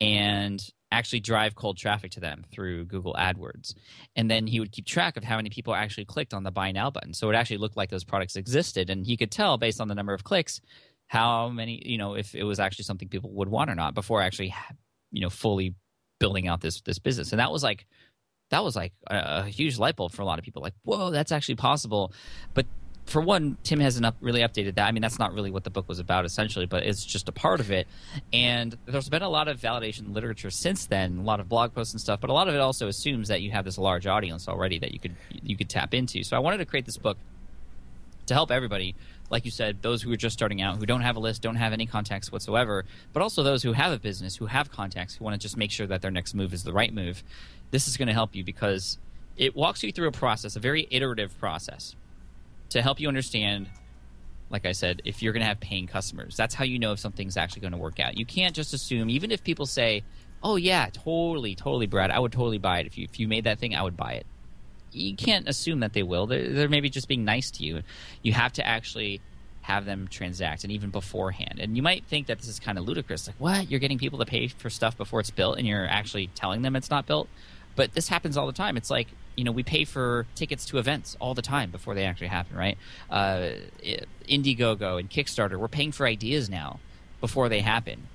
and 0.00 0.64
actually 0.92 1.20
drive 1.20 1.54
cold 1.54 1.76
traffic 1.76 2.10
to 2.12 2.20
them 2.20 2.44
through 2.50 2.84
Google 2.84 3.14
AdWords. 3.14 3.74
And 4.16 4.30
then 4.30 4.46
he 4.46 4.58
would 4.58 4.72
keep 4.72 4.86
track 4.86 5.16
of 5.16 5.24
how 5.24 5.36
many 5.36 5.50
people 5.50 5.74
actually 5.74 6.04
clicked 6.04 6.34
on 6.34 6.42
the 6.42 6.50
buy 6.50 6.72
now 6.72 6.90
button. 6.90 7.14
So 7.14 7.30
it 7.30 7.34
actually 7.34 7.58
looked 7.58 7.76
like 7.76 7.90
those 7.90 8.04
products 8.04 8.36
existed 8.36 8.90
and 8.90 9.06
he 9.06 9.16
could 9.16 9.30
tell 9.30 9.56
based 9.56 9.80
on 9.80 9.88
the 9.88 9.94
number 9.94 10.14
of 10.14 10.24
clicks 10.24 10.60
how 11.06 11.48
many, 11.48 11.80
you 11.84 11.98
know, 11.98 12.14
if 12.14 12.34
it 12.34 12.44
was 12.44 12.58
actually 12.58 12.84
something 12.84 13.08
people 13.08 13.30
would 13.32 13.48
want 13.48 13.70
or 13.70 13.74
not 13.74 13.94
before 13.94 14.20
actually 14.20 14.52
you 15.12 15.20
know 15.20 15.30
fully 15.30 15.74
building 16.18 16.48
out 16.48 16.60
this 16.60 16.80
this 16.82 16.98
business. 16.98 17.32
And 17.32 17.40
that 17.40 17.50
was 17.50 17.62
like 17.62 17.86
that 18.50 18.64
was 18.64 18.74
like 18.76 18.92
a, 19.08 19.16
a 19.16 19.44
huge 19.44 19.78
light 19.78 19.96
bulb 19.96 20.12
for 20.12 20.22
a 20.22 20.24
lot 20.24 20.38
of 20.38 20.44
people 20.44 20.62
like, 20.62 20.74
"Whoa, 20.82 21.10
that's 21.10 21.32
actually 21.32 21.56
possible." 21.56 22.12
But 22.54 22.66
for 23.10 23.20
one, 23.20 23.58
Tim 23.64 23.80
hasn't 23.80 24.06
up, 24.06 24.16
really 24.20 24.40
updated 24.40 24.76
that. 24.76 24.86
I 24.86 24.92
mean, 24.92 25.02
that's 25.02 25.18
not 25.18 25.34
really 25.34 25.50
what 25.50 25.64
the 25.64 25.70
book 25.70 25.88
was 25.88 25.98
about, 25.98 26.24
essentially, 26.24 26.66
but 26.66 26.84
it's 26.84 27.04
just 27.04 27.28
a 27.28 27.32
part 27.32 27.58
of 27.58 27.72
it. 27.72 27.88
And 28.32 28.76
there's 28.86 29.08
been 29.08 29.22
a 29.22 29.28
lot 29.28 29.48
of 29.48 29.60
validation 29.60 30.14
literature 30.14 30.50
since 30.50 30.86
then, 30.86 31.18
a 31.18 31.22
lot 31.22 31.40
of 31.40 31.48
blog 31.48 31.74
posts 31.74 31.92
and 31.92 32.00
stuff. 32.00 32.20
But 32.20 32.30
a 32.30 32.32
lot 32.32 32.46
of 32.46 32.54
it 32.54 32.60
also 32.60 32.86
assumes 32.86 33.26
that 33.26 33.42
you 33.42 33.50
have 33.50 33.64
this 33.64 33.78
large 33.78 34.06
audience 34.06 34.46
already 34.46 34.78
that 34.78 34.92
you 34.92 35.00
could 35.00 35.16
you 35.42 35.56
could 35.56 35.68
tap 35.68 35.92
into. 35.92 36.22
So 36.22 36.36
I 36.36 36.38
wanted 36.38 36.58
to 36.58 36.66
create 36.66 36.86
this 36.86 36.96
book 36.96 37.18
to 38.26 38.34
help 38.34 38.52
everybody, 38.52 38.94
like 39.28 39.44
you 39.44 39.50
said, 39.50 39.82
those 39.82 40.02
who 40.02 40.12
are 40.12 40.16
just 40.16 40.34
starting 40.34 40.62
out, 40.62 40.76
who 40.76 40.86
don't 40.86 41.00
have 41.00 41.16
a 41.16 41.20
list, 41.20 41.42
don't 41.42 41.56
have 41.56 41.72
any 41.72 41.86
contacts 41.86 42.30
whatsoever, 42.30 42.84
but 43.12 43.22
also 43.24 43.42
those 43.42 43.64
who 43.64 43.72
have 43.72 43.92
a 43.92 43.98
business, 43.98 44.36
who 44.36 44.46
have 44.46 44.70
contacts, 44.70 45.16
who 45.16 45.24
want 45.24 45.34
to 45.34 45.40
just 45.44 45.56
make 45.56 45.72
sure 45.72 45.88
that 45.88 46.00
their 46.00 46.12
next 46.12 46.32
move 46.32 46.54
is 46.54 46.62
the 46.62 46.72
right 46.72 46.94
move. 46.94 47.24
This 47.72 47.88
is 47.88 47.96
going 47.96 48.06
to 48.06 48.14
help 48.14 48.36
you 48.36 48.44
because 48.44 48.98
it 49.36 49.56
walks 49.56 49.82
you 49.82 49.90
through 49.90 50.06
a 50.06 50.12
process, 50.12 50.54
a 50.54 50.60
very 50.60 50.86
iterative 50.92 51.36
process, 51.40 51.96
to 52.70 52.82
help 52.82 53.00
you 53.00 53.08
understand. 53.08 53.68
Like 54.48 54.66
I 54.66 54.72
said, 54.72 55.02
if 55.04 55.22
you're 55.22 55.32
going 55.32 55.42
to 55.42 55.46
have 55.46 55.60
paying 55.60 55.86
customers, 55.86 56.36
that's 56.36 56.54
how 56.54 56.64
you 56.64 56.80
know 56.80 56.92
if 56.92 56.98
something's 56.98 57.36
actually 57.36 57.60
going 57.60 57.72
to 57.72 57.78
work 57.78 58.00
out. 58.00 58.18
You 58.18 58.26
can't 58.26 58.54
just 58.54 58.74
assume, 58.74 59.08
even 59.08 59.30
if 59.30 59.44
people 59.44 59.64
say, 59.66 60.02
"Oh 60.42 60.56
yeah, 60.56 60.88
totally, 60.92 61.54
totally, 61.54 61.86
Brad, 61.86 62.10
I 62.10 62.18
would 62.18 62.32
totally 62.32 62.58
buy 62.58 62.80
it 62.80 62.86
if 62.86 62.98
you 62.98 63.04
if 63.04 63.20
you 63.20 63.28
made 63.28 63.44
that 63.44 63.60
thing, 63.60 63.76
I 63.76 63.82
would 63.82 63.96
buy 63.96 64.14
it." 64.14 64.26
you 64.92 65.14
can't 65.14 65.48
assume 65.48 65.80
that 65.80 65.92
they 65.92 66.02
will. 66.02 66.26
They're, 66.26 66.48
they're 66.48 66.68
maybe 66.68 66.90
just 66.90 67.08
being 67.08 67.24
nice 67.24 67.50
to 67.52 67.64
you. 67.64 67.82
You 68.22 68.32
have 68.32 68.52
to 68.54 68.66
actually 68.66 69.20
have 69.62 69.84
them 69.84 70.08
transact, 70.08 70.64
and 70.64 70.72
even 70.72 70.90
beforehand. 70.90 71.58
And 71.60 71.76
you 71.76 71.82
might 71.82 72.04
think 72.06 72.26
that 72.26 72.38
this 72.38 72.48
is 72.48 72.58
kind 72.58 72.78
of 72.78 72.86
ludicrous. 72.86 73.26
Like, 73.26 73.36
what? 73.38 73.70
You're 73.70 73.80
getting 73.80 73.98
people 73.98 74.18
to 74.18 74.24
pay 74.24 74.48
for 74.48 74.70
stuff 74.70 74.96
before 74.96 75.20
it's 75.20 75.30
built, 75.30 75.58
and 75.58 75.66
you're 75.66 75.86
actually 75.86 76.28
telling 76.28 76.62
them 76.62 76.76
it's 76.76 76.90
not 76.90 77.06
built? 77.06 77.28
But 77.76 77.92
this 77.92 78.08
happens 78.08 78.36
all 78.36 78.46
the 78.46 78.52
time. 78.52 78.76
It's 78.76 78.90
like, 78.90 79.08
you 79.36 79.44
know, 79.44 79.52
we 79.52 79.62
pay 79.62 79.84
for 79.84 80.26
tickets 80.34 80.64
to 80.66 80.78
events 80.78 81.16
all 81.20 81.34
the 81.34 81.42
time 81.42 81.70
before 81.70 81.94
they 81.94 82.04
actually 82.04 82.28
happen, 82.28 82.56
right? 82.56 82.76
Uh, 83.08 83.50
Indiegogo 84.28 84.98
and 84.98 85.08
Kickstarter, 85.08 85.56
we're 85.56 85.68
paying 85.68 85.92
for 85.92 86.06
ideas 86.06 86.50
now 86.50 86.80
before 87.20 87.48
they 87.48 87.60
happen 87.60 88.08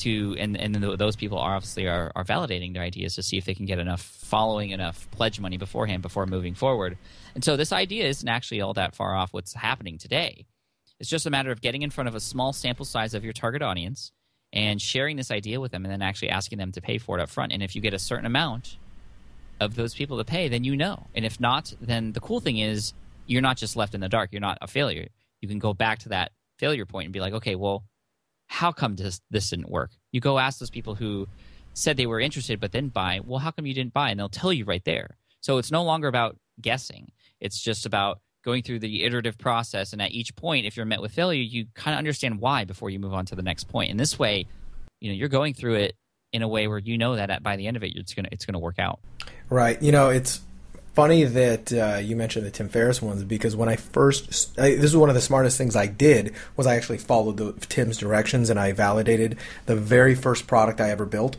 to 0.00 0.34
and 0.38 0.56
and 0.56 0.74
those 0.74 1.14
people 1.14 1.38
are 1.38 1.54
obviously 1.54 1.86
are, 1.86 2.10
are 2.16 2.24
validating 2.24 2.72
their 2.72 2.82
ideas 2.82 3.14
to 3.14 3.22
see 3.22 3.36
if 3.36 3.44
they 3.44 3.54
can 3.54 3.66
get 3.66 3.78
enough 3.78 4.00
following 4.00 4.70
enough 4.70 5.10
pledge 5.10 5.38
money 5.38 5.58
beforehand 5.58 6.02
before 6.02 6.26
moving 6.26 6.54
forward. 6.54 6.96
And 7.34 7.44
so 7.44 7.56
this 7.56 7.72
idea 7.72 8.06
isn't 8.06 8.28
actually 8.28 8.60
all 8.60 8.74
that 8.74 8.94
far 8.94 9.14
off 9.14 9.32
what's 9.32 9.54
happening 9.54 9.98
today. 9.98 10.46
It's 10.98 11.08
just 11.08 11.26
a 11.26 11.30
matter 11.30 11.50
of 11.50 11.60
getting 11.60 11.82
in 11.82 11.90
front 11.90 12.08
of 12.08 12.14
a 12.14 12.20
small 12.20 12.52
sample 12.52 12.84
size 12.84 13.14
of 13.14 13.24
your 13.24 13.32
target 13.32 13.62
audience 13.62 14.12
and 14.52 14.80
sharing 14.80 15.16
this 15.16 15.30
idea 15.30 15.60
with 15.60 15.70
them 15.72 15.84
and 15.84 15.92
then 15.92 16.02
actually 16.02 16.30
asking 16.30 16.58
them 16.58 16.72
to 16.72 16.80
pay 16.80 16.98
for 16.98 17.18
it 17.18 17.22
up 17.22 17.28
front 17.28 17.52
and 17.52 17.62
if 17.62 17.76
you 17.76 17.80
get 17.80 17.94
a 17.94 17.98
certain 17.98 18.26
amount 18.26 18.76
of 19.60 19.74
those 19.74 19.94
people 19.94 20.18
to 20.18 20.24
pay 20.24 20.48
then 20.48 20.64
you 20.64 20.76
know 20.76 21.06
and 21.14 21.24
if 21.24 21.38
not 21.38 21.72
then 21.80 22.12
the 22.12 22.20
cool 22.20 22.40
thing 22.40 22.58
is 22.58 22.94
you're 23.26 23.42
not 23.42 23.56
just 23.56 23.76
left 23.76 23.94
in 23.94 24.00
the 24.00 24.08
dark 24.08 24.30
you're 24.32 24.40
not 24.40 24.58
a 24.60 24.66
failure 24.66 25.06
you 25.40 25.48
can 25.48 25.58
go 25.58 25.72
back 25.72 25.98
to 25.98 26.08
that 26.08 26.32
failure 26.58 26.86
point 26.86 27.06
and 27.06 27.12
be 27.12 27.20
like 27.20 27.32
okay 27.32 27.54
well 27.54 27.84
how 28.50 28.72
come 28.72 28.96
this 28.96 29.20
this 29.30 29.48
didn't 29.50 29.70
work? 29.70 29.92
You 30.10 30.20
go 30.20 30.40
ask 30.40 30.58
those 30.58 30.70
people 30.70 30.96
who 30.96 31.28
said 31.72 31.96
they 31.96 32.06
were 32.06 32.18
interested 32.18 32.58
but 32.58 32.72
didn't 32.72 32.92
buy. 32.92 33.20
Well, 33.24 33.38
how 33.38 33.52
come 33.52 33.64
you 33.64 33.72
didn't 33.72 33.92
buy? 33.92 34.10
And 34.10 34.18
they'll 34.18 34.28
tell 34.28 34.52
you 34.52 34.64
right 34.64 34.84
there. 34.84 35.16
So 35.40 35.58
it's 35.58 35.70
no 35.70 35.84
longer 35.84 36.08
about 36.08 36.36
guessing. 36.60 37.12
It's 37.38 37.60
just 37.60 37.86
about 37.86 38.20
going 38.44 38.64
through 38.64 38.80
the 38.80 39.04
iterative 39.04 39.38
process. 39.38 39.92
And 39.92 40.02
at 40.02 40.10
each 40.10 40.34
point, 40.34 40.66
if 40.66 40.76
you're 40.76 40.84
met 40.84 41.00
with 41.00 41.12
failure, 41.12 41.40
you 41.40 41.66
kind 41.74 41.94
of 41.94 41.98
understand 41.98 42.40
why 42.40 42.64
before 42.64 42.90
you 42.90 42.98
move 42.98 43.14
on 43.14 43.24
to 43.26 43.36
the 43.36 43.42
next 43.42 43.68
point. 43.68 43.92
And 43.92 44.00
this 44.00 44.18
way, 44.18 44.46
you 44.98 45.12
know, 45.12 45.14
you're 45.14 45.28
going 45.28 45.54
through 45.54 45.74
it 45.74 45.94
in 46.32 46.42
a 46.42 46.48
way 46.48 46.68
where 46.68 46.78
you 46.78 46.98
know 46.98 47.16
that 47.16 47.30
at, 47.30 47.42
by 47.42 47.56
the 47.56 47.66
end 47.66 47.76
of 47.76 47.84
it, 47.84 47.96
it's 47.96 48.14
gonna 48.14 48.28
it's 48.32 48.44
gonna 48.44 48.58
work 48.58 48.78
out. 48.78 49.00
Right. 49.48 49.80
You 49.82 49.92
know, 49.92 50.10
it's 50.10 50.40
funny 50.94 51.24
that 51.24 51.72
uh, 51.72 51.98
you 51.98 52.16
mentioned 52.16 52.46
the 52.46 52.50
Tim 52.50 52.68
Ferriss 52.68 53.00
ones 53.00 53.24
because 53.24 53.56
when 53.56 53.68
I 53.68 53.76
first, 53.76 54.58
I, 54.58 54.74
this 54.74 54.84
is 54.84 54.96
one 54.96 55.08
of 55.08 55.14
the 55.14 55.20
smartest 55.20 55.56
things 55.58 55.76
I 55.76 55.86
did 55.86 56.34
was 56.56 56.66
I 56.66 56.76
actually 56.76 56.98
followed 56.98 57.36
the, 57.36 57.52
Tim's 57.52 57.96
directions 57.96 58.50
and 58.50 58.58
I 58.58 58.72
validated 58.72 59.38
the 59.66 59.76
very 59.76 60.14
first 60.14 60.46
product 60.46 60.80
I 60.80 60.90
ever 60.90 61.06
built 61.06 61.36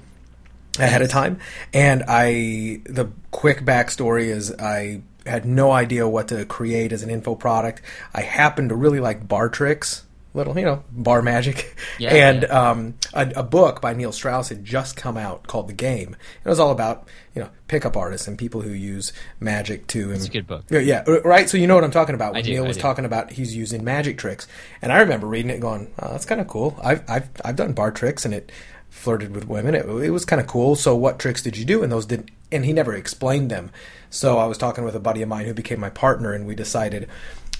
ahead 0.79 1.01
of 1.01 1.09
time. 1.09 1.39
And 1.73 2.03
I, 2.07 2.81
the 2.85 3.11
quick 3.31 3.61
backstory 3.61 4.25
is 4.25 4.53
I 4.53 5.01
had 5.25 5.45
no 5.45 5.71
idea 5.71 6.07
what 6.07 6.29
to 6.29 6.45
create 6.45 6.91
as 6.91 7.03
an 7.03 7.09
info 7.09 7.35
product. 7.35 7.81
I 8.13 8.21
happened 8.21 8.69
to 8.69 8.75
really 8.75 8.99
like 8.99 9.27
bar 9.27 9.49
tricks 9.49 10.05
little, 10.33 10.57
you 10.57 10.65
know, 10.65 10.83
bar 10.91 11.21
magic. 11.21 11.75
Yeah, 11.99 12.13
and 12.29 12.43
yeah. 12.43 12.69
Um, 12.69 12.95
a, 13.13 13.31
a, 13.37 13.43
book 13.43 13.81
by 13.81 13.93
Neil 13.93 14.11
Strauss 14.11 14.49
had 14.49 14.63
just 14.63 14.95
come 14.95 15.17
out 15.17 15.47
called 15.47 15.67
The 15.67 15.73
Game. 15.73 16.15
It 16.43 16.49
was 16.49 16.59
all 16.59 16.71
about, 16.71 17.07
you 17.35 17.41
know, 17.41 17.49
pickup 17.67 17.97
artists 17.97 18.27
and 18.27 18.37
people 18.37 18.61
who 18.61 18.71
use 18.71 19.11
magic 19.39 19.87
to. 19.87 20.11
It's 20.11 20.25
a 20.25 20.29
good 20.29 20.47
book. 20.47 20.65
Yeah, 20.69 20.79
yeah, 20.79 21.03
right. 21.23 21.49
So 21.49 21.57
you 21.57 21.67
know 21.67 21.75
what 21.75 21.83
I'm 21.83 21.91
talking 21.91 22.15
about. 22.15 22.33
When 22.33 22.43
do, 22.43 22.51
Neil 22.51 22.65
was 22.65 22.77
talking 22.77 23.05
about 23.05 23.31
he's 23.31 23.55
using 23.55 23.83
magic 23.83 24.17
tricks, 24.17 24.47
and 24.81 24.91
I 24.91 24.99
remember 24.99 25.27
reading 25.27 25.51
it, 25.51 25.59
going, 25.59 25.93
oh, 25.99 26.11
"That's 26.11 26.25
kind 26.25 26.41
of 26.41 26.47
cool." 26.47 26.79
I've 26.83 27.03
I've 27.09 27.29
I've 27.43 27.55
done 27.55 27.73
bar 27.73 27.91
tricks, 27.91 28.25
and 28.25 28.33
it 28.33 28.51
flirted 28.89 29.33
with 29.33 29.47
women. 29.47 29.75
It, 29.75 29.85
it 29.85 30.11
was 30.11 30.25
kind 30.25 30.41
of 30.41 30.47
cool. 30.47 30.75
So 30.75 30.95
what 30.95 31.19
tricks 31.19 31.41
did 31.41 31.57
you 31.57 31.65
do? 31.65 31.83
And 31.83 31.91
those 31.91 32.05
didn't. 32.05 32.29
and 32.51 32.65
he 32.65 32.73
never 32.73 32.93
explained 32.93 33.51
them. 33.51 33.71
So 34.09 34.37
I 34.37 34.45
was 34.45 34.57
talking 34.57 34.83
with 34.83 34.95
a 34.95 34.99
buddy 34.99 35.21
of 35.21 35.29
mine 35.29 35.45
who 35.45 35.53
became 35.53 35.79
my 35.79 35.89
partner, 35.89 36.33
and 36.33 36.45
we 36.47 36.55
decided. 36.55 37.07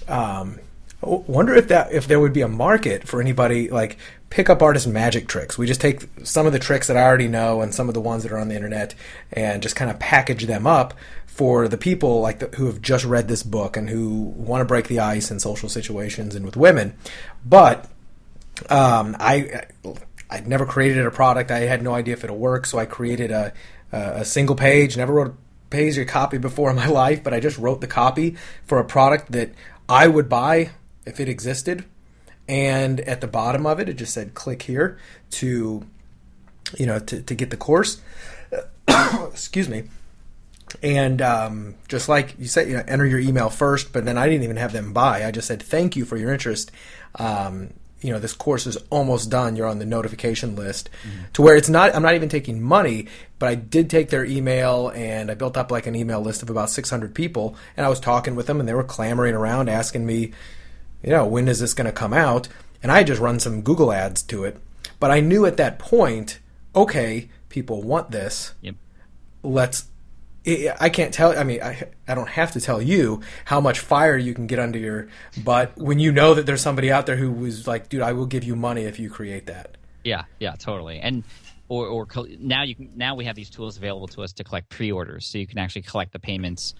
Um, 0.08 0.58
wonder 1.02 1.54
if 1.54 1.68
that 1.68 1.92
if 1.92 2.06
there 2.06 2.20
would 2.20 2.32
be 2.32 2.42
a 2.42 2.48
market 2.48 3.06
for 3.06 3.20
anybody 3.20 3.68
like 3.68 3.98
pickup 4.30 4.62
artist 4.62 4.86
magic 4.86 5.28
tricks. 5.28 5.58
We 5.58 5.66
just 5.66 5.80
take 5.80 6.08
some 6.22 6.46
of 6.46 6.52
the 6.52 6.58
tricks 6.58 6.86
that 6.86 6.96
I 6.96 7.02
already 7.02 7.28
know 7.28 7.60
and 7.60 7.74
some 7.74 7.88
of 7.88 7.94
the 7.94 8.00
ones 8.00 8.22
that 8.22 8.32
are 8.32 8.38
on 8.38 8.48
the 8.48 8.54
internet 8.54 8.94
and 9.32 9.62
just 9.62 9.76
kind 9.76 9.90
of 9.90 9.98
package 9.98 10.46
them 10.46 10.66
up 10.66 10.94
for 11.26 11.66
the 11.66 11.78
people 11.78 12.20
like 12.20 12.38
the, 12.38 12.46
who 12.56 12.66
have 12.66 12.80
just 12.80 13.04
read 13.04 13.28
this 13.28 13.42
book 13.42 13.76
and 13.76 13.90
who 13.90 14.20
want 14.20 14.60
to 14.60 14.64
break 14.64 14.88
the 14.88 15.00
ice 15.00 15.30
in 15.30 15.40
social 15.40 15.68
situations 15.68 16.34
and 16.34 16.44
with 16.44 16.56
women. 16.56 16.94
But 17.44 17.90
um, 18.70 19.16
I 19.18 19.64
I'd 20.30 20.46
never 20.46 20.64
created 20.64 21.04
a 21.04 21.10
product. 21.10 21.50
I 21.50 21.60
had 21.60 21.82
no 21.82 21.94
idea 21.94 22.14
if 22.14 22.24
it'll 22.24 22.38
work, 22.38 22.64
so 22.66 22.78
I 22.78 22.86
created 22.86 23.30
a 23.30 23.52
a 23.90 24.24
single 24.24 24.56
page. 24.56 24.96
Never 24.96 25.12
wrote 25.12 25.28
a 25.28 25.34
page 25.68 25.98
or 25.98 26.04
copy 26.04 26.38
before 26.38 26.70
in 26.70 26.76
my 26.76 26.86
life, 27.02 27.22
but 27.22 27.34
I 27.34 27.40
just 27.40 27.58
wrote 27.58 27.80
the 27.80 27.86
copy 27.86 28.36
for 28.64 28.78
a 28.78 28.84
product 28.84 29.32
that 29.32 29.50
I 29.88 30.08
would 30.08 30.28
buy 30.28 30.70
if 31.06 31.20
it 31.20 31.28
existed. 31.28 31.84
And 32.48 33.00
at 33.00 33.20
the 33.20 33.26
bottom 33.26 33.66
of 33.66 33.80
it, 33.80 33.88
it 33.88 33.94
just 33.94 34.14
said 34.14 34.34
click 34.34 34.62
here 34.62 34.98
to, 35.32 35.86
you 36.78 36.86
know, 36.86 36.98
to, 36.98 37.22
to 37.22 37.34
get 37.34 37.50
the 37.50 37.56
course. 37.56 38.00
Excuse 38.88 39.68
me. 39.68 39.84
And 40.82 41.20
um, 41.20 41.74
just 41.88 42.08
like 42.08 42.34
you 42.38 42.46
said, 42.46 42.68
you 42.68 42.76
know, 42.76 42.84
enter 42.86 43.06
your 43.06 43.20
email 43.20 43.50
first, 43.50 43.92
but 43.92 44.04
then 44.04 44.16
I 44.16 44.28
didn't 44.28 44.44
even 44.44 44.56
have 44.56 44.72
them 44.72 44.92
buy. 44.92 45.24
I 45.24 45.30
just 45.30 45.46
said, 45.46 45.62
thank 45.62 45.96
you 45.96 46.04
for 46.04 46.16
your 46.16 46.32
interest. 46.32 46.70
Um, 47.16 47.74
you 48.00 48.12
know, 48.12 48.18
this 48.18 48.32
course 48.32 48.66
is 48.66 48.76
almost 48.90 49.30
done. 49.30 49.54
You're 49.54 49.68
on 49.68 49.78
the 49.78 49.86
notification 49.86 50.56
list 50.56 50.90
mm-hmm. 51.06 51.24
to 51.34 51.42
where 51.42 51.56
it's 51.56 51.68
not, 51.68 51.94
I'm 51.94 52.02
not 52.02 52.14
even 52.14 52.28
taking 52.28 52.60
money, 52.60 53.06
but 53.38 53.48
I 53.48 53.54
did 53.54 53.88
take 53.90 54.10
their 54.10 54.24
email 54.24 54.88
and 54.88 55.30
I 55.30 55.34
built 55.34 55.56
up 55.56 55.70
like 55.70 55.86
an 55.86 55.94
email 55.94 56.20
list 56.20 56.42
of 56.42 56.50
about 56.50 56.70
600 56.70 57.14
people. 57.14 57.54
And 57.76 57.86
I 57.86 57.88
was 57.88 58.00
talking 58.00 58.34
with 58.34 58.46
them 58.46 58.58
and 58.58 58.68
they 58.68 58.74
were 58.74 58.82
clamoring 58.82 59.34
around 59.34 59.68
asking 59.68 60.04
me, 60.04 60.32
you 61.02 61.10
know, 61.10 61.26
when 61.26 61.48
is 61.48 61.60
this 61.60 61.74
going 61.74 61.86
to 61.86 61.92
come 61.92 62.12
out? 62.12 62.48
And 62.82 62.90
I 62.90 63.02
just 63.04 63.20
run 63.20 63.40
some 63.40 63.62
Google 63.62 63.92
ads 63.92 64.22
to 64.24 64.44
it. 64.44 64.58
But 64.98 65.10
I 65.10 65.20
knew 65.20 65.46
at 65.46 65.56
that 65.56 65.78
point, 65.78 66.38
okay, 66.74 67.28
people 67.48 67.82
want 67.82 68.10
this. 68.10 68.54
Yep. 68.60 68.76
Let's. 69.42 69.86
I 70.80 70.88
can't 70.88 71.14
tell. 71.14 71.38
I 71.38 71.44
mean, 71.44 71.62
I, 71.62 71.88
I 72.08 72.16
don't 72.16 72.28
have 72.28 72.50
to 72.52 72.60
tell 72.60 72.82
you 72.82 73.20
how 73.44 73.60
much 73.60 73.78
fire 73.78 74.16
you 74.16 74.34
can 74.34 74.48
get 74.48 74.58
under 74.58 74.78
your 74.78 75.06
butt 75.44 75.76
when 75.76 76.00
you 76.00 76.10
know 76.10 76.34
that 76.34 76.46
there's 76.46 76.60
somebody 76.60 76.90
out 76.90 77.06
there 77.06 77.14
who 77.14 77.30
was 77.30 77.68
like, 77.68 77.88
dude, 77.88 78.02
I 78.02 78.12
will 78.12 78.26
give 78.26 78.42
you 78.42 78.56
money 78.56 78.82
if 78.82 78.98
you 78.98 79.08
create 79.08 79.46
that. 79.46 79.76
Yeah, 80.02 80.24
yeah, 80.40 80.56
totally. 80.56 80.98
And 80.98 81.22
or, 81.68 81.86
or 81.86 82.06
now 82.38 82.64
you 82.64 82.74
can 82.74 82.90
now 82.96 83.14
we 83.14 83.24
have 83.24 83.36
these 83.36 83.50
tools 83.50 83.76
available 83.76 84.08
to 84.08 84.22
us 84.22 84.32
to 84.34 84.44
collect 84.44 84.68
pre-orders, 84.68 85.26
so 85.26 85.38
you 85.38 85.46
can 85.46 85.58
actually 85.58 85.82
collect 85.82 86.12
the 86.12 86.18
payments, 86.18 86.74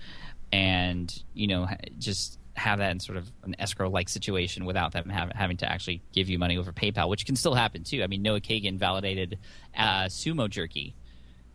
and 0.52 1.22
you 1.32 1.46
know 1.46 1.68
just 1.98 2.38
have 2.54 2.78
that 2.78 2.90
in 2.90 3.00
sort 3.00 3.16
of 3.18 3.30
an 3.44 3.56
escrow 3.58 3.88
like 3.88 4.08
situation 4.08 4.64
without 4.64 4.92
them 4.92 5.08
have, 5.08 5.30
having 5.32 5.56
to 5.58 5.70
actually 5.70 6.02
give 6.12 6.28
you 6.28 6.38
money 6.38 6.58
over 6.58 6.72
PayPal, 6.72 7.08
which 7.08 7.24
can 7.24 7.36
still 7.36 7.54
happen 7.54 7.84
too. 7.84 8.02
I 8.02 8.06
mean, 8.06 8.22
Noah 8.22 8.40
Kagan 8.40 8.76
validated 8.76 9.38
uh, 9.76 10.04
Sumo 10.04 10.48
Jerky, 10.50 10.94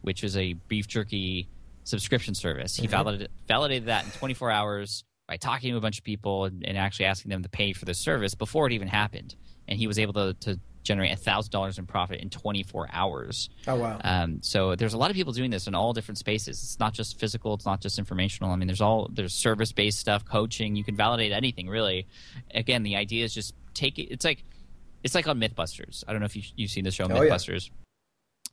which 0.01 0.23
is 0.23 0.35
a 0.37 0.53
beef 0.53 0.87
jerky 0.87 1.47
subscription 1.83 2.33
service. 2.33 2.75
He 2.75 2.83
mm-hmm. 2.83 2.91
validated, 2.91 3.31
validated 3.47 3.87
that 3.87 4.05
in 4.05 4.11
24 4.11 4.51
hours 4.51 5.03
by 5.27 5.37
talking 5.37 5.71
to 5.71 5.77
a 5.77 5.81
bunch 5.81 5.97
of 5.97 6.03
people 6.03 6.45
and, 6.45 6.65
and, 6.65 6.77
actually 6.77 7.05
asking 7.05 7.29
them 7.29 7.43
to 7.43 7.49
pay 7.49 7.73
for 7.73 7.85
the 7.85 7.93
service 7.93 8.33
before 8.33 8.65
it 8.65 8.73
even 8.73 8.87
happened. 8.87 9.35
And 9.67 9.77
he 9.77 9.87
was 9.87 9.99
able 9.99 10.13
to, 10.13 10.33
to 10.33 10.59
generate 10.87 11.19
thousand 11.19 11.51
dollars 11.51 11.77
in 11.77 11.85
profit 11.85 12.21
in 12.21 12.29
24 12.29 12.89
hours. 12.91 13.49
Oh 13.67 13.75
wow! 13.75 13.99
Um, 14.03 14.39
so 14.41 14.75
there's 14.75 14.93
a 14.93 14.97
lot 14.97 15.11
of 15.11 15.15
people 15.15 15.33
doing 15.33 15.51
this 15.51 15.67
in 15.67 15.75
all 15.75 15.93
different 15.93 16.17
spaces. 16.17 16.63
It's 16.63 16.79
not 16.79 16.93
just 16.93 17.19
physical. 17.19 17.53
It's 17.53 17.65
not 17.65 17.81
just 17.81 17.99
informational. 17.99 18.51
I 18.51 18.55
mean, 18.55 18.67
there's 18.67 18.81
all 18.81 19.09
there's 19.11 19.33
service 19.33 19.71
based 19.71 19.99
stuff, 19.99 20.25
coaching. 20.25 20.75
You 20.75 20.83
can 20.83 20.95
validate 20.95 21.33
anything 21.33 21.67
really. 21.67 22.07
Again, 22.53 22.83
the 22.83 22.95
idea 22.95 23.25
is 23.25 23.33
just 23.33 23.53
take 23.73 23.99
it. 23.99 24.11
It's 24.11 24.25
like 24.25 24.43
it's 25.03 25.13
like 25.13 25.27
on 25.27 25.39
MythBusters. 25.39 26.03
I 26.07 26.13
don't 26.13 26.21
know 26.21 26.25
if 26.25 26.35
you, 26.35 26.43
you've 26.55 26.71
seen 26.71 26.85
the 26.85 26.91
show 26.91 27.03
oh, 27.03 27.09
MythBusters. 27.09 27.67
Yeah 27.67 27.86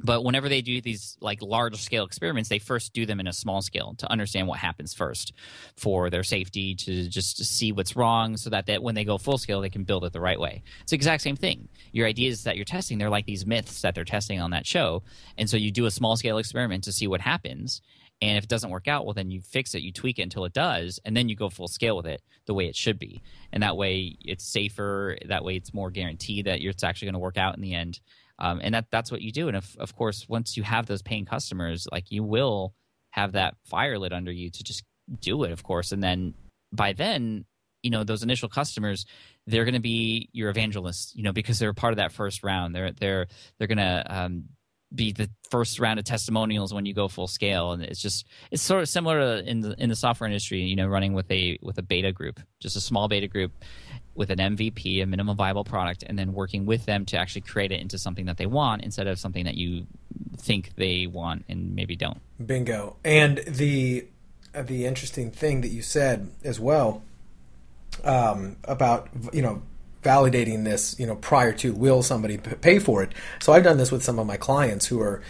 but 0.01 0.25
whenever 0.25 0.49
they 0.49 0.61
do 0.61 0.81
these 0.81 1.17
like 1.21 1.41
large 1.41 1.77
scale 1.77 2.05
experiments 2.05 2.49
they 2.49 2.59
first 2.59 2.93
do 2.93 3.07
them 3.07 3.21
in 3.21 3.27
a 3.27 3.33
small 3.33 3.63
scale 3.63 3.95
to 3.99 4.11
understand 4.11 4.49
what 4.49 4.59
happens 4.59 4.93
first 4.93 5.33
for 5.77 6.11
their 6.11 6.23
safety 6.25 6.75
to 6.75 7.09
just 7.09 7.37
to 7.37 7.45
see 7.45 7.73
what's 7.73 7.97
wrong 7.97 8.37
so 8.37 8.51
that, 8.51 8.67
that 8.67 8.83
when 8.83 8.95
they 8.95 9.05
go 9.05 9.19
full 9.19 9.39
scale 9.39 9.61
they 9.61 9.71
can 9.71 9.85
build 9.85 10.05
it 10.05 10.13
the 10.13 10.21
right 10.21 10.41
way. 10.41 10.63
It's 10.83 10.91
the 10.91 10.97
exact 10.97 11.23
same 11.23 11.37
thing. 11.37 11.69
Your 11.93 12.07
ideas 12.07 12.45
that 12.45 12.57
you're 12.57 12.65
testing. 12.65 12.99
They're 12.99 13.11
like 13.11 13.27
these 13.27 13.47
myths 13.47 13.83
that 13.83 13.95
they're 13.95 14.05
testing 14.05 14.41
on 14.41 14.51
that 14.51 14.67
show. 14.67 15.03
And 15.39 15.49
so 15.49 15.57
you 15.57 15.71
do 15.71 15.87
a 15.87 15.91
small 15.91 16.17
scale 16.17 16.39
experiment 16.39 16.85
to 16.85 16.93
see 16.93 17.07
what 17.07 17.21
happens. 17.21 17.83
And 18.23 18.39
if 18.39 18.45
it 18.45 18.51
doesn't 18.51 18.71
work 18.71 18.89
out 18.89 19.05
well 19.05 19.15
then 19.15 19.31
you 19.31 19.41
fix 19.41 19.75
it. 19.75 19.83
You 19.83 19.93
tweak 19.93 20.19
it 20.19 20.23
until 20.23 20.45
it 20.45 20.53
does. 20.53 21.01
And 21.05 21.17
then 21.17 21.29
you 21.29 21.37
go 21.37 21.49
full 21.49 21.69
scale 21.69 21.97
with 21.97 22.07
it 22.07 22.23
the 22.47 22.55
way 22.55 22.67
it 22.67 22.77
should 22.77 22.99
be. 22.99 23.23
And 23.53 23.63
that 23.63 23.77
way 23.77 24.17
it's 24.21 24.45
safer. 24.45 25.19
That 25.27 25.45
way 25.45 25.57
it's 25.57 25.75
more 25.75 25.91
guaranteed 25.91 26.47
that 26.47 26.61
it's 26.61 26.85
actually 26.85 27.07
going 27.07 27.15
to 27.15 27.21
work 27.21 27.39
out 27.39 27.57
in 27.57 27.63
the 27.63 27.75
end 27.75 28.01
um, 28.39 28.61
and 28.63 28.75
that 28.75 28.87
that's 28.91 29.11
what 29.11 29.23
you 29.23 29.33
do. 29.33 29.49
And 29.49 29.57
if, 29.57 29.77
of 29.79 29.95
course 29.95 30.27
once 30.29 30.57
you 30.57 30.63
have 30.63 30.87
those 30.87 31.03
paying 31.03 31.25
customers 31.25 31.87
like 31.93 32.11
you 32.11 32.23
will 32.23 32.75
have 33.11 33.33
that 33.33 33.55
fire 33.65 33.99
lit 33.99 34.13
under 34.13 34.33
you 34.33 34.51
to 34.51 34.65
just 34.65 34.83
do 35.21 35.45
it 35.45 35.53
of 35.53 35.63
course. 35.63 35.93
And 35.93 36.03
then 36.03 36.35
by 36.73 36.93
then 36.93 37.45
you 37.83 37.91
know 37.91 38.03
those 38.03 38.23
initial 38.23 38.49
customers 38.49 39.05
they're 39.47 39.65
going 39.65 39.75
to 39.75 39.81
be 39.81 40.31
your 40.33 40.49
evangelists 40.49 41.13
you 41.15 41.23
know 41.23 41.33
because 41.33 41.59
they're 41.59 41.75
part 41.75 41.93
of 41.93 41.99
that 41.99 42.13
first 42.13 42.43
round. 42.43 42.75
They're 42.75 42.93
they're 42.93 43.27
they're 43.59 43.69
going 43.69 43.79
to 43.79 44.05
um, 44.09 44.45
be 44.95 45.13
the 45.13 45.29
first 45.51 45.79
round 45.79 45.99
of 45.99 46.05
testimonials 46.05 46.73
when 46.73 46.87
you 46.87 46.95
go 46.95 47.09
full 47.09 47.27
scale 47.27 47.73
and 47.73 47.83
it's 47.83 48.01
just 48.01 48.27
it's 48.51 48.63
sort 48.63 48.83
of 48.83 48.89
similar 48.89 49.19
to 49.19 49.49
in 49.49 49.61
the 49.61 49.75
in 49.83 49.89
the 49.89 49.97
software 49.97 50.27
industry 50.27 50.61
you 50.61 50.77
know 50.77 50.87
running 50.87 51.13
with 51.13 51.31
a 51.31 51.59
with 51.63 51.79
a 51.79 51.83
beta 51.83 52.13
group 52.13 52.41
just 52.61 52.77
a 52.77 52.81
small 52.81 53.09
beta 53.09 53.29
group 53.29 53.53
with 54.15 54.31
an 54.31 54.39
MVP, 54.39 55.03
a 55.03 55.07
minimum 55.07 55.37
viable 55.37 55.65
product, 55.65 56.05
and 56.07 56.19
then 56.19 56.33
working 56.33 56.67
with 56.67 56.87
them 56.87 57.05
to 57.07 57.19
actually 57.19 57.41
create 57.43 57.73
it 57.73 57.81
into 57.81 57.99
something 57.99 58.27
that 58.27 58.37
they 58.37 58.47
want 58.47 58.83
instead 58.83 59.07
of 59.07 59.19
something 59.19 59.45
that 59.45 59.57
you 59.57 59.87
think 60.39 60.75
they 60.77 61.07
want 61.07 61.45
and 61.49 61.75
maybe 61.75 61.97
don't. 61.97 62.21
Bingo. 62.45 62.97
And 63.05 63.39
the 63.39 64.07
the 64.53 64.87
interesting 64.87 65.33
thing 65.33 65.63
that 65.63 65.69
you 65.69 65.83
said 65.83 66.31
as 66.45 66.61
well 66.61 67.03
um, 68.05 68.57
about 68.65 69.09
you 69.33 69.43
know 69.43 69.63
validating 70.05 70.65
this, 70.65 70.99
you 70.99 71.07
know, 71.07 71.17
prior 71.17 71.53
to 71.55 71.73
will 71.73 72.03
somebody 72.03 72.37
pay 72.37 72.79
for 72.79 73.03
it. 73.03 73.13
So 73.41 73.53
I've 73.53 73.65
done 73.65 73.79
this 73.79 73.91
with 73.91 74.05
some 74.05 74.19
of 74.19 74.27
my 74.27 74.37
clients 74.37 74.87
who 74.87 75.01
are 75.01 75.23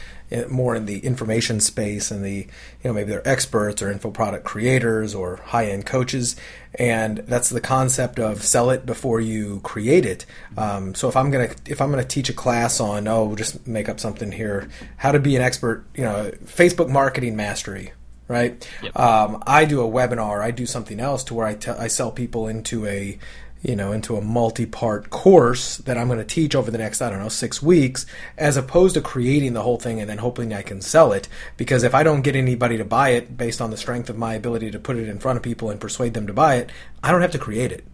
more 0.48 0.74
in 0.74 0.86
the 0.86 0.98
information 1.00 1.60
space 1.60 2.10
and 2.10 2.24
the, 2.24 2.36
you 2.36 2.46
know, 2.84 2.92
maybe 2.92 3.10
they're 3.10 3.26
experts 3.26 3.82
or 3.82 3.90
info 3.90 4.10
product 4.10 4.44
creators 4.44 5.14
or 5.14 5.36
high 5.36 5.66
end 5.66 5.86
coaches, 5.86 6.36
and 6.74 7.18
that's 7.18 7.50
the 7.50 7.60
concept 7.60 8.18
of 8.18 8.42
sell 8.42 8.70
it 8.70 8.84
before 8.84 9.20
you 9.20 9.60
create 9.60 10.04
it. 10.04 10.26
Um, 10.56 10.94
so 10.94 11.08
if 11.08 11.16
I'm 11.16 11.30
gonna 11.30 11.50
if 11.66 11.80
I'm 11.80 11.90
gonna 11.90 12.04
teach 12.04 12.28
a 12.28 12.32
class 12.32 12.80
on 12.80 13.06
oh 13.06 13.34
just 13.36 13.66
make 13.66 13.88
up 13.88 14.00
something 14.00 14.32
here, 14.32 14.68
how 14.96 15.12
to 15.12 15.20
be 15.20 15.36
an 15.36 15.42
expert, 15.42 15.84
you 15.94 16.04
know, 16.04 16.32
Facebook 16.44 16.88
marketing 16.88 17.36
mastery 17.36 17.92
right? 18.28 18.68
Yep. 18.82 18.98
Um, 18.98 19.42
I 19.46 19.64
do 19.64 19.80
a 19.82 19.90
webinar, 19.90 20.40
I 20.40 20.50
do 20.50 20.66
something 20.66 21.00
else 21.00 21.24
to 21.24 21.34
where 21.34 21.46
I, 21.46 21.54
t- 21.54 21.70
I 21.70 21.88
sell 21.88 22.10
people 22.10 22.48
into 22.48 22.86
a 22.86 23.18
you 23.64 23.74
know, 23.74 23.92
into 23.92 24.16
a 24.16 24.20
multi-part 24.20 25.08
course 25.08 25.78
that 25.78 25.96
I'm 25.96 26.06
going 26.06 26.18
to 26.18 26.24
teach 26.24 26.54
over 26.54 26.70
the 26.70 26.76
next, 26.76 27.00
I 27.00 27.08
don't 27.08 27.20
know, 27.20 27.30
six 27.30 27.62
weeks, 27.62 28.04
as 28.36 28.58
opposed 28.58 28.94
to 28.94 29.00
creating 29.00 29.54
the 29.54 29.62
whole 29.62 29.78
thing 29.78 30.00
and 30.00 30.10
then 30.10 30.18
hoping 30.18 30.52
I 30.52 30.60
can 30.60 30.82
sell 30.82 31.12
it. 31.12 31.28
Because 31.56 31.82
if 31.82 31.94
I 31.94 32.02
don't 32.02 32.20
get 32.20 32.36
anybody 32.36 32.76
to 32.76 32.84
buy 32.84 33.10
it 33.10 33.38
based 33.38 33.62
on 33.62 33.70
the 33.70 33.78
strength 33.78 34.10
of 34.10 34.18
my 34.18 34.34
ability 34.34 34.70
to 34.72 34.78
put 34.78 34.98
it 34.98 35.08
in 35.08 35.18
front 35.18 35.38
of 35.38 35.42
people 35.42 35.70
and 35.70 35.80
persuade 35.80 36.12
them 36.12 36.26
to 36.26 36.34
buy 36.34 36.56
it, 36.56 36.70
I 37.02 37.10
don't 37.10 37.22
have 37.22 37.32
to 37.32 37.38
create 37.38 37.72
it. 37.72 37.86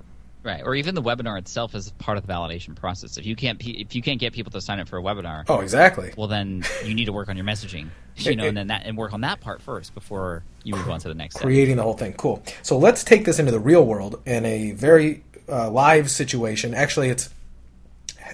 Right, 0.43 0.63
or 0.65 0.75
even 0.75 0.95
the 0.95 1.03
webinar 1.03 1.39
itself 1.39 1.75
is 1.75 1.93
part 1.93 2.17
of 2.19 2.27
the 2.27 2.33
validation 2.33 2.75
process. 2.75 3.19
If 3.19 3.27
you 3.27 3.37
can't 3.37 3.61
if 3.63 3.95
you 3.95 4.01
can't 4.01 4.19
get 4.19 4.33
people 4.33 4.51
to 4.53 4.61
sign 4.63 4.81
up 4.81 4.89
for 4.89 4.99
a 4.99 5.03
webinar, 5.03 5.45
oh, 5.49 5.61
exactly. 5.61 6.15
Well, 6.17 6.29
then 6.29 6.65
you 6.83 6.95
need 6.95 7.05
to 7.05 7.13
work 7.13 7.29
on 7.29 7.37
your 7.37 7.45
messaging, 7.45 7.91
you 8.27 8.37
know, 8.37 8.45
and 8.45 8.57
then 8.57 8.69
that 8.69 8.83
and 8.85 8.97
work 8.97 9.13
on 9.13 9.23
that 9.23 9.41
part 9.41 9.63
first 9.63 9.95
before 9.95 10.43
you 10.63 10.75
move 10.75 10.89
on 10.89 11.01
to 11.01 11.09
the 11.09 11.15
next. 11.15 11.37
Creating 11.37 11.75
step. 11.75 11.77
the 11.79 11.83
whole 11.83 11.95
thing, 11.95 12.13
cool. 12.15 12.43
So 12.63 12.79
let's 12.79 13.05
take 13.05 13.25
this 13.25 13.39
into 13.39 13.53
the 13.53 13.61
real 13.61 13.85
world 13.85 14.21
in 14.27 14.45
a 14.45 14.73
very 14.73 15.23
uh, 15.49 15.71
live 15.71 16.11
situation. 16.11 16.75
Actually, 16.75 17.11
it's. 17.11 17.31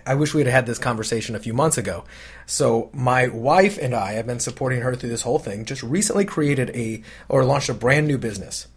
I 0.05 0.15
wish 0.15 0.35
we 0.35 0.43
had 0.43 0.51
had 0.51 0.67
this 0.67 0.79
conversation 0.79 1.35
a 1.35 1.39
few 1.39 1.55
months 1.55 1.79
ago. 1.79 2.05
So 2.45 2.91
my 2.93 3.29
wife 3.29 3.79
and 3.81 3.95
I 3.95 4.13
have 4.13 4.27
been 4.27 4.41
supporting 4.41 4.83
her 4.83 4.95
through 4.95 5.09
this 5.09 5.23
whole 5.23 5.39
thing. 5.39 5.65
Just 5.65 5.83
recently 5.83 6.27
created 6.27 6.71
a 6.71 7.03
or 7.29 7.45
launched 7.45 7.71
a 7.71 7.75
brand 7.75 8.07
new 8.07 8.19
business, 8.19 8.69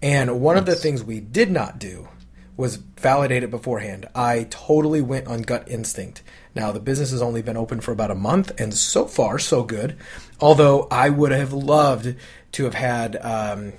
and 0.00 0.40
one 0.40 0.56
of 0.56 0.66
the 0.66 0.76
things 0.76 1.02
we 1.02 1.20
did 1.20 1.50
not 1.50 1.78
do 1.78 2.08
was 2.58 2.76
validate 2.76 3.44
it 3.44 3.50
beforehand. 3.50 4.06
I 4.14 4.48
totally 4.50 5.00
went 5.00 5.28
on 5.28 5.42
gut 5.42 5.68
instinct. 5.68 6.22
Now, 6.54 6.72
the 6.72 6.80
business 6.80 7.12
has 7.12 7.22
only 7.22 7.40
been 7.40 7.56
open 7.56 7.80
for 7.80 7.92
about 7.92 8.10
a 8.10 8.16
month, 8.16 8.50
and 8.60 8.74
so 8.74 9.06
far, 9.06 9.38
so 9.38 9.62
good. 9.62 9.96
Although 10.40 10.86
I 10.90 11.08
would 11.08 11.32
have 11.32 11.52
loved 11.52 12.14
to 12.52 12.64
have 12.64 12.74
had 12.74 13.16
um, 13.16 13.72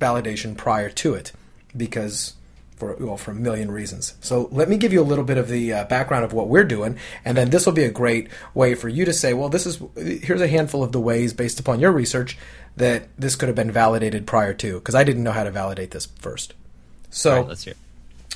validation 0.00 0.56
prior 0.56 0.90
to 0.90 1.14
it 1.14 1.32
because. 1.76 2.34
For, 2.76 2.96
well, 2.96 3.16
for 3.16 3.30
a 3.30 3.34
million 3.34 3.70
reasons. 3.70 4.16
So 4.22 4.48
let 4.50 4.68
me 4.68 4.76
give 4.76 4.92
you 4.92 5.00
a 5.00 5.06
little 5.06 5.22
bit 5.22 5.38
of 5.38 5.46
the 5.46 5.72
uh, 5.72 5.84
background 5.84 6.24
of 6.24 6.32
what 6.32 6.48
we're 6.48 6.64
doing, 6.64 6.98
and 7.24 7.36
then 7.36 7.50
this 7.50 7.64
will 7.64 7.72
be 7.72 7.84
a 7.84 7.92
great 7.92 8.28
way 8.54 8.74
for 8.74 8.88
you 8.88 9.04
to 9.04 9.12
say, 9.12 9.34
well, 9.34 9.48
this 9.48 9.66
is 9.66 9.80
here's 9.94 10.40
a 10.40 10.48
handful 10.48 10.82
of 10.82 10.90
the 10.90 10.98
ways 10.98 11.32
based 11.32 11.60
upon 11.60 11.78
your 11.78 11.92
research 11.92 12.36
that 12.76 13.08
this 13.16 13.36
could 13.36 13.48
have 13.48 13.54
been 13.54 13.70
validated 13.70 14.26
prior 14.26 14.52
to, 14.54 14.80
because 14.80 14.96
I 14.96 15.04
didn't 15.04 15.22
know 15.22 15.30
how 15.30 15.44
to 15.44 15.52
validate 15.52 15.92
this 15.92 16.06
first. 16.06 16.54
So 17.10 17.36
right, 17.36 17.46
let's 17.46 17.62
hear. 17.62 17.74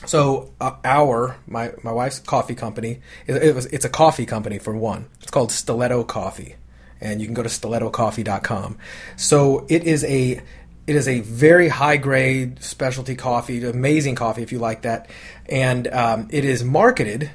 So 0.05 0.53
uh, 0.61 0.77
our 0.85 1.39
my 1.49 1.73
my 1.83 1.91
wife's 1.91 2.21
coffee 2.21 2.55
company 2.55 3.01
it, 3.27 3.43
it, 3.43 3.55
was 3.55 3.67
it's 3.67 3.85
a 3.85 3.89
coffee 3.89 4.27
company 4.27 4.61
for 4.61 4.77
one. 4.77 5.07
It's 5.23 5.33
called 5.33 5.51
Stiletto 5.51 6.05
Coffee, 6.05 6.55
and 7.01 7.21
you 7.21 7.27
can 7.27 7.35
go 7.35 7.43
to 7.43 7.49
stilettocoffee.com. 7.49 8.79
So 9.17 9.67
it 9.69 9.85
is 9.85 10.05
a 10.05 10.43
it 10.87 10.95
is 10.95 11.09
a 11.09 11.21
very 11.21 11.69
high 11.69 11.97
grade 11.97 12.63
specialty 12.63 13.17
coffee, 13.17 13.65
amazing 13.65 14.15
coffee 14.15 14.43
if 14.43 14.53
you 14.53 14.59
like 14.59 14.83
that, 14.83 15.11
and 15.47 15.89
um, 15.89 16.29
it 16.31 16.45
is 16.45 16.63
marketed 16.63 17.31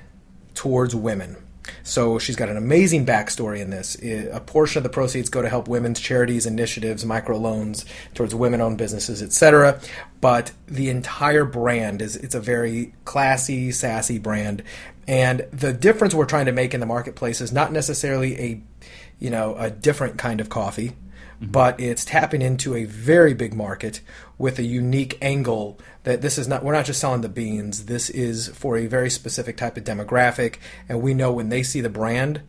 towards 0.53 0.95
women. 0.95 1.35
So 1.83 2.19
she's 2.19 2.35
got 2.35 2.49
an 2.49 2.57
amazing 2.57 3.05
backstory 3.05 3.59
in 3.59 3.69
this. 3.69 3.95
A 4.01 4.39
portion 4.39 4.79
of 4.79 4.83
the 4.83 4.89
proceeds 4.89 5.29
go 5.29 5.41
to 5.41 5.49
help 5.49 5.67
women's 5.67 5.99
charities, 5.99 6.45
initiatives, 6.45 7.05
microloans 7.05 7.85
towards 8.13 8.33
women-owned 8.33 8.77
businesses, 8.77 9.21
etc. 9.21 9.79
But 10.21 10.51
the 10.67 10.89
entire 10.89 11.45
brand 11.45 12.01
is 12.01 12.15
it's 12.15 12.35
a 12.35 12.39
very 12.39 12.93
classy, 13.05 13.71
sassy 13.71 14.17
brand. 14.17 14.63
And 15.07 15.45
the 15.51 15.73
difference 15.73 16.13
we're 16.13 16.25
trying 16.25 16.45
to 16.45 16.51
make 16.51 16.73
in 16.73 16.79
the 16.79 16.85
marketplace 16.85 17.41
is 17.41 17.51
not 17.51 17.71
necessarily 17.71 18.39
a 18.39 18.61
you 19.21 19.29
know, 19.29 19.55
a 19.55 19.69
different 19.69 20.17
kind 20.17 20.41
of 20.41 20.49
coffee 20.49 20.89
mm-hmm. 20.89 21.51
but 21.51 21.79
it's 21.79 22.03
tapping 22.03 22.41
into 22.41 22.75
a 22.75 22.83
very 22.83 23.33
big 23.33 23.53
market 23.53 24.01
with 24.37 24.59
a 24.59 24.63
unique 24.63 25.17
angle 25.21 25.79
that 26.03 26.21
this 26.21 26.37
is 26.37 26.47
not 26.47 26.63
we're 26.65 26.73
not 26.73 26.85
just 26.85 26.99
selling 26.99 27.21
the 27.21 27.29
beans. 27.29 27.85
This 27.85 28.09
is 28.09 28.49
for 28.49 28.75
a 28.75 28.87
very 28.87 29.09
specific 29.09 29.55
type 29.55 29.77
of 29.77 29.85
demographic 29.85 30.55
and 30.89 31.01
we 31.01 31.13
know 31.13 31.31
when 31.31 31.47
they 31.47 31.63
see 31.63 31.79
the 31.79 31.89
brand 31.89 32.41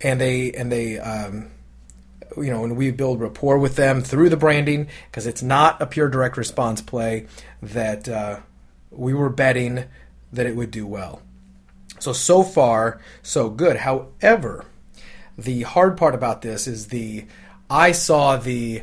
and 0.00 0.20
they 0.20 0.52
and 0.52 0.70
they 0.70 0.98
um, 0.98 1.50
you 2.36 2.50
know 2.50 2.60
when 2.60 2.76
we 2.76 2.90
build 2.90 3.20
rapport 3.20 3.58
with 3.58 3.76
them 3.76 4.02
through 4.02 4.28
the 4.28 4.36
branding 4.36 4.86
because 5.10 5.26
it's 5.26 5.42
not 5.42 5.80
a 5.80 5.86
pure 5.86 6.08
direct 6.08 6.36
response 6.36 6.82
play 6.82 7.26
that 7.62 8.08
uh, 8.08 8.40
we 8.90 9.14
were 9.14 9.30
betting 9.30 9.84
that 10.32 10.46
it 10.46 10.54
would 10.54 10.70
do 10.70 10.86
well. 10.86 11.22
So 11.98 12.12
so 12.12 12.42
far 12.42 13.00
so 13.22 13.48
good. 13.48 13.78
However 13.78 14.66
the 15.38 15.62
hard 15.62 15.96
part 15.96 16.14
about 16.14 16.42
this 16.42 16.66
is 16.66 16.88
the 16.88 17.24
I 17.70 17.92
saw 17.92 18.36
the 18.36 18.82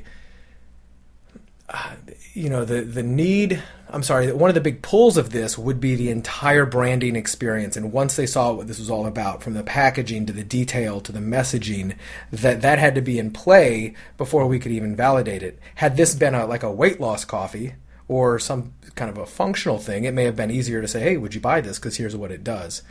uh, 1.68 1.96
you 2.34 2.50
know 2.50 2.63
the 2.63 2.82
the 2.82 3.04
need 3.04 3.62
I'm 3.89 4.04
sorry 4.04 4.32
one 4.32 4.50
of 4.50 4.54
the 4.56 4.62
big 4.62 4.82
pulls 4.82 5.18
of 5.18 5.32
this 5.32 5.58
would 5.58 5.82
be 5.82 5.96
the 5.96 6.10
entire 6.10 6.65
branding 6.65 7.15
experience. 7.15 7.76
And 7.76 7.91
once 7.91 8.15
they 8.15 8.26
saw 8.26 8.54
what 8.54 8.68
this 8.68 8.80
was 8.80 8.89
all 8.89 9.06
about 9.06 9.44
from 9.44 9.54
the 9.54 9.63
packaging 9.63 10.26
to 10.28 10.34
the 10.34 10.44
detail 10.44 11.02
to 11.02 11.12
the 11.12 11.20
messaging 11.20 11.96
that 12.32 12.62
that 12.62 12.80
had 12.80 12.96
to 12.96 13.02
be 13.02 13.20
in 13.20 13.32
play 13.32 13.94
before 14.18 14.48
we 14.48 14.60
could 14.60 14.72
even 14.72 14.96
validate 14.96 15.44
it. 15.44 15.60
Had 15.76 15.98
this 15.98 16.15
been 16.15 16.36
a 16.36 16.46
like 16.46 16.63
a 16.63 16.72
weight 16.72 17.02
loss 17.02 17.26
coffee 17.26 17.76
or 18.08 18.39
some 18.39 18.74
kind 18.96 19.10
of 19.10 19.18
a 19.18 19.26
functional 19.26 19.78
thing 19.78 20.06
it 20.06 20.13
may 20.13 20.24
have 20.24 20.36
been 20.36 20.52
easier 20.52 20.80
to 20.80 20.88
say 20.88 21.02
hey 21.02 21.18
would 21.18 21.36
you 21.36 21.41
buy 21.41 21.60
this? 21.60 21.80
Because 21.80 21.98
here's 21.98 22.15
what 22.15 22.32
it 22.32 22.46
does. 22.46 22.82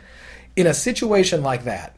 In 0.55 0.67
a 0.67 0.73
situation 0.73 1.41
like 1.41 1.63
that 1.63 1.95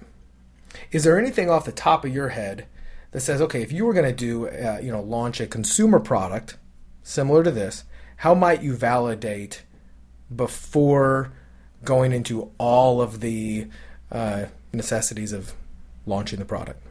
is 0.91 1.03
there 1.03 1.19
anything 1.19 1.49
off 1.49 1.65
the 1.65 1.71
top 1.71 2.05
of 2.05 2.13
your 2.13 2.29
head 2.29 2.65
that 3.11 3.21
says, 3.21 3.41
okay, 3.41 3.61
if 3.61 3.71
you 3.71 3.85
were 3.85 3.93
going 3.93 4.05
to 4.05 4.13
do, 4.13 4.47
uh, 4.47 4.79
you 4.81 4.91
know, 4.91 5.01
launch 5.01 5.39
a 5.39 5.47
consumer 5.47 5.99
product 5.99 6.57
similar 7.03 7.43
to 7.43 7.51
this, 7.51 7.83
how 8.17 8.33
might 8.33 8.61
you 8.61 8.75
validate 8.75 9.63
before 10.35 11.31
going 11.83 12.11
into 12.11 12.51
all 12.57 13.01
of 13.01 13.21
the 13.21 13.67
uh, 14.11 14.45
necessities 14.73 15.31
of 15.31 15.53
launching 16.05 16.39
the 16.39 16.45
product? 16.45 16.81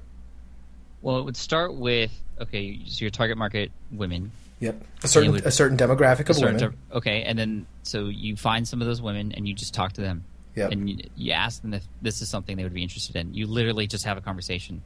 Well, 1.03 1.19
it 1.19 1.25
would 1.25 1.37
start 1.37 1.75
with 1.75 2.13
okay, 2.41 2.81
so 2.87 3.05
your 3.05 3.11
target 3.11 3.37
market 3.37 3.71
women. 3.91 4.33
Yep, 4.61 4.83
a 5.03 5.09
certain 5.09 5.33
would, 5.33 5.47
a 5.47 5.51
certain 5.51 5.77
demographic 5.77 6.31
of 6.31 6.39
women. 6.39 6.77
okay, 6.93 7.23
and 7.23 7.39
then 7.39 7.67
so 7.83 8.07
you 8.07 8.37
find 8.37 8.67
some 8.67 8.81
of 8.81 8.87
those 8.87 9.03
women 9.03 9.33
and 9.33 9.47
you 9.47 9.55
just 9.55 9.75
talk 9.75 9.93
to 9.95 10.01
them. 10.01 10.25
Yep. 10.57 10.73
and 10.73 10.91
you, 10.91 10.97
you 11.17 11.33
ask 11.33 11.63
them 11.63 11.75
if 11.75 11.85
this 12.03 12.23
is 12.23 12.29
something 12.29 12.57
they 12.57 12.65
would 12.65 12.75
be 12.75 12.83
interested 12.83 13.15
in. 13.15 13.35
You 13.35 13.47
literally 13.47 13.87
just 13.87 14.05
have 14.05 14.17
a 14.17 14.23
conversation 14.23 14.83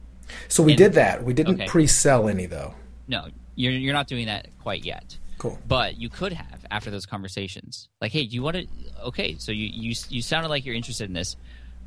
so 0.47 0.63
we 0.63 0.73
and, 0.73 0.77
did 0.77 0.93
that. 0.93 1.23
We 1.23 1.33
didn't 1.33 1.55
okay. 1.55 1.67
pre-sell 1.67 2.29
any 2.29 2.45
though. 2.45 2.73
No, 3.07 3.27
you're 3.55 3.73
you're 3.73 3.93
not 3.93 4.07
doing 4.07 4.27
that 4.27 4.47
quite 4.61 4.85
yet. 4.85 5.17
Cool. 5.37 5.57
But 5.67 5.97
you 5.97 6.09
could 6.09 6.33
have 6.33 6.65
after 6.69 6.91
those 6.91 7.05
conversations. 7.05 7.89
Like, 7.99 8.11
hey, 8.11 8.25
do 8.25 8.35
you 8.35 8.43
want 8.43 8.57
to? 8.57 8.67
Okay, 9.05 9.35
so 9.37 9.51
you 9.51 9.67
you 9.67 9.95
you 10.09 10.21
sounded 10.21 10.49
like 10.49 10.65
you're 10.65 10.75
interested 10.75 11.07
in 11.07 11.13
this. 11.13 11.35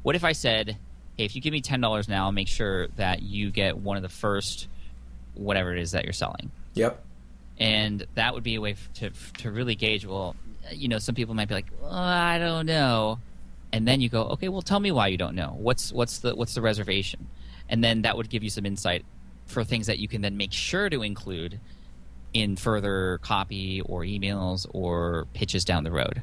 What 0.02 0.16
if 0.16 0.24
I 0.24 0.32
said, 0.32 0.76
hey, 1.16 1.24
if 1.24 1.34
you 1.34 1.40
give 1.40 1.52
me 1.52 1.60
ten 1.60 1.80
dollars 1.80 2.08
now, 2.08 2.24
I'll 2.24 2.32
make 2.32 2.48
sure 2.48 2.88
that 2.96 3.22
you 3.22 3.50
get 3.50 3.78
one 3.78 3.96
of 3.96 4.02
the 4.02 4.08
first 4.08 4.68
whatever 5.34 5.72
it 5.72 5.80
is 5.80 5.92
that 5.92 6.04
you're 6.04 6.12
selling. 6.12 6.50
Yep. 6.74 7.02
And 7.58 8.04
that 8.14 8.34
would 8.34 8.42
be 8.42 8.56
a 8.56 8.60
way 8.60 8.76
to 8.94 9.10
to 9.38 9.50
really 9.50 9.76
gauge. 9.76 10.04
Well, 10.04 10.34
you 10.72 10.88
know, 10.88 10.98
some 10.98 11.14
people 11.14 11.34
might 11.34 11.48
be 11.48 11.54
like, 11.54 11.66
well, 11.80 11.92
I 11.92 12.38
don't 12.38 12.66
know, 12.66 13.20
and 13.74 13.86
then 13.86 14.00
you 14.00 14.08
go, 14.08 14.22
okay, 14.22 14.48
well, 14.48 14.62
tell 14.62 14.80
me 14.80 14.90
why 14.90 15.08
you 15.08 15.18
don't 15.18 15.34
know. 15.34 15.54
What's 15.58 15.92
what's 15.92 16.18
the 16.18 16.34
what's 16.34 16.54
the 16.54 16.62
reservation? 16.62 17.26
and 17.68 17.82
then 17.82 18.02
that 18.02 18.16
would 18.16 18.28
give 18.28 18.42
you 18.42 18.50
some 18.50 18.66
insight 18.66 19.04
for 19.46 19.64
things 19.64 19.86
that 19.86 19.98
you 19.98 20.08
can 20.08 20.22
then 20.22 20.36
make 20.36 20.52
sure 20.52 20.88
to 20.88 21.02
include 21.02 21.60
in 22.32 22.56
further 22.56 23.18
copy 23.22 23.80
or 23.82 24.00
emails 24.00 24.66
or 24.72 25.26
pitches 25.34 25.64
down 25.64 25.84
the 25.84 25.92
road. 25.92 26.20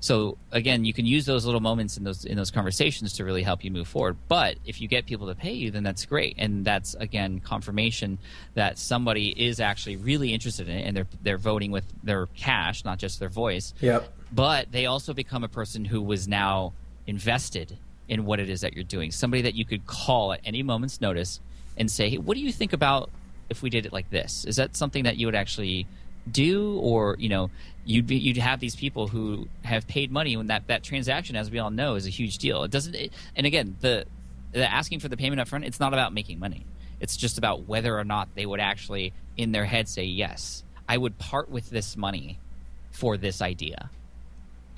So 0.00 0.36
again, 0.50 0.84
you 0.84 0.92
can 0.92 1.06
use 1.06 1.24
those 1.24 1.44
little 1.44 1.60
moments 1.60 1.96
in 1.96 2.02
those 2.02 2.24
in 2.24 2.36
those 2.36 2.50
conversations 2.50 3.12
to 3.14 3.24
really 3.24 3.44
help 3.44 3.62
you 3.62 3.70
move 3.70 3.86
forward. 3.86 4.16
But 4.26 4.56
if 4.66 4.80
you 4.80 4.88
get 4.88 5.06
people 5.06 5.28
to 5.28 5.36
pay 5.36 5.52
you, 5.52 5.70
then 5.70 5.84
that's 5.84 6.04
great, 6.04 6.34
and 6.38 6.64
that's 6.64 6.94
again 6.94 7.38
confirmation 7.38 8.18
that 8.54 8.78
somebody 8.78 9.28
is 9.28 9.60
actually 9.60 9.96
really 9.96 10.34
interested 10.34 10.68
in 10.68 10.76
it, 10.76 10.86
and 10.86 10.96
they're 10.96 11.06
they're 11.22 11.38
voting 11.38 11.70
with 11.70 11.84
their 12.02 12.26
cash, 12.26 12.84
not 12.84 12.98
just 12.98 13.20
their 13.20 13.28
voice. 13.28 13.72
Yep. 13.80 14.12
But 14.32 14.72
they 14.72 14.86
also 14.86 15.14
become 15.14 15.44
a 15.44 15.48
person 15.48 15.84
who 15.84 16.02
was 16.02 16.26
now 16.26 16.72
invested 17.06 17.78
in 18.08 18.24
what 18.24 18.40
it 18.40 18.48
is 18.48 18.60
that 18.60 18.74
you're 18.74 18.84
doing. 18.84 19.10
Somebody 19.10 19.42
that 19.42 19.54
you 19.54 19.64
could 19.64 19.86
call 19.86 20.32
at 20.32 20.40
any 20.44 20.62
moment's 20.62 21.00
notice 21.00 21.40
and 21.76 21.90
say, 21.90 22.10
hey, 22.10 22.18
what 22.18 22.34
do 22.34 22.40
you 22.40 22.52
think 22.52 22.72
about 22.72 23.10
if 23.48 23.62
we 23.62 23.70
did 23.70 23.86
it 23.86 23.92
like 23.92 24.10
this? 24.10 24.44
Is 24.44 24.56
that 24.56 24.76
something 24.76 25.04
that 25.04 25.16
you 25.16 25.26
would 25.26 25.34
actually 25.34 25.86
do 26.30 26.78
or 26.78 27.16
you 27.18 27.28
know 27.28 27.50
you'd 27.84 28.06
be 28.06 28.16
you'd 28.16 28.36
have 28.36 28.60
these 28.60 28.76
people 28.76 29.08
who 29.08 29.48
have 29.64 29.86
paid 29.88 30.12
money 30.12 30.36
when 30.36 30.46
that 30.46 30.66
that 30.68 30.82
transaction 30.82 31.34
as 31.34 31.50
we 31.50 31.58
all 31.58 31.70
know 31.70 31.96
is 31.96 32.06
a 32.06 32.10
huge 32.10 32.38
deal 32.38 32.62
it 32.62 32.70
doesn't 32.70 32.94
it, 32.94 33.12
and 33.34 33.44
again 33.44 33.76
the 33.80 34.04
the 34.52 34.70
asking 34.70 35.00
for 35.00 35.08
the 35.08 35.16
payment 35.16 35.40
up 35.40 35.48
front 35.48 35.64
it's 35.64 35.80
not 35.80 35.92
about 35.92 36.12
making 36.12 36.38
money 36.38 36.64
it's 37.00 37.16
just 37.16 37.38
about 37.38 37.66
whether 37.66 37.98
or 37.98 38.04
not 38.04 38.28
they 38.36 38.46
would 38.46 38.60
actually 38.60 39.12
in 39.36 39.50
their 39.50 39.64
head 39.64 39.88
say 39.88 40.04
yes 40.04 40.62
i 40.88 40.96
would 40.96 41.18
part 41.18 41.50
with 41.50 41.68
this 41.70 41.96
money 41.96 42.38
for 42.92 43.16
this 43.16 43.42
idea 43.42 43.90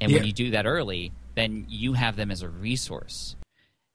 and 0.01 0.11
yeah. 0.11 0.19
when 0.19 0.27
you 0.27 0.33
do 0.33 0.51
that 0.53 0.65
early 0.65 1.13
then 1.35 1.67
you 1.69 1.95
have 1.95 2.17
them 2.17 2.31
as 2.31 2.43
a 2.43 2.49
resource. 2.49 3.37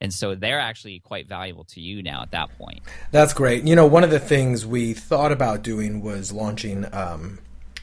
And 0.02 0.13
so 0.13 0.34
they're 0.34 0.60
actually 0.60 0.99
quite 0.99 1.28
valuable 1.28 1.65
to 1.65 1.82
you 1.82 2.02
now 2.02 2.21
at 2.21 2.32
that 2.32 2.58
point. 2.58 2.80
That's 3.12 3.34
great. 3.34 3.65
You 3.65 3.75
know, 3.75 3.86
one 3.86 4.04
of 4.04 4.12
the 4.12 4.19
things 4.19 4.65
we 4.65 4.93
thought 4.93 5.32
about 5.32 5.62
doing 5.62 6.02
was 6.02 6.32
launching 6.32 6.86
um, 6.93 7.39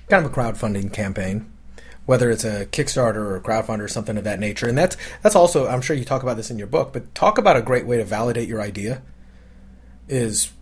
kind 0.08 0.24
of 0.24 0.32
a 0.32 0.34
crowdfunding 0.34 0.92
campaign 0.92 1.52
whether 2.06 2.30
it's 2.30 2.44
a 2.44 2.66
Kickstarter 2.66 3.16
or 3.16 3.36
a 3.36 3.40
crowdfunder 3.40 3.80
or 3.80 3.88
something 3.88 4.16
of 4.16 4.24
that 4.24 4.38
nature. 4.38 4.68
And 4.68 4.78
that's 4.78 4.96
that's 5.22 5.36
also 5.36 5.66
I'm 5.66 5.82
sure 5.82 5.94
you 5.96 6.04
talk 6.04 6.22
about 6.22 6.36
this 6.36 6.50
in 6.50 6.58
your 6.58 6.68
book, 6.68 6.92
but 6.92 7.14
talk 7.14 7.36
about 7.36 7.56
a 7.56 7.62
great 7.62 7.84
way 7.84 7.98
to 7.98 8.04
validate 8.04 8.48
your 8.48 8.62
idea 8.62 9.02
is 10.08 10.52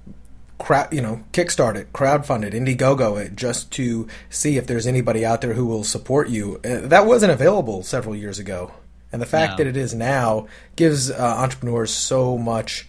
crowd 0.59 0.92
you 0.92 1.00
know 1.00 1.24
kickstart 1.33 1.74
it 1.74 1.92
crowdfund 1.92 2.44
it 2.44 2.54
indiegogo 2.54 3.20
it 3.20 3.35
just 3.35 3.72
to 3.72 4.07
see 4.30 4.57
if 4.57 4.68
there's 4.68 4.87
anybody 4.87 5.26
out 5.26 5.40
there 5.40 5.54
who 5.54 5.66
will 5.66 5.83
support 5.83 6.28
you 6.28 6.61
uh, 6.64 6.78
that 6.87 7.07
wasn't 7.07 7.30
available 7.30 7.83
several 7.83 8.14
years 8.14 8.38
ago 8.38 8.72
and 9.14 9.22
the 9.22 9.27
fact 9.27 9.53
No. 9.53 9.57
that 9.64 9.66
it 9.70 9.77
is 9.77 9.94
now 9.94 10.46
gives 10.77 11.11
uh, 11.11 11.14
entrepreneurs 11.18 11.90
so 11.92 12.37
much 12.37 12.87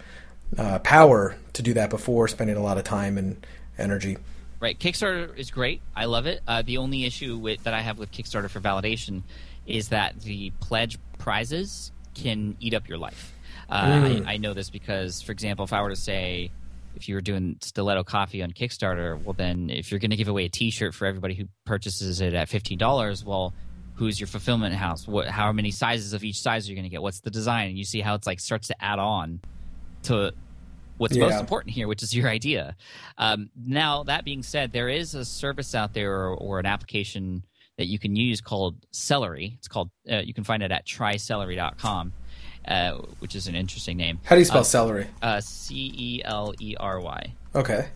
uh, 0.58 0.80
power 0.80 1.36
to 1.54 1.62
do 1.62 1.74
that 1.76 1.90
before 1.90 2.28
spending 2.28 2.58
a 2.58 2.62
lot 2.62 2.78
of 2.78 2.84
time 2.84 3.18
and 3.18 3.46
energy 3.78 4.18
Right, 4.60 4.80
Kickstarter 4.80 5.38
is 5.38 5.52
great. 5.52 5.82
I 5.96 6.06
love 6.06 6.26
it. 6.26 6.42
Uh, 6.48 6.62
the 6.64 6.78
only 6.78 7.04
issue 7.04 7.38
with, 7.38 7.64
that 7.64 7.74
I 7.74 7.82
have 7.82 8.00
with 8.00 8.12
Kickstarter 8.12 8.50
for 8.50 8.60
validation 8.62 9.22
is 9.68 9.90
that 9.90 10.22
the 10.22 10.52
pledge 10.62 10.98
prizes 11.20 11.92
can 12.16 12.56
eat 12.62 12.74
up 12.74 12.88
your 12.88 12.98
life. 12.98 13.32
Uh, 13.70 13.86
Mm. 13.86 14.26
I, 14.26 14.34
I 14.34 14.38
know 14.38 14.54
this 14.54 14.70
because, 14.72 15.22
for 15.22 15.34
example, 15.34 15.66
if 15.66 15.74
I 15.74 15.82
were 15.82 15.90
to 15.90 15.96
say, 15.96 16.50
if 16.96 17.08
you 17.10 17.16
were 17.16 17.22
doing 17.22 17.58
Stiletto 17.62 18.04
Coffee 18.06 18.42
on 18.42 18.52
Kickstarter, 18.54 19.22
well, 19.22 19.34
then 19.34 19.70
if 19.70 19.92
you're 19.92 20.00
going 20.00 20.12
to 20.12 20.18
give 20.18 20.30
away 20.30 20.46
a 20.46 20.50
T-shirt 20.50 20.96
for 20.96 21.06
everybody 21.06 21.36
who 21.36 21.46
purchases 21.66 22.22
it 22.22 22.34
at 22.34 22.48
fifteen 22.50 22.78
dollars, 22.78 23.24
well, 23.26 23.54
who's 23.96 24.20
your 24.20 24.28
fulfillment 24.28 24.76
house? 24.76 25.08
What, 25.08 25.28
how 25.28 25.52
many 25.52 25.72
sizes 25.72 26.14
of 26.14 26.24
each 26.24 26.40
size 26.40 26.68
are 26.68 26.72
you 26.72 26.76
going 26.76 26.84
to 26.84 26.90
get? 26.90 27.02
What's 27.02 27.22
the 27.22 27.32
design? 27.32 27.70
And 27.70 27.78
you 27.78 27.84
see 27.86 28.02
how 28.02 28.16
it's 28.16 28.28
like 28.28 28.40
starts 28.40 28.68
to 28.68 28.84
add 28.84 29.00
on 29.00 29.40
to 30.04 30.34
what's 30.98 31.16
most 31.18 31.40
important 31.40 31.74
here, 31.74 31.88
which 31.88 32.04
is 32.04 32.16
your 32.16 32.30
idea. 32.30 32.76
Um, 33.18 33.50
now, 33.56 34.04
that 34.04 34.24
being 34.26 34.44
said, 34.44 34.72
there 34.72 34.90
is 34.90 35.16
a 35.16 35.26
service 35.26 35.74
out 35.76 35.94
there 35.94 36.14
or, 36.14 36.36
or 36.36 36.60
an 36.60 36.66
application 36.66 37.44
that 37.78 37.88
you 37.88 38.00
can 38.00 38.16
use 38.16 38.40
called 38.42 38.76
Celery. 38.92 39.56
It's 39.58 39.68
called, 39.68 39.90
uh, 40.10 40.18
you 40.18 40.34
can 40.34 40.44
find 40.46 40.64
it 40.64 40.72
at 40.72 40.86
trycelery.com, 40.86 42.14
uh, 42.68 42.92
which 43.20 43.36
is 43.36 43.48
an 43.48 43.56
interesting 43.56 43.98
name. 43.98 44.20
how 44.24 44.36
do 44.36 44.40
you 44.40 44.46
spell 44.46 44.62
Uh, 44.62 44.64
celery 44.64 45.08
Uh, 45.22 45.42
C 45.42 45.92
E 45.96 46.22
L 46.24 46.54
E 46.60 46.76
R 46.80 47.00
Y. 47.02 47.34
okay 47.54 47.90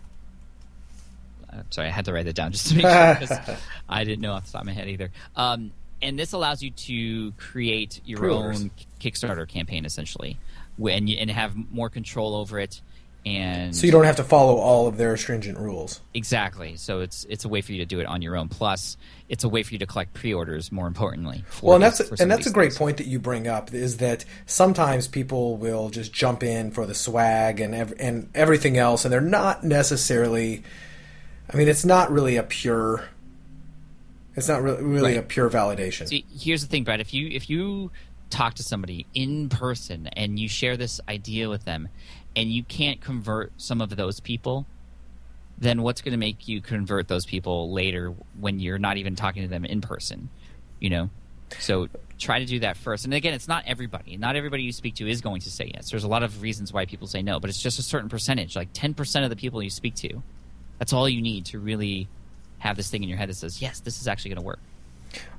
Uh, 1.50 1.62
sorry, 1.70 1.88
I 1.88 1.90
had 1.90 2.04
to 2.04 2.12
write 2.12 2.26
that 2.26 2.34
down 2.36 2.52
just 2.52 2.68
to 2.68 2.74
make 2.76 2.82
sure 2.86 3.14
because 3.20 3.58
I 3.88 4.04
didn't 4.04 4.20
know 4.20 4.32
off 4.32 4.46
the 4.46 4.52
top 4.52 4.60
of 4.62 4.66
my 4.66 4.72
head 4.72 4.88
either. 4.88 5.10
Um, 5.36 5.72
and 6.02 6.18
this 6.18 6.32
allows 6.32 6.62
you 6.62 6.70
to 6.70 7.32
create 7.32 8.00
your 8.04 8.18
Pre-orders. 8.18 8.62
own 8.62 8.70
Kickstarter 9.00 9.46
campaign 9.48 9.84
essentially, 9.84 10.38
when 10.76 11.06
you, 11.06 11.16
and 11.18 11.30
have 11.30 11.54
more 11.72 11.88
control 11.90 12.34
over 12.34 12.58
it. 12.58 12.80
And 13.26 13.76
so 13.76 13.84
you 13.84 13.92
don't 13.92 14.04
have 14.06 14.16
to 14.16 14.24
follow 14.24 14.56
all 14.56 14.86
of 14.86 14.96
their 14.96 15.14
stringent 15.18 15.58
rules 15.58 16.00
Exactly. 16.14 16.76
So 16.76 17.00
it's 17.00 17.26
it's 17.28 17.44
a 17.44 17.50
way 17.50 17.60
for 17.60 17.72
you 17.72 17.78
to 17.80 17.84
do 17.84 18.00
it 18.00 18.06
on 18.06 18.22
your 18.22 18.34
own. 18.34 18.48
Plus, 18.48 18.96
it's 19.28 19.44
a 19.44 19.48
way 19.50 19.62
for 19.62 19.74
you 19.74 19.78
to 19.80 19.86
collect 19.86 20.14
pre-orders. 20.14 20.72
More 20.72 20.86
importantly, 20.86 21.44
Well, 21.60 21.74
and 21.74 21.84
these- 21.84 21.98
that's 21.98 22.08
some 22.08 22.16
and 22.18 22.30
that's 22.30 22.46
a 22.46 22.50
great 22.50 22.68
things. 22.70 22.78
point 22.78 22.96
that 22.96 23.06
you 23.06 23.18
bring 23.18 23.46
up 23.46 23.74
is 23.74 23.98
that 23.98 24.24
sometimes 24.46 25.06
people 25.06 25.58
will 25.58 25.90
just 25.90 26.14
jump 26.14 26.42
in 26.42 26.70
for 26.70 26.86
the 26.86 26.94
swag 26.94 27.60
and 27.60 27.74
ev- 27.74 27.92
and 28.00 28.30
everything 28.34 28.78
else, 28.78 29.04
and 29.04 29.12
they're 29.12 29.20
not 29.20 29.64
necessarily. 29.64 30.62
I 31.52 31.58
mean, 31.58 31.68
it's 31.68 31.84
not 31.84 32.10
really 32.10 32.36
a 32.36 32.42
pure. 32.42 33.04
It's 34.40 34.48
not 34.48 34.62
really 34.62 34.82
really 34.82 35.14
Right. 35.14 35.18
a 35.18 35.22
pure 35.22 35.48
validation. 35.48 36.08
See, 36.08 36.24
here's 36.36 36.62
the 36.62 36.68
thing, 36.68 36.84
Brad. 36.84 37.00
If 37.00 37.14
you 37.14 37.28
if 37.28 37.48
you 37.48 37.90
talk 38.30 38.54
to 38.54 38.62
somebody 38.62 39.06
in 39.14 39.48
person 39.48 40.06
and 40.08 40.38
you 40.38 40.48
share 40.48 40.76
this 40.76 41.00
idea 41.08 41.48
with 41.48 41.64
them, 41.64 41.88
and 42.34 42.50
you 42.50 42.62
can't 42.64 43.00
convert 43.00 43.52
some 43.56 43.80
of 43.80 43.94
those 43.96 44.20
people, 44.20 44.66
then 45.58 45.82
what's 45.82 46.00
going 46.00 46.12
to 46.12 46.18
make 46.18 46.48
you 46.48 46.60
convert 46.60 47.08
those 47.08 47.26
people 47.26 47.72
later 47.72 48.14
when 48.38 48.60
you're 48.60 48.78
not 48.78 48.96
even 48.96 49.14
talking 49.16 49.42
to 49.42 49.48
them 49.48 49.64
in 49.64 49.80
person? 49.80 50.30
You 50.78 50.90
know, 50.90 51.10
so 51.58 51.88
try 52.18 52.38
to 52.38 52.44
do 52.46 52.60
that 52.60 52.76
first. 52.76 53.04
And 53.04 53.12
again, 53.12 53.34
it's 53.34 53.48
not 53.48 53.64
everybody. 53.66 54.16
Not 54.16 54.36
everybody 54.36 54.62
you 54.62 54.72
speak 54.72 54.94
to 54.96 55.08
is 55.10 55.20
going 55.20 55.40
to 55.42 55.50
say 55.50 55.70
yes. 55.74 55.90
There's 55.90 56.04
a 56.04 56.08
lot 56.08 56.22
of 56.22 56.40
reasons 56.40 56.72
why 56.72 56.86
people 56.86 57.06
say 57.06 57.22
no, 57.22 57.40
but 57.40 57.50
it's 57.50 57.60
just 57.60 57.78
a 57.78 57.82
certain 57.82 58.08
percentage, 58.08 58.56
like 58.56 58.72
10% 58.72 59.24
of 59.24 59.30
the 59.30 59.36
people 59.36 59.62
you 59.62 59.70
speak 59.70 59.94
to. 59.96 60.22
That's 60.78 60.92
all 60.92 61.08
you 61.08 61.20
need 61.20 61.46
to 61.46 61.58
really 61.58 62.08
have 62.60 62.76
this 62.76 62.88
thing 62.88 63.02
in 63.02 63.08
your 63.08 63.18
head 63.18 63.28
that 63.28 63.34
says, 63.34 63.60
yes, 63.60 63.80
this 63.80 64.00
is 64.00 64.08
actually 64.08 64.30
going 64.30 64.42
to 64.42 64.46
work. 64.46 64.60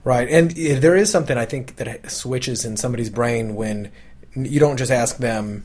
Right, 0.03 0.27
and 0.27 0.51
there 0.51 0.95
is 0.95 1.10
something 1.10 1.38
I 1.38 1.45
think 1.45 1.77
that 1.77 2.12
switches 2.12 2.65
in 2.65 2.75
somebody's 2.75 3.10
brain 3.10 3.55
when 3.55 3.91
you 4.36 4.60
don't 4.60 4.75
just 4.77 4.91
ask 4.91 5.17
them, 5.17 5.63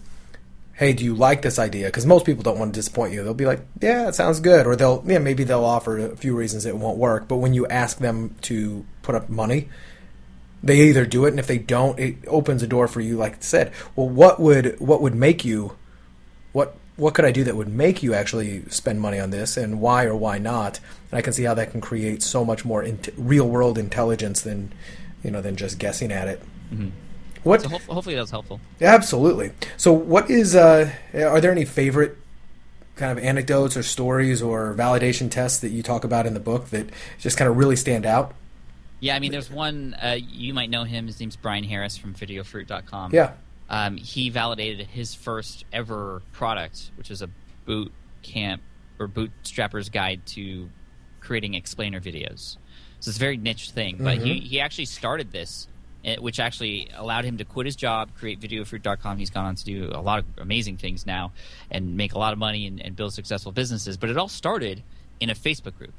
"Hey, 0.75 0.92
do 0.92 1.05
you 1.05 1.14
like 1.14 1.42
this 1.42 1.59
idea?" 1.59 1.87
Because 1.87 2.07
most 2.07 2.25
people 2.25 2.45
don't 2.45 2.59
want 2.59 2.73
to 2.73 2.79
disappoint 2.79 3.12
you. 3.12 3.25
They'll 3.25 3.35
be 3.35 3.47
like, 3.47 3.66
"Yeah, 3.81 4.09
it 4.09 4.14
sounds 4.14 4.38
good," 4.38 4.66
or 4.66 4.77
they'll, 4.77 5.03
yeah, 5.07 5.19
maybe 5.19 5.42
they'll 5.42 5.64
offer 5.64 5.99
a 5.99 6.16
few 6.16 6.37
reasons 6.37 6.66
it 6.66 6.77
won't 6.77 6.99
work. 6.99 7.27
But 7.27 7.38
when 7.38 7.55
you 7.55 7.66
ask 7.66 7.99
them 7.99 8.37
to 8.42 8.85
put 9.03 9.16
up 9.16 9.29
money, 9.29 9.69
they 10.62 10.83
either 10.83 11.05
do 11.07 11.25
it, 11.25 11.31
and 11.31 11.40
if 11.40 11.47
they 11.49 11.59
don't, 11.59 11.99
it 11.99 12.16
opens 12.29 12.62
a 12.62 12.66
door 12.69 12.87
for 12.87 13.01
you. 13.01 13.16
Like 13.16 13.33
I 13.33 13.40
said, 13.40 13.73
well, 13.97 14.09
what 14.09 14.38
would 14.38 14.79
what 14.79 15.01
would 15.03 15.14
make 15.16 15.45
you 15.45 15.77
what 16.53 16.77
what 16.97 17.15
could 17.15 17.25
I 17.25 17.31
do 17.31 17.45
that 17.45 17.57
would 17.57 17.69
make 17.69 18.03
you 18.03 18.15
actually 18.15 18.63
spend 18.69 19.01
money 19.01 19.19
on 19.19 19.31
this, 19.31 19.57
and 19.57 19.81
why 19.81 20.05
or 20.05 20.17
why 20.17 20.39
not? 20.39 20.81
And 21.11 21.19
I 21.19 21.23
can 21.23 21.33
see 21.33 21.45
how 21.45 21.55
that 21.55 21.71
can 21.71 21.81
create 21.81 22.23
so 22.23 22.45
much 22.45 22.65
more 22.65 22.83
int- 22.83 23.11
real 23.17 23.49
world 23.49 23.77
intelligence 23.79 24.41
than 24.41 24.73
you 25.23 25.31
know 25.31 25.41
than 25.43 25.57
just 25.57 25.79
guessing 25.79 26.11
at 26.13 26.29
it. 26.29 26.43
What 27.43 27.63
So 27.63 27.69
ho- 27.69 27.93
hopefully 27.95 28.15
that 28.17 28.23
was 28.23 28.31
helpful. 28.31 28.61
absolutely? 28.81 29.53
So 29.77 29.93
what 29.93 30.31
is? 30.31 30.55
Uh, 30.57 30.91
are 31.15 31.41
there 31.41 31.53
any 31.53 31.65
favorite 31.65 32.17
kind 32.97 33.17
of 33.17 33.23
anecdotes 33.23 33.77
or 33.77 33.83
stories 33.83 34.41
or 34.41 34.75
validation 34.75 35.31
tests 35.31 35.59
that 35.61 35.69
you 35.69 35.83
talk 35.83 36.03
about 36.03 36.27
in 36.27 36.33
the 36.35 36.41
book 36.41 36.71
that 36.71 36.89
just 37.19 37.37
kind 37.37 37.49
of 37.51 37.57
really 37.57 37.77
stand 37.77 38.07
out? 38.07 38.35
Yeah, 39.01 39.15
I 39.15 39.19
mean, 39.19 39.31
there's 39.31 39.51
one. 39.51 39.95
Uh, 40.03 40.17
you 40.19 40.55
might 40.55 40.71
know 40.71 40.85
him. 40.85 41.07
His 41.07 41.21
name's 41.21 41.37
Brian 41.37 41.63
Harris 41.65 41.97
from 41.99 42.15
VideoFruit.com. 42.15 43.13
Yeah. 43.15 43.33
Um, 43.69 43.97
he 43.97 44.31
validated 44.31 44.87
his 44.87 45.15
first 45.15 45.65
ever 45.73 46.23
product, 46.33 46.91
which 46.97 47.11
is 47.11 47.23
a 47.23 47.29
boot 47.65 47.93
camp 48.23 48.63
or 48.99 49.09
bootstrapper's 49.09 49.89
guide 49.89 50.25
to 50.27 50.71
creating 51.21 51.55
explainer 51.55 52.01
videos. 52.01 52.57
So 53.01 53.11
it's 53.11 53.17
a 53.17 53.21
very 53.21 53.37
niche 53.37 53.71
thing, 53.71 53.99
but 54.01 54.19
he, 54.19 54.39
he 54.39 54.61
actually 54.61 54.87
started 54.87 55.33
this, 55.33 55.69
eh, 56.05 56.17
which 56.17 56.41
actually 56.41 56.89
allowed 56.97 57.25
him 57.25 57.37
to 57.39 57.45
quit 57.45 57.67
his 57.67 57.77
job, 57.77 58.11
create 58.17 58.41
VideoFruit.com. 58.41 59.19
He's 59.19 59.31
gone 59.31 59.45
on 59.45 59.55
to 59.57 59.65
do 59.65 59.91
a 59.93 60.01
lot 60.01 60.21
of 60.21 60.25
amazing 60.39 60.79
things 60.79 61.05
now 61.05 61.33
and 61.71 61.97
make 61.97 62.15
a 62.15 62.19
lot 62.19 62.33
of 62.33 62.39
money 62.39 62.67
and, 62.67 62.81
and 62.81 62.97
build 62.97 63.13
successful 63.13 63.53
businesses. 63.53 63.97
But 63.97 64.11
it 64.11 64.17
all 64.17 64.29
started 64.29 64.83
in 65.21 65.31
a 65.31 65.35
Facebook 65.35 65.77
group 65.77 65.93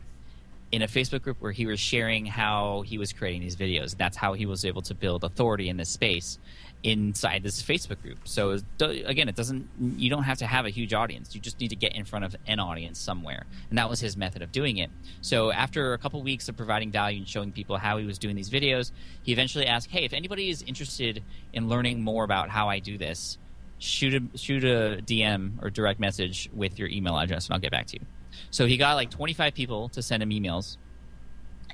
in 0.71 0.81
a 0.81 0.87
Facebook 0.87 1.21
group 1.21 1.37
where 1.39 1.51
he 1.51 1.65
was 1.65 1.79
sharing 1.79 2.25
how 2.25 2.81
he 2.81 2.97
was 2.97 3.13
creating 3.13 3.41
these 3.41 3.55
videos. 3.55 3.95
That's 3.95 4.17
how 4.17 4.33
he 4.33 4.45
was 4.45 4.65
able 4.65 4.81
to 4.83 4.93
build 4.93 5.23
authority 5.23 5.69
in 5.69 5.77
this 5.77 5.89
space 5.89 6.39
inside 6.83 7.43
this 7.43 7.61
Facebook 7.61 8.01
group. 8.01 8.19
So 8.25 8.59
again, 8.79 9.27
it 9.27 9.35
doesn't 9.35 9.69
you 9.97 10.09
don't 10.09 10.23
have 10.23 10.37
to 10.39 10.45
have 10.45 10.65
a 10.65 10.69
huge 10.69 10.93
audience. 10.93 11.33
You 11.33 11.41
just 11.41 11.59
need 11.59 11.69
to 11.69 11.75
get 11.75 11.95
in 11.95 12.05
front 12.05 12.25
of 12.25 12.35
an 12.45 12.59
audience 12.59 12.99
somewhere. 12.99 13.45
And 13.69 13.77
that 13.77 13.89
was 13.89 13.99
his 13.99 14.15
method 14.15 14.41
of 14.41 14.51
doing 14.51 14.77
it. 14.77 14.89
So 15.21 15.51
after 15.51 15.93
a 15.93 15.97
couple 15.97 16.21
weeks 16.21 16.47
of 16.49 16.55
providing 16.55 16.91
value 16.91 17.19
and 17.19 17.27
showing 17.27 17.51
people 17.51 17.77
how 17.77 17.97
he 17.97 18.05
was 18.05 18.19
doing 18.19 18.35
these 18.35 18.49
videos, 18.49 18.91
he 19.23 19.31
eventually 19.31 19.65
asked, 19.65 19.89
"Hey, 19.89 20.05
if 20.05 20.13
anybody 20.13 20.49
is 20.49 20.61
interested 20.61 21.23
in 21.51 21.67
learning 21.67 22.03
more 22.03 22.23
about 22.23 22.49
how 22.49 22.69
I 22.69 22.79
do 22.79 22.97
this, 22.97 23.37
shoot 23.79 24.13
a 24.13 24.37
shoot 24.37 24.63
a 24.63 25.01
DM 25.01 25.53
or 25.61 25.69
direct 25.69 25.99
message 25.99 26.49
with 26.53 26.77
your 26.77 26.89
email 26.89 27.17
address 27.17 27.47
and 27.47 27.53
I'll 27.55 27.59
get 27.59 27.71
back 27.71 27.87
to 27.87 27.97
you." 27.99 28.05
So 28.51 28.67
he 28.67 28.77
got 28.77 28.93
like 28.95 29.09
25 29.09 29.55
people 29.55 29.89
to 29.89 30.01
send 30.03 30.21
him 30.21 30.29
emails, 30.29 30.77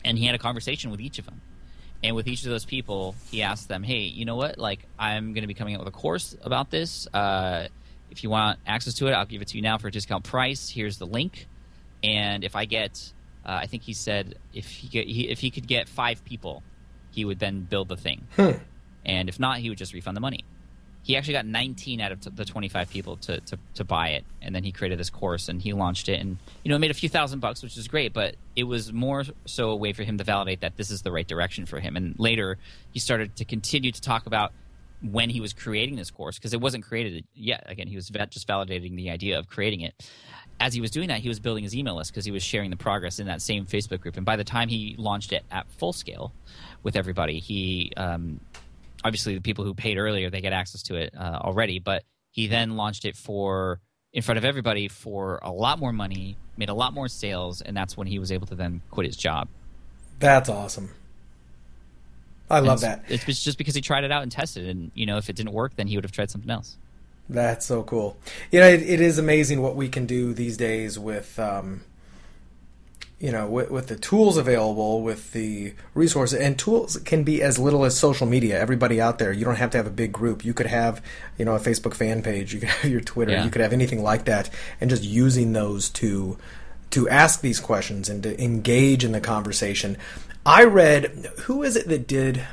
and 0.05 0.17
he 0.17 0.25
had 0.25 0.33
a 0.33 0.39
conversation 0.39 0.91
with 0.91 1.01
each 1.01 1.19
of 1.19 1.25
them. 1.25 1.41
And 2.03 2.15
with 2.15 2.27
each 2.27 2.43
of 2.43 2.49
those 2.49 2.65
people, 2.65 3.15
he 3.31 3.41
asked 3.41 3.69
them, 3.69 3.81
"Hey, 3.83 4.01
you 4.01 4.25
know 4.25 4.35
what? 4.35 4.57
Like, 4.57 4.79
I'm 4.99 5.33
going 5.33 5.43
to 5.43 5.47
be 5.47 5.53
coming 5.53 5.75
out 5.75 5.79
with 5.79 5.87
a 5.87 5.97
course 5.97 6.35
about 6.41 6.69
this. 6.69 7.07
Uh, 7.13 7.67
if 8.11 8.23
you 8.23 8.29
want 8.29 8.59
access 8.67 8.93
to 8.95 9.07
it, 9.07 9.11
I'll 9.13 9.25
give 9.25 9.41
it 9.41 9.47
to 9.49 9.57
you 9.57 9.61
now 9.61 9.77
for 9.77 9.87
a 9.87 9.91
discount 9.91 10.23
price. 10.23 10.69
Here's 10.69 10.97
the 10.97 11.07
link. 11.07 11.47
And 12.03 12.43
if 12.43 12.55
I 12.55 12.65
get, 12.65 13.13
uh, 13.45 13.59
I 13.63 13.65
think 13.67 13.83
he 13.83 13.93
said 13.93 14.35
if 14.53 14.69
he, 14.69 14.87
get, 14.89 15.07
he 15.07 15.29
if 15.29 15.39
he 15.39 15.49
could 15.49 15.67
get 15.67 15.87
five 15.87 16.23
people, 16.25 16.61
he 17.11 17.25
would 17.25 17.39
then 17.39 17.61
build 17.61 17.87
the 17.87 17.97
thing. 17.97 18.27
And 19.05 19.29
if 19.29 19.39
not, 19.39 19.59
he 19.59 19.69
would 19.69 19.77
just 19.77 19.93
refund 19.93 20.15
the 20.17 20.21
money 20.21 20.43
he 21.03 21.17
actually 21.17 21.33
got 21.33 21.45
19 21.45 21.99
out 21.99 22.13
of 22.13 22.21
t- 22.21 22.29
the 22.33 22.45
25 22.45 22.89
people 22.89 23.17
to, 23.17 23.39
to, 23.41 23.59
to 23.75 23.83
buy 23.83 24.09
it. 24.09 24.23
And 24.41 24.55
then 24.55 24.63
he 24.63 24.71
created 24.71 24.97
this 24.97 25.09
course 25.09 25.49
and 25.49 25.61
he 25.61 25.73
launched 25.73 26.07
it 26.07 26.19
and 26.19 26.37
you 26.63 26.69
know 26.69 26.79
made 26.79 26.91
a 26.91 26.95
few 26.95 27.09
thousand 27.09 27.39
bucks 27.39 27.61
which 27.61 27.77
is 27.77 27.87
great 27.87 28.13
but 28.13 28.35
it 28.55 28.63
was 28.63 28.91
more 28.91 29.23
so 29.45 29.69
a 29.69 29.75
way 29.75 29.93
for 29.93 30.03
him 30.03 30.17
to 30.17 30.23
validate 30.23 30.61
that 30.61 30.77
this 30.77 30.89
is 30.89 31.01
the 31.01 31.11
right 31.11 31.27
direction 31.27 31.65
for 31.65 31.79
him. 31.79 31.97
And 31.97 32.15
later 32.17 32.57
he 32.91 32.99
started 32.99 33.35
to 33.35 33.45
continue 33.45 33.91
to 33.91 34.01
talk 34.01 34.25
about 34.25 34.53
when 35.01 35.29
he 35.29 35.41
was 35.41 35.51
creating 35.51 35.97
this 35.97 36.09
course 36.09 36.37
because 36.37 36.53
it 36.53 36.61
wasn't 36.61 36.85
created 36.85 37.25
yet. 37.35 37.65
Again 37.67 37.87
he 37.87 37.97
was 37.97 38.07
just 38.07 38.47
validating 38.47 38.95
the 38.95 39.09
idea 39.09 39.37
of 39.37 39.49
creating 39.49 39.81
it. 39.81 40.09
As 40.59 40.73
he 40.73 40.79
was 40.79 40.91
doing 40.91 41.09
that 41.09 41.19
he 41.19 41.27
was 41.27 41.39
building 41.39 41.65
his 41.65 41.75
email 41.75 41.95
list 41.95 42.11
because 42.11 42.23
he 42.23 42.31
was 42.31 42.43
sharing 42.43 42.69
the 42.69 42.77
progress 42.77 43.19
in 43.19 43.27
that 43.27 43.41
same 43.41 43.65
facebook 43.65 43.99
group. 43.99 44.15
And 44.15 44.25
by 44.25 44.37
the 44.37 44.45
time 44.45 44.69
he 44.69 44.95
launched 44.97 45.33
it 45.33 45.43
at 45.51 45.69
full 45.71 45.91
scale 45.91 46.31
with 46.81 46.95
everybody 46.95 47.39
he 47.39 47.91
um, 47.97 48.39
obviously 49.03 49.35
the 49.35 49.41
people 49.41 49.65
who 49.65 49.73
paid 49.73 49.97
earlier 49.97 50.29
they 50.29 50.41
get 50.41 50.53
access 50.53 50.83
to 50.83 50.95
it 50.95 51.13
uh, 51.17 51.39
already 51.41 51.79
but 51.79 52.03
he 52.31 52.47
then 52.47 52.75
launched 52.75 53.05
it 53.05 53.15
for 53.15 53.79
in 54.11 54.21
front 54.21 54.37
of 54.37 54.45
everybody 54.45 54.87
for 54.87 55.39
a 55.43 55.51
lot 55.51 55.79
more 55.79 55.93
money 55.93 56.37
made 56.57 56.69
a 56.69 56.73
lot 56.73 56.93
more 56.93 57.07
sales 57.07 57.61
and 57.61 57.75
that's 57.75 57.97
when 57.97 58.07
he 58.07 58.19
was 58.19 58.31
able 58.31 58.47
to 58.47 58.55
then 58.55 58.81
quit 58.91 59.05
his 59.05 59.17
job 59.17 59.47
That's 60.19 60.47
awesome. 60.49 60.89
I 62.49 62.59
love 62.59 62.81
that. 62.81 63.03
It's, 63.07 63.27
it's 63.27 63.43
just 63.43 63.57
because 63.57 63.73
he 63.75 63.81
tried 63.81 64.03
it 64.03 64.11
out 64.11 64.23
and 64.23 64.31
tested, 64.31 64.69
and 64.69 64.91
you 64.93 65.05
know, 65.05 65.17
if 65.17 65.29
it 65.29 65.35
didn't 65.35 65.53
work, 65.53 65.75
then 65.75 65.87
he 65.87 65.97
would 65.97 66.03
have 66.03 66.11
tried 66.11 66.29
something 66.29 66.49
else. 66.49 66.77
That's 67.29 67.65
so 67.65 67.83
cool. 67.83 68.17
You 68.51 68.59
know, 68.59 68.67
it, 68.67 68.81
it 68.81 69.01
is 69.01 69.17
amazing 69.17 69.61
what 69.61 69.75
we 69.75 69.89
can 69.89 70.05
do 70.05 70.33
these 70.33 70.57
days 70.57 70.99
with, 70.99 71.39
um, 71.39 71.81
you 73.23 73.31
know, 73.31 73.47
with, 73.47 73.71
with 73.71 73.87
the 73.87 73.95
tools 73.95 74.35
available, 74.35 75.01
with 75.01 75.31
the 75.31 75.73
resources, 75.93 76.37
and 76.41 76.59
tools 76.59 76.97
can 77.05 77.23
be 77.23 77.41
as 77.41 77.57
little 77.57 77.85
as 77.85 77.97
social 77.97 78.27
media. 78.27 78.59
Everybody 78.59 78.99
out 78.99 79.17
there, 79.17 79.31
you 79.31 79.45
don't 79.45 79.55
have 79.55 79.69
to 79.69 79.77
have 79.77 79.87
a 79.87 79.91
big 79.91 80.11
group. 80.11 80.43
You 80.43 80.53
could 80.53 80.65
have, 80.65 81.01
you 81.37 81.45
know, 81.45 81.55
a 81.55 81.59
Facebook 81.59 81.93
fan 81.93 82.21
page. 82.21 82.53
You 82.53 82.59
could 82.59 82.69
have 82.81 82.91
your 82.91 82.99
Twitter. 82.99 83.31
Yeah. 83.31 83.45
You 83.45 83.49
could 83.49 83.61
have 83.61 83.71
anything 83.71 84.03
like 84.03 84.25
that, 84.25 84.49
and 84.81 84.89
just 84.89 85.03
using 85.03 85.53
those 85.53 85.89
to 85.91 86.37
to 86.89 87.07
ask 87.07 87.39
these 87.39 87.61
questions 87.61 88.09
and 88.09 88.21
to 88.23 88.43
engage 88.43 89.05
in 89.05 89.13
the 89.13 89.21
conversation. 89.21 89.95
I 90.45 90.65
read 90.65 91.31
who 91.43 91.63
is 91.63 91.77
it 91.77 91.87
that 91.87 92.05
did 92.05 92.45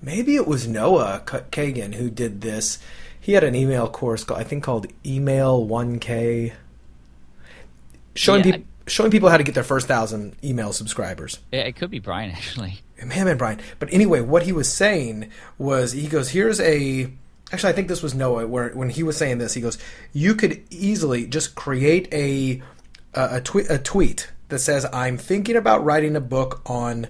maybe 0.00 0.34
it 0.34 0.46
was 0.46 0.66
Noah 0.66 1.24
K- 1.26 1.72
Kagan 1.72 1.96
who 1.96 2.08
did 2.08 2.40
this. 2.40 2.78
He 3.20 3.32
had 3.32 3.44
an 3.44 3.54
email 3.54 3.86
course, 3.86 4.24
called, 4.24 4.40
I 4.40 4.44
think 4.44 4.64
called 4.64 4.86
Email 5.04 5.64
1K, 5.64 6.54
showing 8.14 8.44
Yeah, 8.44 8.52
people 8.52 8.71
showing 8.86 9.10
people 9.10 9.28
how 9.28 9.36
to 9.36 9.44
get 9.44 9.54
their 9.54 9.64
first 9.64 9.88
thousand 9.88 10.36
email 10.42 10.72
subscribers. 10.72 11.38
Yeah, 11.50 11.60
it 11.60 11.76
could 11.76 11.90
be 11.90 11.98
Brian 11.98 12.30
actually. 12.32 12.80
It 12.96 13.06
may 13.06 13.14
have 13.16 13.26
been 13.26 13.38
Brian, 13.38 13.60
but 13.78 13.92
anyway, 13.92 14.20
what 14.20 14.44
he 14.44 14.52
was 14.52 14.72
saying 14.72 15.30
was 15.58 15.92
he 15.92 16.08
goes, 16.08 16.30
"Here's 16.30 16.60
a." 16.60 17.12
Actually, 17.52 17.72
I 17.72 17.76
think 17.76 17.88
this 17.88 18.02
was 18.02 18.14
Noah. 18.14 18.46
Where 18.46 18.70
when 18.70 18.90
he 18.90 19.02
was 19.02 19.16
saying 19.16 19.38
this, 19.38 19.54
he 19.54 19.60
goes, 19.60 19.78
"You 20.12 20.34
could 20.34 20.62
easily 20.70 21.26
just 21.26 21.54
create 21.54 22.12
a 22.12 22.62
a, 23.14 23.36
a, 23.36 23.40
tweet, 23.40 23.70
a 23.70 23.78
tweet 23.78 24.30
that 24.48 24.60
says 24.60 24.86
I'm 24.92 25.18
thinking 25.18 25.56
about 25.56 25.84
writing 25.84 26.16
a 26.16 26.20
book 26.20 26.62
on." 26.66 27.08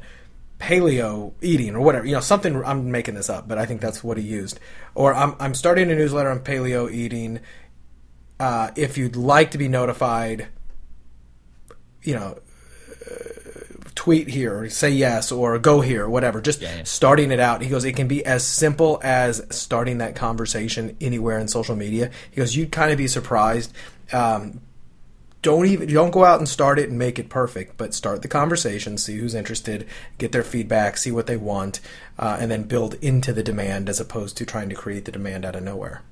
paleo 0.58 1.32
eating 1.42 1.74
or 1.74 1.80
whatever 1.80 2.06
you 2.06 2.12
know 2.12 2.20
something 2.20 2.64
i'm 2.64 2.92
making 2.92 3.16
this 3.16 3.28
up 3.28 3.48
but 3.48 3.58
i 3.58 3.66
think 3.66 3.80
that's 3.80 4.04
what 4.04 4.16
he 4.16 4.22
used 4.22 4.60
or 4.94 5.12
i'm, 5.12 5.34
I'm 5.40 5.56
starting 5.56 5.90
a 5.90 5.94
newsletter 5.96 6.30
on 6.30 6.38
paleo 6.38 6.88
eating 6.88 7.40
uh, 8.38 8.70
if 8.76 8.96
you'd 8.96 9.16
like 9.16 9.50
to 9.52 9.58
be 9.58 9.66
notified 9.66 10.46
you 12.02 12.14
know 12.14 12.38
uh, 13.10 13.14
tweet 13.94 14.28
here 14.28 14.60
or 14.60 14.68
say 14.68 14.90
yes 14.90 15.30
or 15.32 15.58
go 15.58 15.80
here 15.80 16.04
or 16.04 16.10
whatever 16.10 16.40
just 16.40 16.60
Yeah, 16.60 16.76
yeah. 16.76 16.84
starting 16.84 17.30
it 17.30 17.40
out. 17.40 17.62
He 17.62 17.68
goes 17.68 17.84
it 17.84 17.94
can 17.96 18.08
be 18.08 18.24
as 18.24 18.46
simple 18.46 19.00
as 19.02 19.44
starting 19.50 19.98
that 19.98 20.14
conversation 20.16 20.96
anywhere 21.00 21.38
in 21.38 21.48
social 21.48 21.76
media. 21.76 22.10
He 22.30 22.36
goes 22.36 22.56
you'd 22.56 22.72
kind 22.72 22.90
of 22.90 22.98
be 22.98 23.08
surprised. 23.08 23.72
Um, 24.12 24.60
don't 25.42 25.66
even 25.66 25.92
don't 25.92 26.12
go 26.12 26.24
out 26.24 26.38
and 26.38 26.48
start 26.48 26.78
it 26.78 26.88
and 26.88 26.96
make 26.98 27.18
it 27.18 27.28
perfect 27.28 27.76
but 27.76 27.92
start 27.92 28.22
the 28.22 28.28
conversation 28.28 28.96
see 28.96 29.16
who's 29.16 29.34
interested 29.34 29.84
get 30.16 30.30
their 30.30 30.44
feedback 30.44 30.96
see 30.96 31.10
what 31.10 31.26
they 31.26 31.36
want 31.36 31.80
uh, 32.18 32.36
and 32.38 32.48
then 32.48 32.62
build 32.62 32.94
into 33.02 33.32
the 33.32 33.42
demand 33.42 33.88
as 33.88 33.98
opposed 33.98 34.36
to 34.36 34.46
trying 34.46 34.68
to 34.68 34.74
create 34.76 35.04
the 35.04 35.10
demand 35.10 35.44
out 35.44 35.56
of 35.56 35.62
nowhere 35.64 36.02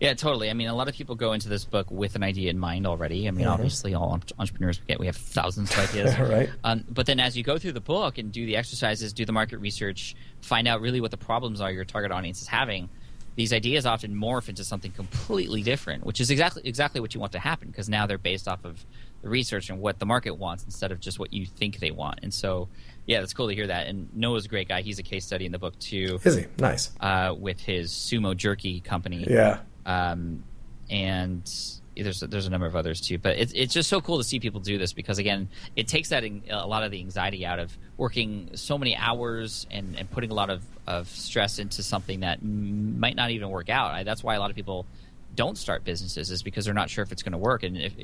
Yeah, 0.00 0.14
totally. 0.14 0.48
I 0.48 0.52
mean, 0.52 0.68
a 0.68 0.74
lot 0.74 0.88
of 0.88 0.94
people 0.94 1.16
go 1.16 1.32
into 1.32 1.48
this 1.48 1.64
book 1.64 1.90
with 1.90 2.14
an 2.14 2.22
idea 2.22 2.50
in 2.50 2.58
mind 2.58 2.86
already. 2.86 3.26
I 3.26 3.32
mean, 3.32 3.46
obviously, 3.46 3.94
all 3.94 4.10
entre- 4.12 4.36
entrepreneurs 4.38 4.80
get 4.86 5.00
we 5.00 5.06
have 5.06 5.16
thousands 5.16 5.72
of 5.72 5.78
ideas, 5.90 6.18
Right. 6.18 6.48
Um, 6.62 6.84
but 6.88 7.06
then, 7.06 7.18
as 7.18 7.36
you 7.36 7.42
go 7.42 7.58
through 7.58 7.72
the 7.72 7.80
book 7.80 8.18
and 8.18 8.30
do 8.30 8.46
the 8.46 8.56
exercises, 8.56 9.12
do 9.12 9.24
the 9.24 9.32
market 9.32 9.58
research, 9.58 10.14
find 10.40 10.68
out 10.68 10.80
really 10.80 11.00
what 11.00 11.10
the 11.10 11.16
problems 11.16 11.60
are 11.60 11.72
your 11.72 11.84
target 11.84 12.12
audience 12.12 12.40
is 12.42 12.48
having. 12.48 12.88
These 13.34 13.52
ideas 13.52 13.86
often 13.86 14.14
morph 14.16 14.48
into 14.48 14.64
something 14.64 14.90
completely 14.92 15.62
different, 15.62 16.04
which 16.04 16.20
is 16.20 16.30
exactly 16.30 16.62
exactly 16.64 17.00
what 17.00 17.14
you 17.14 17.20
want 17.20 17.32
to 17.32 17.38
happen 17.38 17.68
because 17.68 17.88
now 17.88 18.06
they're 18.06 18.18
based 18.18 18.48
off 18.48 18.64
of 18.64 18.84
the 19.22 19.28
research 19.28 19.70
and 19.70 19.80
what 19.80 19.98
the 19.98 20.06
market 20.06 20.32
wants 20.36 20.64
instead 20.64 20.92
of 20.92 21.00
just 21.00 21.18
what 21.18 21.32
you 21.32 21.46
think 21.46 21.78
they 21.78 21.90
want. 21.92 22.20
And 22.22 22.32
so, 22.34 22.68
yeah, 23.06 23.20
that's 23.20 23.32
cool 23.32 23.48
to 23.48 23.54
hear 23.54 23.66
that. 23.68 23.86
And 23.86 24.08
Noah's 24.14 24.46
a 24.46 24.48
great 24.48 24.68
guy. 24.68 24.82
He's 24.82 24.98
a 24.98 25.04
case 25.04 25.24
study 25.24 25.46
in 25.46 25.52
the 25.52 25.58
book 25.58 25.78
too, 25.78 26.20
is 26.24 26.36
he 26.36 26.46
nice 26.58 26.90
uh, 27.00 27.34
with 27.36 27.60
his 27.60 27.92
sumo 27.92 28.36
jerky 28.36 28.80
company 28.80 29.24
yeah 29.28 29.60
um, 29.86 30.44
and 30.90 31.50
there's 31.96 32.20
there's 32.20 32.46
a 32.46 32.50
number 32.50 32.66
of 32.66 32.76
others 32.76 33.00
too. 33.00 33.18
But 33.18 33.38
it's 33.38 33.52
it's 33.54 33.74
just 33.74 33.88
so 33.88 34.00
cool 34.00 34.18
to 34.18 34.24
see 34.24 34.40
people 34.40 34.60
do 34.60 34.78
this 34.78 34.92
because 34.92 35.18
again, 35.18 35.48
it 35.76 35.88
takes 35.88 36.10
that 36.10 36.24
a 36.24 36.66
lot 36.66 36.82
of 36.82 36.90
the 36.90 37.00
anxiety 37.00 37.44
out 37.44 37.58
of 37.58 37.76
working 37.96 38.50
so 38.54 38.78
many 38.78 38.96
hours 38.96 39.66
and, 39.70 39.96
and 39.96 40.10
putting 40.10 40.30
a 40.30 40.34
lot 40.34 40.50
of, 40.50 40.62
of 40.86 41.08
stress 41.08 41.58
into 41.58 41.82
something 41.82 42.20
that 42.20 42.42
might 42.42 43.16
not 43.16 43.30
even 43.30 43.50
work 43.50 43.68
out. 43.68 43.92
I, 43.92 44.02
that's 44.04 44.22
why 44.22 44.36
a 44.36 44.40
lot 44.40 44.50
of 44.50 44.56
people 44.56 44.86
don't 45.34 45.58
start 45.58 45.84
businesses 45.84 46.30
is 46.30 46.42
because 46.42 46.64
they're 46.64 46.74
not 46.74 46.90
sure 46.90 47.02
if 47.02 47.12
it's 47.12 47.22
going 47.22 47.32
to 47.32 47.38
work. 47.38 47.62
And 47.62 47.76
if 47.76 47.94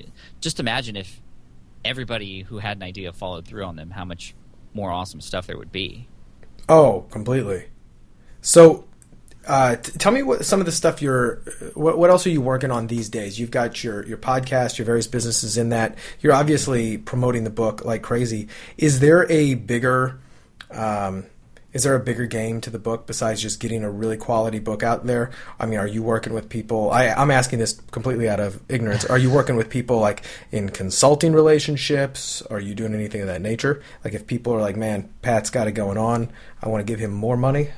just 0.40 0.60
imagine 0.60 0.96
if 0.96 1.20
everybody 1.84 2.42
who 2.42 2.58
had 2.58 2.76
an 2.76 2.82
idea 2.82 3.12
followed 3.12 3.46
through 3.46 3.64
on 3.64 3.76
them, 3.76 3.90
how 3.90 4.04
much 4.04 4.34
more 4.72 4.90
awesome 4.90 5.20
stuff 5.20 5.46
there 5.46 5.56
would 5.56 5.72
be. 5.72 6.08
Oh, 6.68 7.06
completely. 7.10 7.66
So, 8.40 8.84
uh, 9.46 9.76
t- 9.76 9.92
tell 9.98 10.12
me 10.12 10.22
what 10.22 10.44
some 10.44 10.60
of 10.60 10.66
the 10.66 10.72
stuff 10.72 11.02
you're. 11.02 11.36
What, 11.74 11.98
what 11.98 12.10
else 12.10 12.26
are 12.26 12.30
you 12.30 12.40
working 12.40 12.70
on 12.70 12.86
these 12.86 13.08
days? 13.08 13.38
You've 13.38 13.50
got 13.50 13.84
your 13.84 14.04
your 14.06 14.18
podcast, 14.18 14.78
your 14.78 14.86
various 14.86 15.06
businesses 15.06 15.56
in 15.56 15.70
that. 15.70 15.96
You're 16.20 16.32
obviously 16.32 16.98
promoting 16.98 17.44
the 17.44 17.50
book 17.50 17.84
like 17.84 18.02
crazy. 18.02 18.48
Is 18.78 19.00
there 19.00 19.30
a 19.30 19.54
bigger? 19.54 20.18
Um, 20.70 21.26
is 21.74 21.82
there 21.82 21.96
a 21.96 22.00
bigger 22.00 22.26
game 22.26 22.60
to 22.60 22.70
the 22.70 22.78
book 22.78 23.04
besides 23.04 23.42
just 23.42 23.58
getting 23.58 23.82
a 23.82 23.90
really 23.90 24.16
quality 24.16 24.60
book 24.60 24.84
out 24.84 25.06
there? 25.06 25.32
I 25.58 25.66
mean, 25.66 25.80
are 25.80 25.88
you 25.88 26.04
working 26.04 26.32
with 26.32 26.48
people? 26.48 26.92
I, 26.92 27.08
I'm 27.08 27.32
asking 27.32 27.58
this 27.58 27.72
completely 27.90 28.28
out 28.28 28.38
of 28.38 28.62
ignorance. 28.68 29.04
Are 29.04 29.18
you 29.18 29.28
working 29.28 29.56
with 29.56 29.68
people 29.70 29.98
like 29.98 30.24
in 30.52 30.68
consulting 30.68 31.32
relationships? 31.32 32.42
Are 32.42 32.60
you 32.60 32.76
doing 32.76 32.94
anything 32.94 33.22
of 33.22 33.26
that 33.26 33.42
nature? 33.42 33.82
Like, 34.04 34.14
if 34.14 34.24
people 34.26 34.54
are 34.54 34.60
like, 34.60 34.76
"Man, 34.76 35.12
Pat's 35.20 35.50
got 35.50 35.66
it 35.66 35.72
going 35.72 35.98
on. 35.98 36.30
I 36.62 36.68
want 36.68 36.86
to 36.86 36.90
give 36.90 37.00
him 37.00 37.12
more 37.12 37.36
money." 37.36 37.70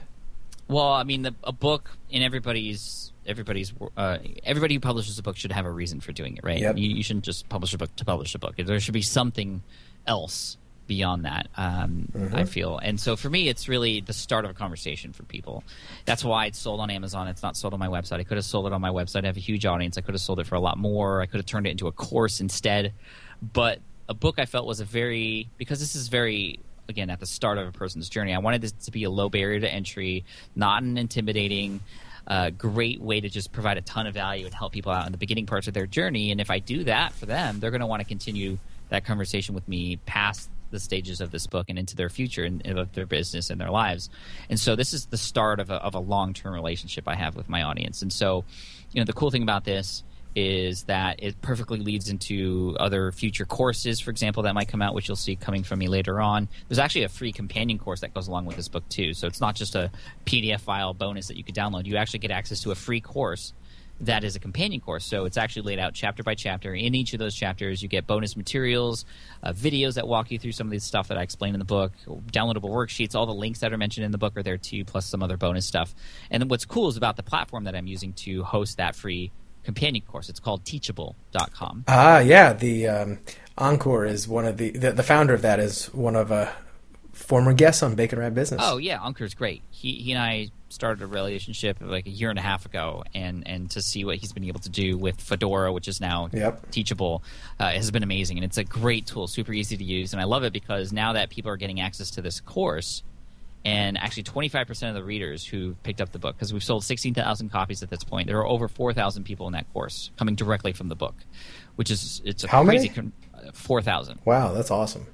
Well, 0.69 0.93
I 0.93 1.05
mean, 1.05 1.23
the, 1.23 1.35
a 1.45 1.53
book 1.53 1.91
in 2.11 2.23
everybody's 2.23 3.13
everybody's 3.27 3.73
uh, 3.97 4.19
everybody 4.45 4.75
who 4.75 4.81
publishes 4.81 5.19
a 5.19 5.23
book 5.23 5.37
should 5.37 5.53
have 5.53 5.67
a 5.67 5.71
reason 5.71 6.01
for 6.01 6.13
doing 6.13 6.37
it, 6.37 6.45
right? 6.45 6.61
Yep. 6.61 6.77
You, 6.77 6.89
you 6.89 7.03
shouldn't 7.03 7.25
just 7.25 7.49
publish 7.49 7.75
a 7.75 7.79
book 7.79 7.95
to 7.97 8.05
publish 8.05 8.35
a 8.35 8.39
book. 8.39 8.57
There 8.57 8.81
should 8.81 8.95
be 8.95 9.03
something 9.03 9.63
else 10.07 10.57
beyond 10.87 11.25
that. 11.25 11.49
Um, 11.57 12.09
I 12.33 12.45
feel, 12.45 12.79
and 12.79 12.99
so 13.01 13.17
for 13.17 13.29
me, 13.29 13.49
it's 13.49 13.69
really 13.69 14.01
the 14.01 14.13
start 14.13 14.45
of 14.45 14.51
a 14.53 14.55
conversation 14.55 15.13
for 15.13 15.25
people. 15.25 15.65
That's 16.05 16.25
why 16.25 16.47
it's 16.47 16.59
sold 16.59 16.81
on 16.81 16.91
Amazon. 16.91 17.29
It's 17.29 17.43
not 17.43 17.57
sold 17.57 17.75
on 17.75 17.81
my 17.81 17.89
website. 17.89 18.21
I 18.21 18.25
could 18.25 18.37
have 18.37 18.45
sold 18.45 18.67
it 18.67 18.73
on 18.73 18.81
my 18.81 18.91
website. 18.91 19.25
I 19.25 19.27
have 19.27 19.37
a 19.37 19.41
huge 19.41 19.67
audience. 19.67 19.99
I 19.99 20.01
could 20.01 20.15
have 20.15 20.21
sold 20.21 20.41
it 20.41 20.47
for 20.47 20.55
a 20.55 20.61
lot 20.61 20.79
more. 20.79 21.21
I 21.21 21.27
could 21.27 21.39
have 21.39 21.47
turned 21.47 21.67
it 21.67 21.71
into 21.71 21.89
a 21.89 21.93
course 21.93 22.41
instead. 22.41 22.93
But 23.43 23.81
a 24.09 24.15
book 24.15 24.39
I 24.39 24.47
felt 24.47 24.67
was 24.67 24.81
a 24.81 24.85
very 24.85 25.49
because 25.59 25.81
this 25.81 25.97
is 25.97 26.09
very 26.09 26.61
again 26.89 27.11
at 27.11 27.21
the 27.21 27.27
start 27.27 27.59
of 27.59 27.69
a 27.69 27.73
person's 27.73 28.09
journey. 28.09 28.35
I 28.35 28.39
wanted 28.39 28.63
this 28.63 28.73
to 28.73 28.91
be 28.91 29.05
a 29.05 29.11
low 29.11 29.29
barrier 29.29 29.61
to 29.61 29.73
entry, 29.73 30.25
not 30.55 30.83
an 30.83 30.99
intimidating. 30.99 31.81
Uh, 32.27 32.51
great 32.51 33.01
way 33.01 33.21
to 33.21 33.29
just 33.29 33.53
provide 33.53 33.79
a 33.79 33.83
ton 33.83 34.09
of 34.09 34.15
value 34.15 34.47
and 34.47 34.53
help 34.53 34.73
people 34.73 34.91
out 34.91 35.07
in 35.07 35.13
the 35.13 35.19
beginning 35.19 35.47
parts 35.47 35.69
of 35.69 35.75
their 35.75 35.87
journey. 35.87 36.33
And 36.33 36.41
if 36.41 36.51
I 36.51 36.59
do 36.59 36.83
that 36.83 37.13
for 37.13 37.25
them, 37.25 37.61
they're 37.61 37.71
going 37.71 37.83
to 37.83 37.87
want 37.87 38.01
to 38.01 38.09
continue 38.09 38.59
that 38.89 39.05
conversation 39.05 39.55
with 39.55 39.69
me 39.69 39.97
past 40.07 40.51
the 40.71 40.81
stages 40.81 41.21
of 41.21 41.31
this 41.31 41.47
book 41.47 41.67
and 41.69 41.79
into 41.79 41.97
their 41.97 42.09
future 42.09 42.45
and, 42.45 42.67
of 42.67 42.93
their 42.95 43.07
business 43.07 43.51
and 43.51 43.61
their 43.61 43.71
lives. 43.71 44.11
And 44.51 44.59
so 44.59 44.77
this 44.77 44.93
is 44.93 45.07
the 45.07 45.17
start 45.17 45.61
of 45.61 45.71
a, 45.71 45.75
of 45.75 45.95
a 45.95 46.01
long 46.01 46.35
term 46.35 46.53
relationship 46.53 47.07
I 47.07 47.15
have 47.15 47.37
with 47.37 47.49
my 47.49 47.63
audience. 47.63 48.03
And 48.03 48.13
so, 48.13 48.45
you 48.93 49.01
know, 49.01 49.05
the 49.05 49.13
cool 49.13 49.31
thing 49.31 49.43
about 49.43 49.65
this 49.65 50.03
is 50.37 50.85
that 50.85 51.23
it 51.23 51.41
perfectly 51.41 51.79
leads 51.79 52.11
into 52.11 52.77
other 52.79 53.11
future 53.11 53.47
courses, 53.47 53.99
for 53.99 54.11
example, 54.11 54.43
that 54.43 54.55
might 54.55 54.69
come 54.69 54.83
out, 54.83 54.95
which 54.95 55.09
you'll 55.09 55.17
see 55.17 55.35
coming 55.35 55.63
from 55.63 55.79
me 55.79 55.89
later 55.89 56.21
on. 56.21 56.47
There's 56.69 56.79
actually 56.79 57.05
a 57.05 57.09
free 57.09 57.33
companion 57.33 57.79
course 57.79 58.01
that 58.01 58.13
goes 58.13 58.29
along 58.29 58.45
with 58.45 58.57
this 58.57 58.69
book 58.69 58.87
too. 58.91 59.15
So 59.15 59.27
it's 59.27 59.41
not 59.41 59.57
just 59.57 59.75
a 59.75 59.91
PDF 60.27 60.61
file 60.61 60.93
bonus 60.93 61.29
that 61.29 61.39
you 61.39 61.43
could 61.43 61.55
download. 61.55 61.87
You 61.87 61.97
actually 61.97 62.19
get 62.19 62.31
access 62.31 62.61
to 62.61 62.71
a 62.71 62.75
free 62.75 63.01
course 63.01 63.55
that 64.01 64.25
is 64.25 64.37
a 64.37 64.39
companion 64.39 64.81
course. 64.81 65.05
So 65.07 65.25
it's 65.25 65.37
actually 65.39 65.63
laid 65.63 65.79
out 65.79 65.95
chapter 65.95 66.23
by 66.23 66.35
chapter. 66.35 66.75
In 66.75 66.95
each 66.95 67.15
of 67.15 67.19
those 67.19 67.35
chapters, 67.35 67.83
you 67.83 67.89
get 67.89 68.07
bonus 68.07 68.37
materials, 68.37 69.07
uh, 69.43 69.53
videos 69.53 69.95
that 69.95 70.07
walk 70.07 70.31
you 70.31 70.39
through 70.39 70.53
some 70.53 70.67
of 70.67 70.71
the 70.71 70.81
stuff 70.81 71.09
that 71.09 71.17
I 71.17 71.23
explain 71.23 71.55
in 71.55 71.59
the 71.59 71.65
book, 71.65 71.93
downloadable 72.07 72.71
worksheets. 72.71 73.15
All 73.15 73.27
the 73.27 73.33
links 73.33 73.61
that 73.61 73.73
are 73.73 73.79
mentioned 73.79 74.05
in 74.05 74.13
the 74.13 74.19
book 74.19 74.37
are 74.37 74.43
there 74.43 74.59
too, 74.59 74.85
plus 74.85 75.07
some 75.07 75.23
other 75.23 75.37
bonus 75.37 75.65
stuff. 75.65 75.95
And 76.31 76.43
then 76.43 76.49
what's 76.49 76.67
cool 76.67 76.89
is 76.89 76.99
about 76.99 77.17
the 77.17 77.23
platform 77.23 77.65
that 77.65 77.75
I'm 77.75 77.87
using 77.87 78.13
to 78.15 78.43
host 78.43 78.77
that 78.77 78.95
free 78.97 79.33
companion 79.67 80.03
course. 80.07 80.29
It's 80.31 80.41
called 80.41 80.65
Teachable.com. 80.65 81.85
Ah, 81.89 82.21
yeah. 82.21 82.53
The 82.55 82.89
um, 82.89 83.19
Ankur 83.59 84.09
is 84.09 84.27
one 84.27 84.47
of 84.47 84.57
the, 84.57 84.71
the 84.71 84.93
the 84.93 85.03
founder 85.03 85.35
of 85.35 85.43
that 85.43 85.61
is 85.61 85.93
one 85.93 86.17
of 86.17 86.31
a 86.31 86.51
former 87.13 87.53
guests 87.53 87.83
on 87.83 87.95
Bacon 87.95 88.19
Wrapped 88.19 88.35
Business. 88.35 88.61
Oh 88.65 88.79
yeah, 88.79 88.99
Ankur's 88.99 89.35
great. 89.35 89.63
He 89.71 89.93
he 89.95 90.13
and 90.13 90.23
I 90.23 90.49
started 90.69 91.03
a 91.03 91.07
relationship 91.07 91.79
like 91.81 92.07
a 92.07 92.11
year 92.11 92.29
and 92.31 92.39
a 92.39 92.43
half 92.43 92.67
ago, 92.67 93.03
and 93.15 93.47
and 93.47 93.71
to 93.73 93.83
see 93.83 94.05
what 94.05 94.17
he's 94.17 94.33
been 94.33 94.45
able 94.45 94.61
to 94.61 94.69
do 94.71 94.97
with 94.99 95.21
Fedora, 95.21 95.73
which 95.73 95.89
is 95.89 96.01
now 96.01 96.29
Yep. 96.33 96.71
teachable, 96.71 97.23
uh, 97.59 97.71
has 97.71 97.91
been 97.91 98.03
amazing. 98.03 98.37
And 98.39 98.45
it's 98.45 98.59
a 98.59 98.65
great 98.65 99.07
tool, 99.07 99.27
super 99.27 99.53
easy 99.53 99.77
to 99.77 99.85
use, 99.85 100.13
and 100.13 100.21
I 100.21 100.25
love 100.25 100.45
it 100.45 100.53
because 100.53 100.93
now 100.93 101.13
that 101.15 101.31
people 101.31 101.51
are 101.51 101.57
getting 101.57 101.81
access 101.81 102.11
to 102.13 102.23
this 102.23 102.41
course. 102.41 103.03
And 103.67 103.99
actually, 103.99 104.23
25% 104.23 104.89
of 104.91 104.95
the 104.95 105.03
readers 105.03 105.45
who 105.45 105.75
picked 105.83 106.01
up 106.01 106.13
the 106.13 106.21
book, 106.21 106.37
because 106.37 106.53
we've 106.53 106.63
sold 106.63 106.85
16,000 106.85 107.49
copies 107.51 107.83
at 107.83 107.91
this 107.91 108.05
point, 108.05 108.29
there 108.29 108.39
are 108.39 108.47
over 108.47 108.69
4,000 108.69 109.25
people 109.25 109.49
in 109.49 109.55
that 109.55 109.71
course 109.73 110.13
coming 110.17 110.37
directly 110.37 110.73
from 110.73 110.87
the 110.89 110.95
book, 110.95 111.17
which 111.75 111.91
is 111.91 112.23
it's 112.25 112.45
a 112.45 112.49
How 112.49 112.63
crazy 112.65 112.89
con- 112.89 113.13
uh, 113.35 113.51
4,000. 113.53 114.21
Wow, 114.25 114.53
that's 114.53 114.71
awesome. 114.71 115.09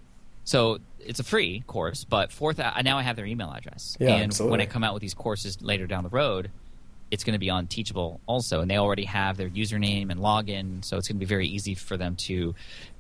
So 0.44 0.80
it's 1.00 1.18
a 1.18 1.24
free 1.24 1.64
course, 1.66 2.04
but 2.04 2.30
fourth, 2.30 2.60
I 2.60 2.82
now 2.82 2.98
I 2.98 3.02
have 3.02 3.16
their 3.16 3.24
email 3.24 3.50
address, 3.50 3.96
Yeah, 3.98 4.16
and 4.16 4.24
absolutely. 4.24 4.50
when 4.50 4.60
I 4.60 4.66
come 4.66 4.84
out 4.84 4.92
with 4.92 5.00
these 5.00 5.14
courses 5.14 5.62
later 5.62 5.86
down 5.86 6.04
the 6.04 6.10
road, 6.10 6.50
it's 7.12 7.24
going 7.24 7.34
to 7.34 7.38
be 7.38 7.50
on 7.50 7.66
Teachable 7.66 8.22
also, 8.24 8.62
and 8.62 8.70
they 8.70 8.78
already 8.78 9.04
have 9.04 9.36
their 9.36 9.50
username 9.50 10.10
and 10.10 10.18
login, 10.18 10.82
so 10.82 10.96
it's 10.96 11.06
going 11.06 11.16
to 11.16 11.20
be 11.20 11.26
very 11.26 11.46
easy 11.46 11.74
for 11.74 11.98
them 11.98 12.16
to 12.16 12.54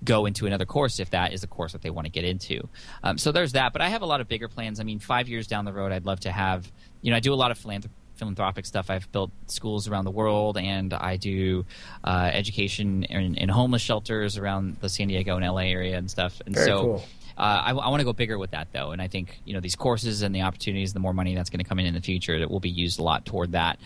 go 0.04 0.26
into 0.26 0.46
another 0.46 0.66
course 0.66 1.00
if 1.00 1.08
that 1.10 1.32
is 1.32 1.42
a 1.42 1.46
course 1.46 1.72
that 1.72 1.80
they 1.80 1.88
want 1.88 2.04
to 2.04 2.10
get 2.10 2.22
into. 2.22 2.68
Um, 3.02 3.16
so 3.16 3.32
there's 3.32 3.52
that, 3.52 3.72
but 3.72 3.80
I 3.80 3.88
have 3.88 4.02
a 4.02 4.06
lot 4.06 4.20
of 4.20 4.28
bigger 4.28 4.48
plans. 4.48 4.80
I 4.80 4.82
mean, 4.82 4.98
five 4.98 5.30
years 5.30 5.46
down 5.46 5.64
the 5.64 5.72
road, 5.72 5.92
I'd 5.92 6.04
love 6.04 6.20
to 6.20 6.30
have, 6.30 6.70
you 7.00 7.10
know, 7.10 7.16
I 7.16 7.20
do 7.20 7.32
a 7.32 7.34
lot 7.34 7.50
of 7.50 7.58
philanthrop- 7.58 7.88
philanthropic 8.16 8.66
stuff. 8.66 8.90
I've 8.90 9.10
built 9.12 9.30
schools 9.46 9.88
around 9.88 10.04
the 10.04 10.10
world, 10.10 10.58
and 10.58 10.92
I 10.92 11.16
do 11.16 11.64
uh, 12.04 12.30
education 12.34 13.04
in, 13.04 13.36
in 13.36 13.48
homeless 13.48 13.80
shelters 13.80 14.36
around 14.36 14.76
the 14.82 14.90
San 14.90 15.08
Diego 15.08 15.36
and 15.36 15.46
LA 15.46 15.62
area 15.62 15.96
and 15.96 16.10
stuff. 16.10 16.42
And 16.44 16.54
Very 16.54 16.66
so. 16.66 16.82
cool. 16.82 17.04
Uh, 17.36 17.40
I, 17.40 17.70
I 17.70 17.88
want 17.88 18.00
to 18.00 18.04
go 18.04 18.12
bigger 18.12 18.38
with 18.38 18.52
that 18.52 18.68
though, 18.72 18.90
and 18.90 19.00
I 19.00 19.08
think 19.08 19.40
you 19.44 19.54
know 19.54 19.60
these 19.60 19.76
courses 19.76 20.22
and 20.22 20.34
the 20.34 20.42
opportunities, 20.42 20.92
the 20.92 21.00
more 21.00 21.12
money 21.12 21.34
that's 21.34 21.50
going 21.50 21.58
to 21.62 21.68
come 21.68 21.78
in 21.78 21.86
in 21.86 21.94
the 21.94 22.00
future, 22.00 22.38
that 22.38 22.50
will 22.50 22.60
be 22.60 22.70
used 22.70 22.98
a 23.00 23.02
lot 23.02 23.24
toward 23.24 23.52
that. 23.52 23.78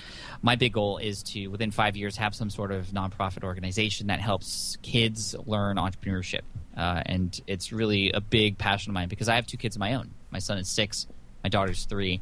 My 0.42 0.57
big 0.57 0.72
goal 0.72 0.99
is 0.99 1.22
to 1.24 1.49
within 1.49 1.70
five 1.70 1.97
years 1.97 2.16
have 2.16 2.34
some 2.34 2.51
sort 2.51 2.72
of 2.72 2.86
nonprofit 2.86 3.44
organization 3.44 4.09
that 4.09 4.20
helps 4.20 4.76
kids 4.82 5.34
learn 5.47 5.76
entrepreneurship, 5.76 6.42
uh, 6.76 7.03
and 7.07 7.40
it's 7.47 7.72
really 7.72 8.11
a 8.12 8.20
big 8.20 8.59
passion 8.59 8.90
of 8.90 8.94
mine 8.94 9.09
because 9.09 9.28
I 9.28 9.36
have 9.36 9.47
two 9.47 9.57
kids 9.57 9.76
of 9.76 9.80
my 9.80 9.94
own. 9.94 10.11
My 10.30 10.38
son 10.38 10.59
is 10.59 10.68
six, 10.68 11.07
my 11.44 11.49
daughter's 11.49 11.84
three, 11.84 12.20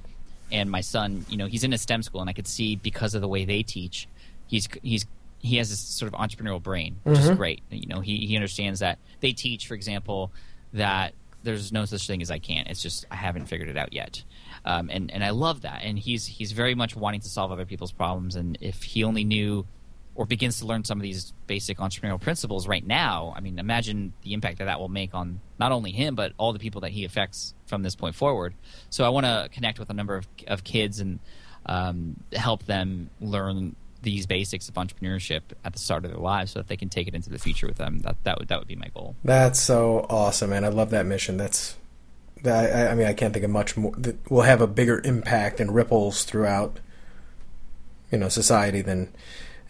and 0.53 0.71
my 0.71 0.83
son, 0.83 1.25
you 1.29 1.37
know, 1.37 1.47
he's 1.47 1.65
in 1.65 1.73
a 1.73 1.79
STEM 1.79 2.03
school, 2.03 2.21
and 2.21 2.31
I 2.31 2.33
could 2.33 2.47
see 2.47 2.77
because 2.77 3.15
of 3.15 3.21
the 3.21 3.29
way 3.29 3.45
they 3.45 3.63
teach, 3.63 4.09
he's 4.47 4.69
he's 4.83 5.07
he 5.39 5.59
has 5.59 5.69
this 5.69 5.81
sort 5.81 6.13
of 6.13 6.19
entrepreneurial 6.19 6.63
brain, 6.63 6.97
which 7.03 7.19
is 7.19 7.31
great. 7.37 7.63
You 7.71 7.87
know, 7.87 8.01
he 8.01 8.27
he 8.27 8.37
understands 8.37 8.81
that 8.81 8.99
they 9.21 9.33
teach, 9.33 9.67
for 9.67 9.75
example, 9.75 10.33
that 10.75 11.15
there's 11.43 11.73
no 11.73 11.85
such 11.85 12.07
thing 12.07 12.23
as 12.23 12.31
I 12.31 12.39
can't. 12.39 12.69
It's 12.69 12.83
just 12.83 13.07
I 13.11 13.17
haven't 13.17 13.47
figured 13.47 13.69
it 13.69 13.77
out 13.77 13.93
yet, 13.93 14.23
um, 14.65 14.91
and 14.91 15.11
and 15.11 15.23
I 15.25 15.31
love 15.31 15.63
that. 15.63 15.83
And 15.85 15.99
he's 15.99 16.27
he's 16.27 16.53
very 16.53 16.75
much 16.75 16.97
wanting 16.97 17.21
to 17.21 17.29
solve 17.29 17.53
other 17.53 17.67
people's 17.67 17.93
problems. 17.93 18.37
And 18.37 18.59
if 18.61 18.83
he 18.83 19.05
only 19.05 19.25
knew 19.25 19.67
or 20.17 20.27
begins 20.27 20.61
to 20.61 20.67
learn 20.67 20.85
some 20.85 20.99
of 20.99 21.03
these 21.03 21.33
basic 21.47 21.79
entrepreneurial 21.79 22.21
principles 22.21 22.69
right 22.69 22.87
now, 22.87 23.35
I 23.37 23.41
mean, 23.41 23.59
imagine 23.59 24.13
the 24.23 24.33
impact 24.33 24.59
that 24.59 24.67
that 24.67 24.79
will 24.79 24.89
make 24.89 25.15
on 25.15 25.41
not 25.59 25.73
only 25.73 25.91
him 25.91 26.15
but 26.15 26.33
all 26.39 26.53
the 26.53 26.59
people 26.59 26.83
that 26.83 26.93
he 26.93 27.05
affects 27.05 27.55
from 27.67 27.83
this 27.83 27.95
point 27.95 28.15
forward. 28.15 28.55
So 28.91 29.05
I 29.05 29.09
want 29.11 29.27
to 29.27 29.49
connect 29.53 29.79
with 29.79 29.91
a 29.91 29.95
number 29.95 30.17
of 30.17 30.27
of 30.47 30.65
kids 30.65 31.01
and 31.01 31.21
um, 31.67 32.17
help 32.33 32.65
them 32.65 33.11
learn 33.21 33.77
these 34.05 34.27
basics 34.27 34.69
of 34.69 34.75
entrepreneurship 34.77 35.43
at 35.65 35.73
the 35.73 35.79
start 35.79 36.05
of 36.05 36.13
their 36.13 36.21
lives 36.21 36.53
so 36.53 36.61
that 36.61 36.69
they 36.69 36.77
can 36.77 36.89
take 36.89 37.09
it 37.09 37.15
into 37.15 37.31
the 37.31 37.39
future 37.39 37.67
with 37.67 37.79
them. 37.79 38.01
That 38.01 38.17
that 38.23 38.39
would 38.39 38.49
that 38.49 38.59
would 38.61 38.69
be 38.69 38.77
my 38.77 38.89
goal. 38.95 39.17
That's 39.25 39.59
so 39.59 40.07
awesome, 40.09 40.51
man. 40.51 40.65
I 40.65 40.69
love 40.69 40.91
that 40.91 41.07
mission. 41.07 41.37
That's. 41.37 41.77
I, 42.47 42.89
I 42.89 42.95
mean, 42.95 43.07
I 43.07 43.15
can't 43.15 43.33
think 43.33 43.45
of 43.45 43.51
much 43.51 43.75
more 43.75 43.93
that 43.97 44.31
will 44.31 44.43
have 44.43 44.61
a 44.61 44.67
bigger 44.67 45.01
impact 45.03 45.61
and 45.61 45.75
ripples 45.75 46.25
throughout, 46.25 46.79
you 48.13 48.19
know, 48.19 48.29
society 48.29 48.83
than, 48.83 49.15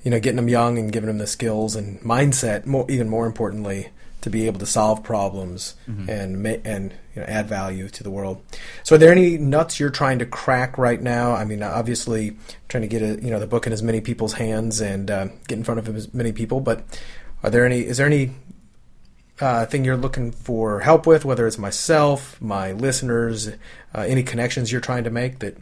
you 0.03 0.11
know, 0.11 0.19
getting 0.19 0.37
them 0.37 0.49
young 0.49 0.77
and 0.77 0.91
giving 0.91 1.07
them 1.07 1.19
the 1.19 1.29
skills 1.29 1.77
and 1.77 2.01
mindset. 2.01 2.67
More, 2.67 2.85
even 2.91 3.09
more 3.09 3.27
importantly, 3.27 3.91
to 4.23 4.31
be 4.31 4.47
able 4.47 4.59
to 4.59 4.67
solve 4.67 5.05
problems 5.05 5.77
mm-hmm. 5.89 6.11
and 6.11 6.43
ma- 6.43 6.63
and 6.65 6.95
you 7.15 7.23
know, 7.23 7.29
add 7.29 7.47
value 7.49 7.89
to 7.89 8.03
the 8.03 8.11
world. 8.11 8.43
So, 8.83 8.95
are 8.95 8.99
there 8.99 9.13
any 9.13 9.39
nuts 9.39 9.79
you're 9.79 9.91
trying 9.91 10.19
to 10.19 10.27
crack 10.27 10.77
right 10.79 11.01
now? 11.01 11.33
I 11.33 11.45
mean, 11.45 11.63
obviously, 11.63 12.37
trying 12.69 12.83
to 12.83 12.89
get 12.89 13.03
a, 13.03 13.23
you 13.23 13.31
know 13.31 13.39
the 13.39 13.47
book 13.47 13.67
in 13.67 13.73
as 13.73 13.83
many 13.83 14.01
people's 14.01 14.35
hands 14.35 14.81
and 14.81 15.11
uh, 15.11 15.29
get 15.49 15.59
in 15.59 15.65
front 15.65 15.79
of 15.79 15.95
as 15.95 16.13
many 16.13 16.33
people. 16.33 16.61
But 16.61 16.83
are 17.43 17.51
there 17.51 17.65
any? 17.65 17.81
Is 17.81 17.99
there 17.99 18.07
any 18.07 18.33
uh, 19.41 19.67
thing 19.67 19.85
you're 19.85 19.97
looking 19.97 20.33
for 20.33 20.81
help 20.81 21.07
with, 21.07 21.25
whether 21.25 21.47
it's 21.47 21.59
myself, 21.59 22.41
my 22.41 22.73
listeners, 22.73 23.49
uh, 23.49 24.01
any 24.01 24.23
connections 24.23 24.71
you're 24.73 24.81
trying 24.81 25.05
to 25.05 25.11
make 25.11 25.41
that 25.41 25.57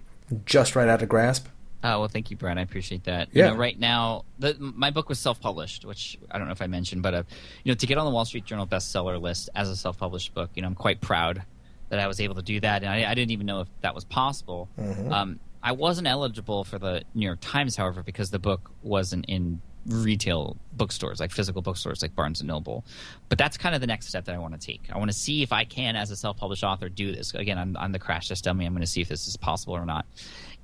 just 0.47 0.77
right 0.77 0.89
out 0.89 1.03
of 1.03 1.09
grasp? 1.09 1.47
Oh 1.85 2.01
well, 2.01 2.09
thank 2.09 2.31
you, 2.31 2.37
Brad. 2.37 2.59
I 2.59 2.63
appreciate 2.63 3.05
that. 3.05 3.29
Yeah. 3.33 3.47
You 3.47 3.51
know, 3.53 3.57
right 3.57 3.79
now, 3.79 4.25
the, 4.39 4.57
my 4.59 4.91
book 4.91 5.09
was 5.09 5.19
self-published, 5.19 5.85
which 5.85 6.19
I 6.31 6.39
don't 6.39 6.47
know 6.47 6.53
if 6.53 6.63
I 6.63 6.69
mentioned, 6.69 7.03
but 7.03 7.15
uh, 7.15 7.23
you 7.65 7.73
know, 7.73 7.77
to 7.77 7.87
get 7.87 7.99
on 7.99 8.05
the 8.05 8.13
Wall 8.13 8.25
Street 8.25 8.45
Journal 8.45 8.67
bestseller 8.67 9.21
list 9.21 9.51
as 9.55 9.69
a 9.69 9.77
self-published 9.77 10.33
book, 10.35 10.51
you 10.55 10.63
know, 10.63 10.69
I'm 10.69 10.75
quite 10.75 11.01
proud 11.01 11.43
that 11.89 11.99
I 11.99 12.07
was 12.07 12.21
able 12.21 12.37
to 12.37 12.43
do 12.43 12.61
that, 12.61 12.83
and 12.83 12.91
I, 12.91 13.11
I 13.11 13.15
didn't 13.15 13.33
even 13.33 13.47
know 13.47 13.61
if 13.61 13.69
that 13.81 13.95
was 13.95 14.05
possible. 14.05 14.69
Um, 15.11 15.41
I 15.63 15.73
wasn't 15.73 16.09
eligible 16.09 16.65
for 16.65 16.79
the 16.79 17.03
New 17.15 17.27
York 17.27 17.39
Times, 17.41 17.77
however, 17.77 18.03
because 18.03 18.31
the 18.31 18.39
book 18.39 18.71
wasn't 18.83 19.27
in 19.29 19.61
retail 19.87 20.57
bookstores, 20.73 21.19
like 21.21 21.33
physical 21.33 21.61
bookstores, 21.61 22.03
like 22.03 22.15
Barnes 22.15 22.41
and 22.41 22.49
Noble. 22.49 22.85
But 23.29 23.37
that's 23.39 23.57
kind 23.59 23.75
of 23.75 23.81
the 23.81 23.87
next 23.87 24.07
step 24.07 24.25
that 24.27 24.35
I 24.35 24.39
want 24.39 24.59
to 24.59 24.65
take. 24.65 24.81
I 24.93 24.99
want 24.99 25.11
to 25.11 25.17
see 25.17 25.43
if 25.43 25.53
I 25.53 25.65
can, 25.65 25.97
as 25.97 26.11
a 26.11 26.17
self-published 26.17 26.65
author, 26.65 26.89
do 26.89 27.13
this. 27.13 27.35
Again, 27.35 27.59
I'm, 27.59 27.77
I'm 27.77 27.93
the 27.93 27.99
crash 27.99 28.29
test 28.29 28.45
dummy. 28.45 28.65
I'm 28.65 28.73
going 28.73 28.81
to 28.83 28.87
see 28.87 29.01
if 29.01 29.09
this 29.09 29.27
is 29.27 29.37
possible 29.37 29.75
or 29.75 29.85
not. 29.85 30.07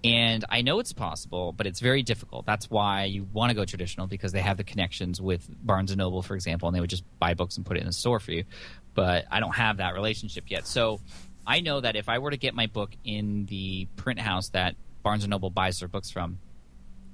And 0.05 0.45
I 0.49 0.63
know 0.63 0.79
it's 0.79 0.93
possible, 0.93 1.53
but 1.53 1.67
it's 1.67 1.81
very 1.81 2.03
difficult. 2.03 2.47
That's 2.47 2.71
why 2.71 3.05
you 3.05 3.27
want 3.33 3.51
to 3.51 3.55
go 3.55 3.65
traditional 3.65 4.07
because 4.07 4.31
they 4.31 4.41
have 4.41 4.57
the 4.57 4.65
connections 4.65 5.21
with 5.21 5.49
Barnes 5.65 5.91
and 5.91 5.99
Noble, 5.99 6.23
for 6.23 6.35
example, 6.35 6.69
and 6.69 6.77
they 6.77 6.81
would 6.81 6.91
just 6.91 7.05
buy 7.19 7.35
books 7.35 7.57
and 7.57 7.67
put 7.67 7.77
it 7.77 7.81
in 7.81 7.87
the 7.87 7.93
store 7.93 8.21
for 8.21 8.31
you. 8.31 8.45
But 8.95 9.25
I 9.31 9.41
don't 9.41 9.57
have 9.57 9.79
that 9.79 9.95
relationship 9.95 10.45
yet. 10.49 10.69
So 10.69 11.01
I 11.47 11.61
know 11.61 11.81
that 11.81 11.97
if 11.97 12.09
I 12.09 12.19
were 12.19 12.31
to 12.31 12.37
get 12.37 12.55
my 12.55 12.67
book 12.67 12.91
in 13.05 13.47
the 13.47 13.87
print 13.97 14.21
house 14.21 14.51
that 14.51 14.77
Barnes 15.03 15.25
and 15.25 15.31
Noble 15.31 15.51
buys 15.51 15.81
their 15.81 15.89
books 15.89 16.11
from, 16.11 16.39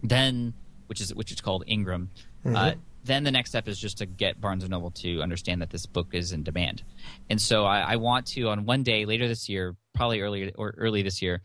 then 0.03 0.53
which 0.87 1.01
is 1.01 1.15
which 1.15 1.33
is 1.33 1.41
called 1.41 1.65
Ingram. 1.67 2.11
Uh, 2.45 2.73
then 3.05 3.25
the 3.25 3.31
next 3.31 3.51
step 3.51 3.69
is 3.69 3.79
just 3.79 3.99
to 3.99 4.07
get 4.07 4.41
Barnes 4.41 4.65
and 4.65 4.71
Noble 4.71 4.91
to 4.91 5.23
understand 5.23 5.63
that 5.63 5.71
this 5.71 5.87
book 5.87 6.09
is 6.13 6.33
in 6.33 6.43
demand, 6.43 6.83
and 7.31 7.41
so 7.41 7.65
I, 7.65 7.81
I 7.81 7.97
want 7.97 8.27
to 8.29 8.49
on 8.49 8.67
one 8.67 8.83
day 8.83 9.07
later 9.07 9.29
this 9.29 9.49
year, 9.49 9.77
probably 9.95 10.21
early 10.21 10.53
or 10.53 10.75
early 10.77 11.03
this 11.03 11.23
year, 11.23 11.43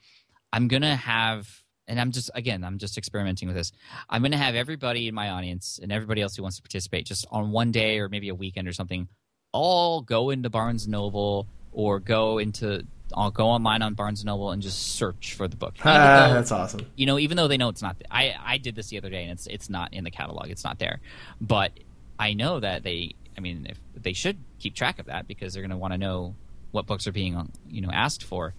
I'm 0.52 0.68
gonna 0.68 0.96
have. 0.96 1.48
And 1.88 2.00
I'm 2.00 2.12
just 2.12 2.30
again, 2.36 2.64
I'm 2.64 2.78
just 2.78 3.00
experimenting 3.00 3.48
with 3.48 3.58
this. 3.58 3.72
I'm 4.08 4.22
going 4.22 4.32
to 4.34 4.38
have 4.38 4.54
everybody 4.54 5.08
in 5.08 5.16
my 5.16 5.32
audience 5.32 5.80
and 5.82 5.92
everybody 5.92 6.22
else 6.22 6.36
who 6.36 6.44
wants 6.44 6.58
to 6.58 6.62
participate, 6.62 7.08
just 7.08 7.26
on 7.32 7.50
one 7.50 7.72
day 7.72 7.98
or 7.98 8.10
maybe 8.10 8.30
a 8.30 8.36
weekend 8.36 8.68
or 8.68 8.74
something, 8.74 9.08
all 9.54 10.02
go 10.04 10.30
into 10.30 10.52
Barnes 10.52 10.88
Noble 10.88 11.48
or 11.72 12.00
go 12.00 12.38
into 12.38 12.86
I'll 13.18 13.32
go 13.32 13.48
online 13.48 13.82
on 13.82 13.96
Barnes 13.96 14.20
and 14.20 14.28
Noble 14.28 14.52
and 14.52 14.62
just 14.62 14.94
search 14.98 15.34
for 15.34 15.48
the 15.48 15.56
book. 15.58 15.74
Though- 15.84 15.90
that's 16.36 16.52
awesome. 16.52 16.86
you 16.96 17.08
know, 17.08 17.18
even 17.18 17.38
though 17.38 17.48
they 17.48 17.58
know 17.58 17.70
it's 17.70 17.82
not, 17.82 17.96
I 18.12 18.36
I 18.40 18.60
did 18.60 18.76
this 18.76 18.90
the 18.90 19.00
other 19.00 19.10
day 19.10 19.24
and 19.24 19.32
it's 19.32 19.48
it's 19.48 19.68
not 19.68 19.92
in 19.92 20.04
the 20.04 20.12
catalog, 20.12 20.50
it's 20.52 20.64
not 20.64 20.78
there, 20.78 21.00
but 21.42 21.72
I 22.20 22.34
know 22.34 22.60
that 22.60 22.84
they, 22.84 23.16
I 23.36 23.40
mean, 23.42 23.66
if 23.68 23.80
they 23.96 24.14
should 24.14 24.38
keep 24.60 24.76
track 24.76 25.00
of 25.00 25.08
that 25.08 25.28
because 25.28 25.54
they're 25.56 25.64
going 25.64 25.72
to 25.72 25.78
want 25.78 25.94
to 25.94 25.98
know 25.98 26.36
what 26.70 26.86
books 26.86 27.08
are 27.08 27.12
being, 27.12 27.52
you 27.68 27.82
know, 27.82 27.90
asked 27.92 28.22
for, 28.24 28.54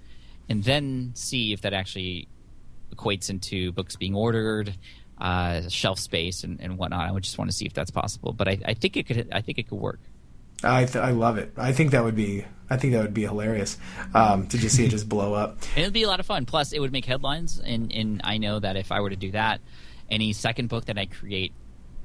and 0.51 0.65
then 0.65 1.13
see 1.15 1.53
if 1.53 1.63
that 1.63 1.73
actually 1.73 2.29
equates 2.95 3.31
into 3.31 3.71
books 3.71 3.95
being 3.95 4.17
ordered, 4.17 4.75
uh, 5.19 5.69
shelf 5.69 6.01
space 6.01 6.43
and, 6.43 6.61
and 6.61 6.77
whatnot. 6.77 7.09
I 7.09 7.13
would 7.13 7.23
just 7.23 7.39
want 7.39 7.51
to 7.51 7.57
see 7.57 7.67
if 7.67 7.73
that's 7.73 7.93
possible, 7.93 8.33
but 8.33 8.49
I, 8.49 8.59
I 8.67 8.75
think 8.75 8.97
it 8.97 9.07
could, 9.07 9.29
I 9.33 9.41
think 9.41 9.59
it 9.59 9.69
could 9.69 9.79
work. 9.79 10.01
I 10.63 10.85
th- 10.85 10.97
I 10.97 11.13
love 11.13 11.39
it. 11.39 11.53
I 11.57 11.73
think 11.73 11.93
that 11.93 12.05
would 12.05 12.17
be 12.17 12.45
I 12.69 12.77
think 12.77 12.93
that 12.93 13.03
would 13.03 13.15
be 13.15 13.23
hilarious 13.23 13.79
um, 14.13 14.47
to 14.49 14.59
just 14.59 14.77
see 14.77 14.85
it 14.85 14.91
just 14.91 15.09
blow 15.09 15.33
up. 15.33 15.59
It'd 15.77 15.93
be 15.93 16.03
a 16.03 16.09
lot 16.09 16.21
of 16.21 16.27
fun. 16.27 16.45
Plus, 16.47 16.73
it 16.73 16.81
would 16.81 16.93
make 16.93 17.07
headlines, 17.07 17.61
and 17.65 17.93
and 17.93 18.21
I 18.25 18.39
know 18.39 18.59
that 18.59 18.77
if 18.77 18.93
I 18.93 19.01
were 19.01 19.11
to 19.11 19.17
do 19.17 19.31
that, 19.31 19.61
any 20.11 20.33
second 20.33 20.69
book 20.69 20.87
that 20.87 20.99
I 20.99 21.07
create, 21.07 21.53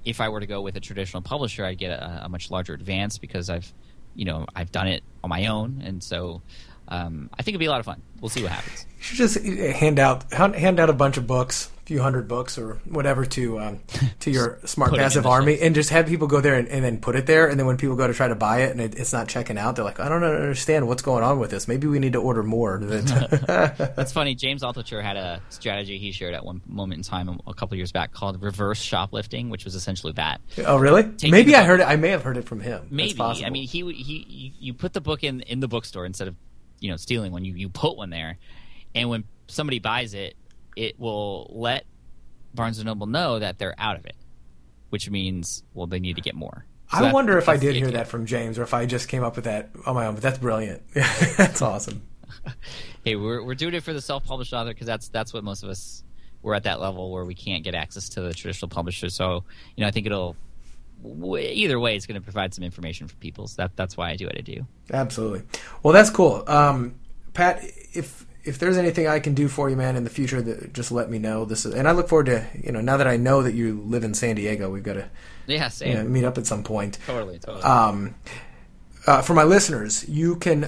if 0.06 0.22
I 0.22 0.30
were 0.30 0.40
to 0.40 0.48
go 0.48 0.62
with 0.62 0.76
a 0.76 0.80
traditional 0.80 1.22
publisher, 1.22 1.66
I'd 1.66 1.78
get 1.78 1.92
a, 1.92 2.26
a 2.26 2.30
much 2.30 2.50
larger 2.50 2.74
advance 2.74 3.18
because 3.18 3.50
I've, 3.50 3.74
you 4.14 4.26
know, 4.26 4.46
I've 4.56 4.72
done 4.72 4.88
it 4.88 5.04
on 5.24 5.30
my 5.30 5.48
own, 5.48 5.82
and 5.84 6.02
so 6.02 6.42
um, 6.88 7.30
I 7.34 7.38
think 7.44 7.50
it'd 7.54 7.60
be 7.60 7.66
a 7.66 7.72
lot 7.72 7.80
of 7.80 7.86
fun. 7.86 8.02
We'll 8.22 8.30
see 8.30 8.44
what 8.44 8.52
happens. 8.52 8.86
You 8.98 9.04
should 9.04 9.18
just 9.18 9.44
hand 9.44 10.00
out 10.00 10.32
hand 10.34 10.80
out 10.80 10.90
a 10.90 10.94
bunch 10.94 11.18
of 11.18 11.28
books, 11.28 11.70
a 11.84 11.86
few 11.86 12.02
hundred 12.02 12.28
books 12.28 12.58
or 12.58 12.80
whatever 12.86 13.24
to 13.26 13.60
um, 13.60 13.80
to 14.22 14.32
your 14.32 14.58
smart 14.66 14.90
Put 14.92 15.00
it 15.00 15.04
in 15.04 15.06
passive 15.06 15.26
army, 15.28 15.60
and 15.62 15.76
just 15.76 15.92
have 15.92 16.08
people 16.08 16.28
go 16.28 16.42
there 16.42 16.56
and, 16.56 16.68
and 16.70 16.84
then 16.84 17.00
put 17.00 17.16
it 17.16 17.28
there. 17.28 17.48
And 17.48 17.60
then 17.60 17.68
when 17.68 17.78
people 17.78 17.96
go 17.96 18.08
to 18.08 18.14
try 18.14 18.28
to 18.28 18.34
buy 18.36 18.62
it 18.64 18.72
and 18.72 18.82
it, 18.82 18.96
it's 18.98 19.14
not 19.14 19.28
checking 19.28 19.58
out, 19.60 19.76
they're 19.76 19.86
like, 19.86 20.00
I 20.00 20.10
don't 20.10 20.24
understand 20.24 20.88
what's 20.88 21.04
going 21.04 21.24
on 21.24 21.38
with 21.38 21.52
this. 21.52 21.68
Maybe 21.68 21.86
we 21.88 22.00
need 22.00 22.14
to 22.14 22.20
order 22.20 22.42
more. 22.42 22.80
That's 22.80 24.12
funny. 24.12 24.34
James 24.46 24.64
Altucher 24.64 25.04
had 25.04 25.18
a 25.18 25.42
strategy 25.50 25.98
he 26.00 26.12
shared 26.12 26.34
at 26.34 26.44
one 26.46 26.62
moment 26.68 27.00
in 27.00 27.04
time 27.04 27.40
a 27.46 27.54
couple 27.54 27.78
years 27.78 27.92
back 27.92 28.12
called 28.12 28.42
reverse 28.42 28.80
shoplifting, 28.82 29.50
which 29.50 29.66
was 29.66 29.76
essentially 29.76 30.14
that. 30.14 30.42
oh, 30.66 30.78
really? 30.78 31.04
Taking 31.04 31.32
Maybe 31.32 31.56
I 31.56 31.60
book- 31.60 31.68
heard 31.68 31.80
it. 31.82 31.84
I 31.84 31.96
may 31.98 32.10
have 32.10 32.24
heard 32.24 32.38
it 32.38 32.46
from 32.46 32.62
him. 32.62 32.88
Maybe. 32.90 33.20
I 33.22 33.50
mean, 33.50 33.68
he 33.68 33.82
he 33.94 34.26
you- 34.28 34.52
you 34.60 34.74
put 34.74 34.94
the 34.94 35.02
book 35.02 35.24
in 35.24 35.42
in 35.42 35.60
the 35.60 35.68
bookstore 35.68 36.06
instead 36.06 36.28
of 36.28 36.36
you 36.86 36.92
know 36.92 36.98
stealing 36.98 37.32
one. 37.32 37.44
You 37.44 37.56
you 37.56 37.70
put 37.70 37.98
one 37.98 38.12
there, 38.12 38.38
and 38.94 39.10
when 39.10 39.24
somebody 39.48 39.80
buys 39.80 40.14
it, 40.14 40.36
it 40.76 41.00
will 41.00 41.52
let 41.54 41.86
Barnes 42.54 42.78
and 42.78 42.86
Noble 42.86 43.08
know 43.08 43.40
that 43.40 43.58
they're 43.58 43.76
out 43.78 43.98
of 43.98 44.06
it, 44.06 44.16
which 44.90 45.10
means 45.10 45.64
well 45.74 45.88
they 45.88 46.00
need 46.00 46.18
to 46.18 46.22
get 46.22 46.36
more. 46.36 46.66
So 46.92 47.04
I 47.04 47.12
wonder 47.12 47.38
if 47.40 47.50
I 47.50 47.58
did 47.58 47.76
hear 47.76 47.92
that 47.92 48.08
from 48.08 48.28
James, 48.28 48.60
or 48.60 48.64
if 48.64 48.74
I 48.74 48.86
just 48.86 49.10
came 49.10 49.24
up 49.24 49.36
with 49.36 49.46
that 49.46 49.72
on 49.88 49.96
my 49.96 50.06
own. 50.06 50.14
But 50.14 50.22
that's 50.22 50.38
brilliant. 50.38 50.84
Yeah. 50.96 51.12
That's 51.38 51.62
awesome. 51.62 52.04
Hey, 53.04 53.16
we're 53.16 53.44
we're 53.44 53.54
doing 53.54 53.76
it 53.76 53.84
for 53.84 53.94
the 53.94 54.02
self-published 54.02 54.52
author 54.52 54.72
because 54.72 54.88
that's 54.88 55.10
that's 55.10 55.32
what 55.32 55.44
most 55.44 55.62
of 55.62 55.70
us 55.70 56.04
we're 56.42 56.56
at 56.56 56.64
that 56.64 56.82
level 56.82 57.12
where 57.12 57.24
we 57.24 57.36
can't 57.36 57.64
get 57.64 57.76
access 57.76 58.10
to 58.10 58.22
the 58.22 58.34
traditional 58.34 58.68
publisher. 58.68 59.10
So 59.10 59.44
you 59.76 59.82
know, 59.82 59.88
I 59.88 59.92
think 59.92 60.08
it'll 60.08 60.36
either 61.08 61.80
way, 61.80 61.96
it's 61.96 62.06
going 62.06 62.20
to 62.20 62.24
provide 62.24 62.54
some 62.54 62.64
information 62.64 63.08
for 63.08 63.16
people. 63.16 63.48
So 63.48 63.64
that 63.64 63.76
that's 63.76 63.98
why 63.98 64.10
I 64.10 64.16
do 64.16 64.26
what 64.26 64.38
I 64.38 64.42
do. 64.42 64.66
Absolutely. 64.92 65.44
Well, 65.84 65.94
that's 65.94 66.10
cool. 66.10 66.44
Um, 66.48 66.96
Pat, 67.34 67.64
if 67.94 68.26
if 68.44 68.60
there's 68.60 68.78
anything 68.78 69.08
I 69.08 69.20
can 69.20 69.34
do 69.34 69.48
for 69.48 69.70
you, 69.70 69.76
man, 69.76 69.96
in 69.96 70.04
the 70.04 70.10
future, 70.10 70.42
that, 70.42 70.74
just 70.74 70.92
let 70.92 71.10
me 71.10 71.18
know. 71.18 71.46
This 71.46 71.66
is, 71.66 71.74
and 71.74 71.88
I 71.88 71.92
look 71.92 72.08
forward 72.08 72.28
to 72.28 72.46
you 72.62 72.72
know 72.72 72.82
now 72.82 72.98
that 72.98 73.08
I 73.08 73.18
know 73.18 73.42
that 73.44 73.54
you 73.54 73.82
live 73.86 74.04
in 74.04 74.14
San 74.14 74.36
Diego, 74.36 74.70
we've 74.70 74.84
got 74.84 74.94
to 74.94 75.10
yeah, 75.48 75.68
same. 75.68 75.90
You 75.90 75.96
know, 75.96 76.04
meet 76.04 76.24
up 76.24 76.38
at 76.38 76.46
some 76.46 76.64
point. 76.64 76.98
Totally, 77.06 77.40
totally. 77.40 77.64
Um, 77.64 78.16
uh, 79.08 79.22
for 79.22 79.34
my 79.34 79.44
listeners, 79.44 80.08
you 80.10 80.36
can 80.38 80.68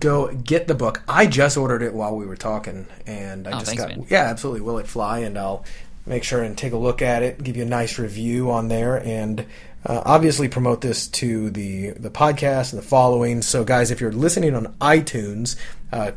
go 0.00 0.32
get 0.32 0.68
the 0.68 0.74
book. 0.74 1.02
I 1.08 1.26
just 1.26 1.56
ordered 1.56 1.82
it 1.82 1.94
while 1.94 2.16
we 2.16 2.26
were 2.26 2.36
talking, 2.36 2.86
and 3.06 3.48
I 3.48 3.52
oh, 3.52 3.54
just 3.54 3.66
thanks, 3.66 3.82
got 3.82 3.96
man. 3.96 4.06
yeah, 4.10 4.24
absolutely. 4.24 4.60
Will 4.62 4.78
it 4.78 4.86
fly? 4.86 5.20
And 5.20 5.38
I'll 5.38 5.64
make 6.06 6.24
sure 6.24 6.42
and 6.42 6.56
take 6.56 6.72
a 6.72 6.76
look 6.76 7.02
at 7.02 7.22
it, 7.22 7.42
give 7.42 7.56
you 7.56 7.62
a 7.62 7.66
nice 7.66 7.98
review 7.98 8.50
on 8.50 8.68
there, 8.68 8.96
and 8.96 9.44
uh, 9.84 10.02
obviously 10.04 10.48
promote 10.48 10.80
this 10.80 11.06
to 11.08 11.50
the 11.50 11.90
the 11.90 12.10
podcast 12.10 12.72
and 12.72 12.82
the 12.82 12.86
following. 12.86 13.42
So, 13.42 13.64
guys, 13.64 13.90
if 13.90 14.00
you're 14.00 14.12
listening 14.12 14.54
on 14.54 14.74
iTunes, 14.80 15.56
uh, 15.92 16.12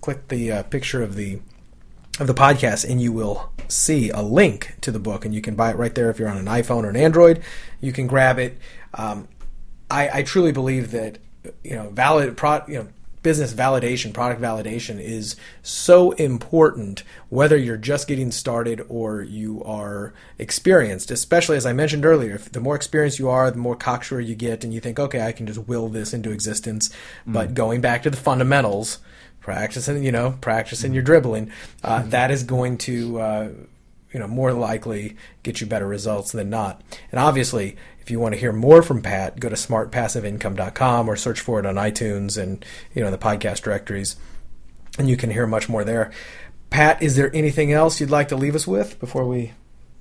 click 0.00 0.28
the 0.28 0.52
uh, 0.52 0.62
picture 0.64 1.02
of 1.02 1.14
the 1.14 1.40
of 2.20 2.26
the 2.26 2.34
podcast 2.34 2.88
and 2.88 3.00
you 3.00 3.12
will 3.12 3.52
see 3.68 4.10
a 4.10 4.20
link 4.20 4.74
to 4.80 4.90
the 4.90 4.98
book 4.98 5.24
and 5.24 5.34
you 5.34 5.40
can 5.40 5.54
buy 5.54 5.70
it 5.70 5.76
right 5.76 5.94
there 5.94 6.10
if 6.10 6.18
you're 6.18 6.28
on 6.28 6.36
an 6.36 6.46
iphone 6.46 6.84
or 6.84 6.88
an 6.88 6.96
android 6.96 7.40
you 7.80 7.92
can 7.92 8.06
grab 8.06 8.38
it 8.38 8.58
um, 8.94 9.28
I, 9.90 10.10
I, 10.18 10.22
truly 10.22 10.50
believe 10.50 10.90
that 10.92 11.18
you 11.62 11.74
know 11.76 11.90
valid 11.90 12.36
pro, 12.36 12.62
you 12.66 12.74
know 12.74 12.88
business 13.28 13.52
validation 13.52 14.12
product 14.14 14.40
validation 14.40 14.98
is 14.98 15.36
so 15.62 16.12
important 16.12 17.02
whether 17.28 17.56
you're 17.56 17.76
just 17.76 18.08
getting 18.08 18.30
started 18.30 18.80
or 18.88 19.22
you 19.22 19.62
are 19.64 20.14
experienced 20.38 21.10
especially 21.10 21.56
as 21.56 21.66
i 21.66 21.72
mentioned 21.72 22.06
earlier 22.06 22.36
if 22.36 22.50
the 22.52 22.60
more 22.60 22.74
experienced 22.74 23.18
you 23.18 23.28
are 23.28 23.50
the 23.50 23.58
more 23.58 23.76
cocksure 23.76 24.20
you 24.20 24.34
get 24.34 24.64
and 24.64 24.72
you 24.72 24.80
think 24.80 24.98
okay 24.98 25.20
i 25.20 25.32
can 25.32 25.46
just 25.46 25.68
will 25.68 25.88
this 25.88 26.14
into 26.14 26.30
existence 26.30 26.88
mm. 27.26 27.32
but 27.34 27.52
going 27.52 27.82
back 27.82 28.02
to 28.02 28.10
the 28.10 28.16
fundamentals 28.16 28.98
practicing, 29.48 30.04
you 30.04 30.12
know, 30.12 30.36
practicing 30.42 30.92
your 30.92 31.02
dribbling, 31.02 31.50
uh, 31.82 32.00
mm-hmm. 32.00 32.10
that 32.10 32.30
is 32.30 32.42
going 32.42 32.76
to, 32.76 33.18
uh, 33.18 33.48
you 34.12 34.20
know, 34.20 34.28
more 34.28 34.52
likely 34.52 35.16
get 35.42 35.58
you 35.58 35.66
better 35.66 35.86
results 35.86 36.32
than 36.32 36.50
not. 36.50 36.82
And 37.10 37.18
obviously, 37.18 37.74
if 38.08 38.12
you 38.12 38.18
want 38.18 38.32
to 38.32 38.40
hear 38.40 38.52
more 38.52 38.82
from 38.82 39.02
Pat, 39.02 39.38
go 39.38 39.50
to 39.50 39.54
smartpassiveincome.com 39.54 41.10
or 41.10 41.14
search 41.14 41.40
for 41.40 41.60
it 41.60 41.66
on 41.66 41.74
iTunes 41.74 42.42
and, 42.42 42.64
you 42.94 43.02
know, 43.02 43.10
the 43.10 43.18
podcast 43.18 43.60
directories, 43.60 44.16
and 44.98 45.10
you 45.10 45.16
can 45.18 45.30
hear 45.30 45.46
much 45.46 45.68
more 45.68 45.84
there. 45.84 46.10
Pat, 46.70 47.02
is 47.02 47.16
there 47.16 47.30
anything 47.36 47.70
else 47.70 48.00
you'd 48.00 48.08
like 48.08 48.28
to 48.28 48.36
leave 48.36 48.54
us 48.54 48.66
with 48.66 48.98
before 48.98 49.26
we 49.26 49.52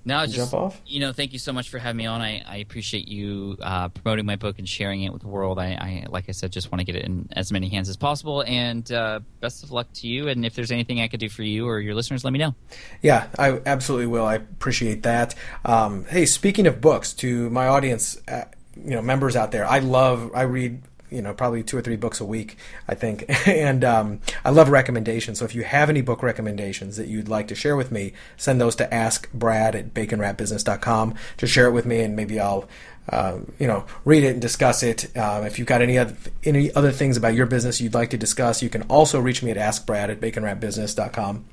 no, 0.08 0.26
just, 0.26 0.38
jump 0.38 0.54
off? 0.54 0.82
You 0.86 1.02
know, 1.02 1.12
thank 1.12 1.34
you 1.34 1.40
so 1.40 1.52
much 1.52 1.70
for 1.70 1.80
having 1.80 1.98
me 1.98 2.06
on. 2.06 2.22
I, 2.22 2.42
I 2.48 2.58
appreciate 2.58 3.10
you 3.10 3.58
uh, 3.62 3.90
promoting 3.90 4.26
my 4.26 4.38
book 4.38 4.58
and 4.58 4.68
sharing 4.68 5.04
it 5.04 5.12
with 5.12 5.22
the 5.22 5.28
world. 5.28 5.60
I, 5.60 5.74
I, 5.74 6.06
like 6.08 6.30
I 6.30 6.32
said, 6.32 6.52
just 6.54 6.72
want 6.72 6.80
to 6.80 6.86
get 6.86 6.96
it 6.96 7.04
in 7.04 7.28
as 7.34 7.52
many 7.52 7.68
hands 7.68 7.90
as 7.90 7.98
possible. 7.98 8.42
And 8.48 8.90
uh, 8.90 9.20
best 9.42 9.64
of 9.64 9.72
luck 9.72 9.88
to 9.96 10.08
you. 10.08 10.30
And 10.30 10.46
if 10.46 10.56
there's 10.56 10.72
anything 10.72 11.02
I 11.02 11.10
could 11.10 11.20
do 11.20 11.28
for 11.28 11.44
you 11.44 11.68
or 11.68 11.82
your 11.82 11.94
listeners, 11.94 12.24
let 12.24 12.32
me 12.32 12.40
know. 12.40 12.56
Yeah, 13.02 13.28
I 13.38 13.60
absolutely 13.66 14.08
will. 14.08 14.26
I 14.26 14.36
appreciate 14.36 15.04
that. 15.04 15.36
Um, 15.66 16.06
hey, 16.06 16.26
speaking 16.26 16.68
of 16.68 16.80
books, 16.80 17.12
to 17.16 17.50
my 17.50 17.68
audience, 17.68 18.18
uh, 18.30 18.46
you 18.78 18.92
know, 18.92 19.02
members 19.02 19.36
out 19.36 19.52
there, 19.52 19.66
I 19.66 19.80
love. 19.80 20.32
I 20.34 20.44
read 20.44 20.84
you 21.10 21.22
know 21.22 21.34
probably 21.34 21.64
two 21.64 21.78
or 21.78 21.82
three 21.82 21.96
books 21.96 22.20
a 22.20 22.26
week 22.26 22.58
i 22.88 22.96
think. 22.96 23.26
And 23.48 23.84
um, 23.84 24.20
i 24.44 24.50
love 24.50 24.70
recommendations. 24.70 25.40
So 25.40 25.46
if 25.46 25.56
you 25.56 25.64
have 25.64 25.90
any 25.90 26.02
book 26.02 26.22
recommendations 26.22 26.98
that 26.98 27.08
you'd 27.08 27.30
like 27.30 27.48
to 27.48 27.56
share 27.56 27.76
with 27.76 27.92
me 27.92 28.14
send 28.36 28.60
those 28.60 28.76
to 28.78 28.94
ask 28.94 29.32
brad 29.34 29.76
at 29.76 29.94
baconwrappedbusiness.com 29.94 31.16
to 31.38 31.48
share 31.48 31.68
it 31.68 31.72
with 31.72 31.86
me 31.86 32.02
and 32.02 32.16
maybe 32.16 32.40
i'll 32.40 32.68
uh, 33.10 33.40
you 33.58 33.68
know 33.68 33.86
read 34.04 34.24
it 34.24 34.32
and 34.34 34.42
discuss 34.42 34.84
it. 34.84 35.16
Um, 35.18 35.46
if 35.46 35.58
you've 35.58 35.68
got 35.68 35.82
any 35.82 35.98
other 35.98 36.16
any 36.44 36.74
other 36.74 36.92
things 36.92 37.16
about 37.16 37.34
your 37.34 37.46
business 37.46 37.80
you'd 37.80 37.94
like 37.94 38.10
to 38.10 38.18
discuss 38.18 38.62
you 38.62 38.70
can 38.70 38.82
also 38.84 39.20
reach 39.20 39.42
me 39.42 39.52
at 39.52 39.58
askbrad 39.58 40.10
at 40.10 40.20
baconwrappedbusiness.com 40.20 41.46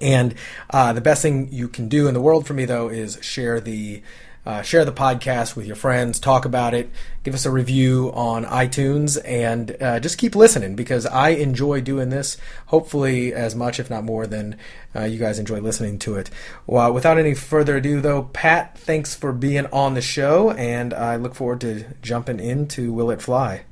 and 0.00 0.34
uh, 0.70 0.92
the 0.92 1.00
best 1.00 1.22
thing 1.22 1.48
you 1.52 1.68
can 1.68 1.88
do 1.88 2.08
in 2.08 2.14
the 2.14 2.20
world 2.20 2.46
for 2.46 2.54
me 2.54 2.64
though 2.64 2.88
is 2.88 3.18
share 3.22 3.60
the 3.60 4.02
uh, 4.44 4.62
share 4.62 4.84
the 4.84 4.92
podcast 4.92 5.54
with 5.54 5.66
your 5.66 5.76
friends, 5.76 6.18
talk 6.18 6.44
about 6.44 6.74
it, 6.74 6.90
give 7.22 7.34
us 7.34 7.46
a 7.46 7.50
review 7.50 8.10
on 8.14 8.44
iTunes, 8.44 9.20
and 9.24 9.76
uh, 9.80 10.00
just 10.00 10.18
keep 10.18 10.34
listening 10.34 10.74
because 10.74 11.06
I 11.06 11.30
enjoy 11.30 11.80
doing 11.80 12.08
this, 12.08 12.36
hopefully, 12.66 13.32
as 13.32 13.54
much, 13.54 13.78
if 13.78 13.88
not 13.88 14.04
more, 14.04 14.26
than 14.26 14.56
uh, 14.94 15.04
you 15.04 15.18
guys 15.18 15.38
enjoy 15.38 15.60
listening 15.60 15.98
to 16.00 16.16
it. 16.16 16.30
Well, 16.66 16.92
without 16.92 17.18
any 17.18 17.34
further 17.34 17.76
ado, 17.76 18.00
though, 18.00 18.24
Pat, 18.32 18.76
thanks 18.78 19.14
for 19.14 19.32
being 19.32 19.66
on 19.66 19.94
the 19.94 20.02
show, 20.02 20.50
and 20.52 20.92
I 20.92 21.16
look 21.16 21.34
forward 21.34 21.60
to 21.62 21.84
jumping 22.02 22.40
into 22.40 22.92
Will 22.92 23.10
It 23.10 23.22
Fly. 23.22 23.64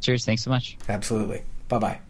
Cheers. 0.00 0.24
Thanks 0.24 0.42
so 0.42 0.50
much. 0.50 0.76
Absolutely. 0.88 1.42
Bye 1.68 1.78
bye. 1.78 2.00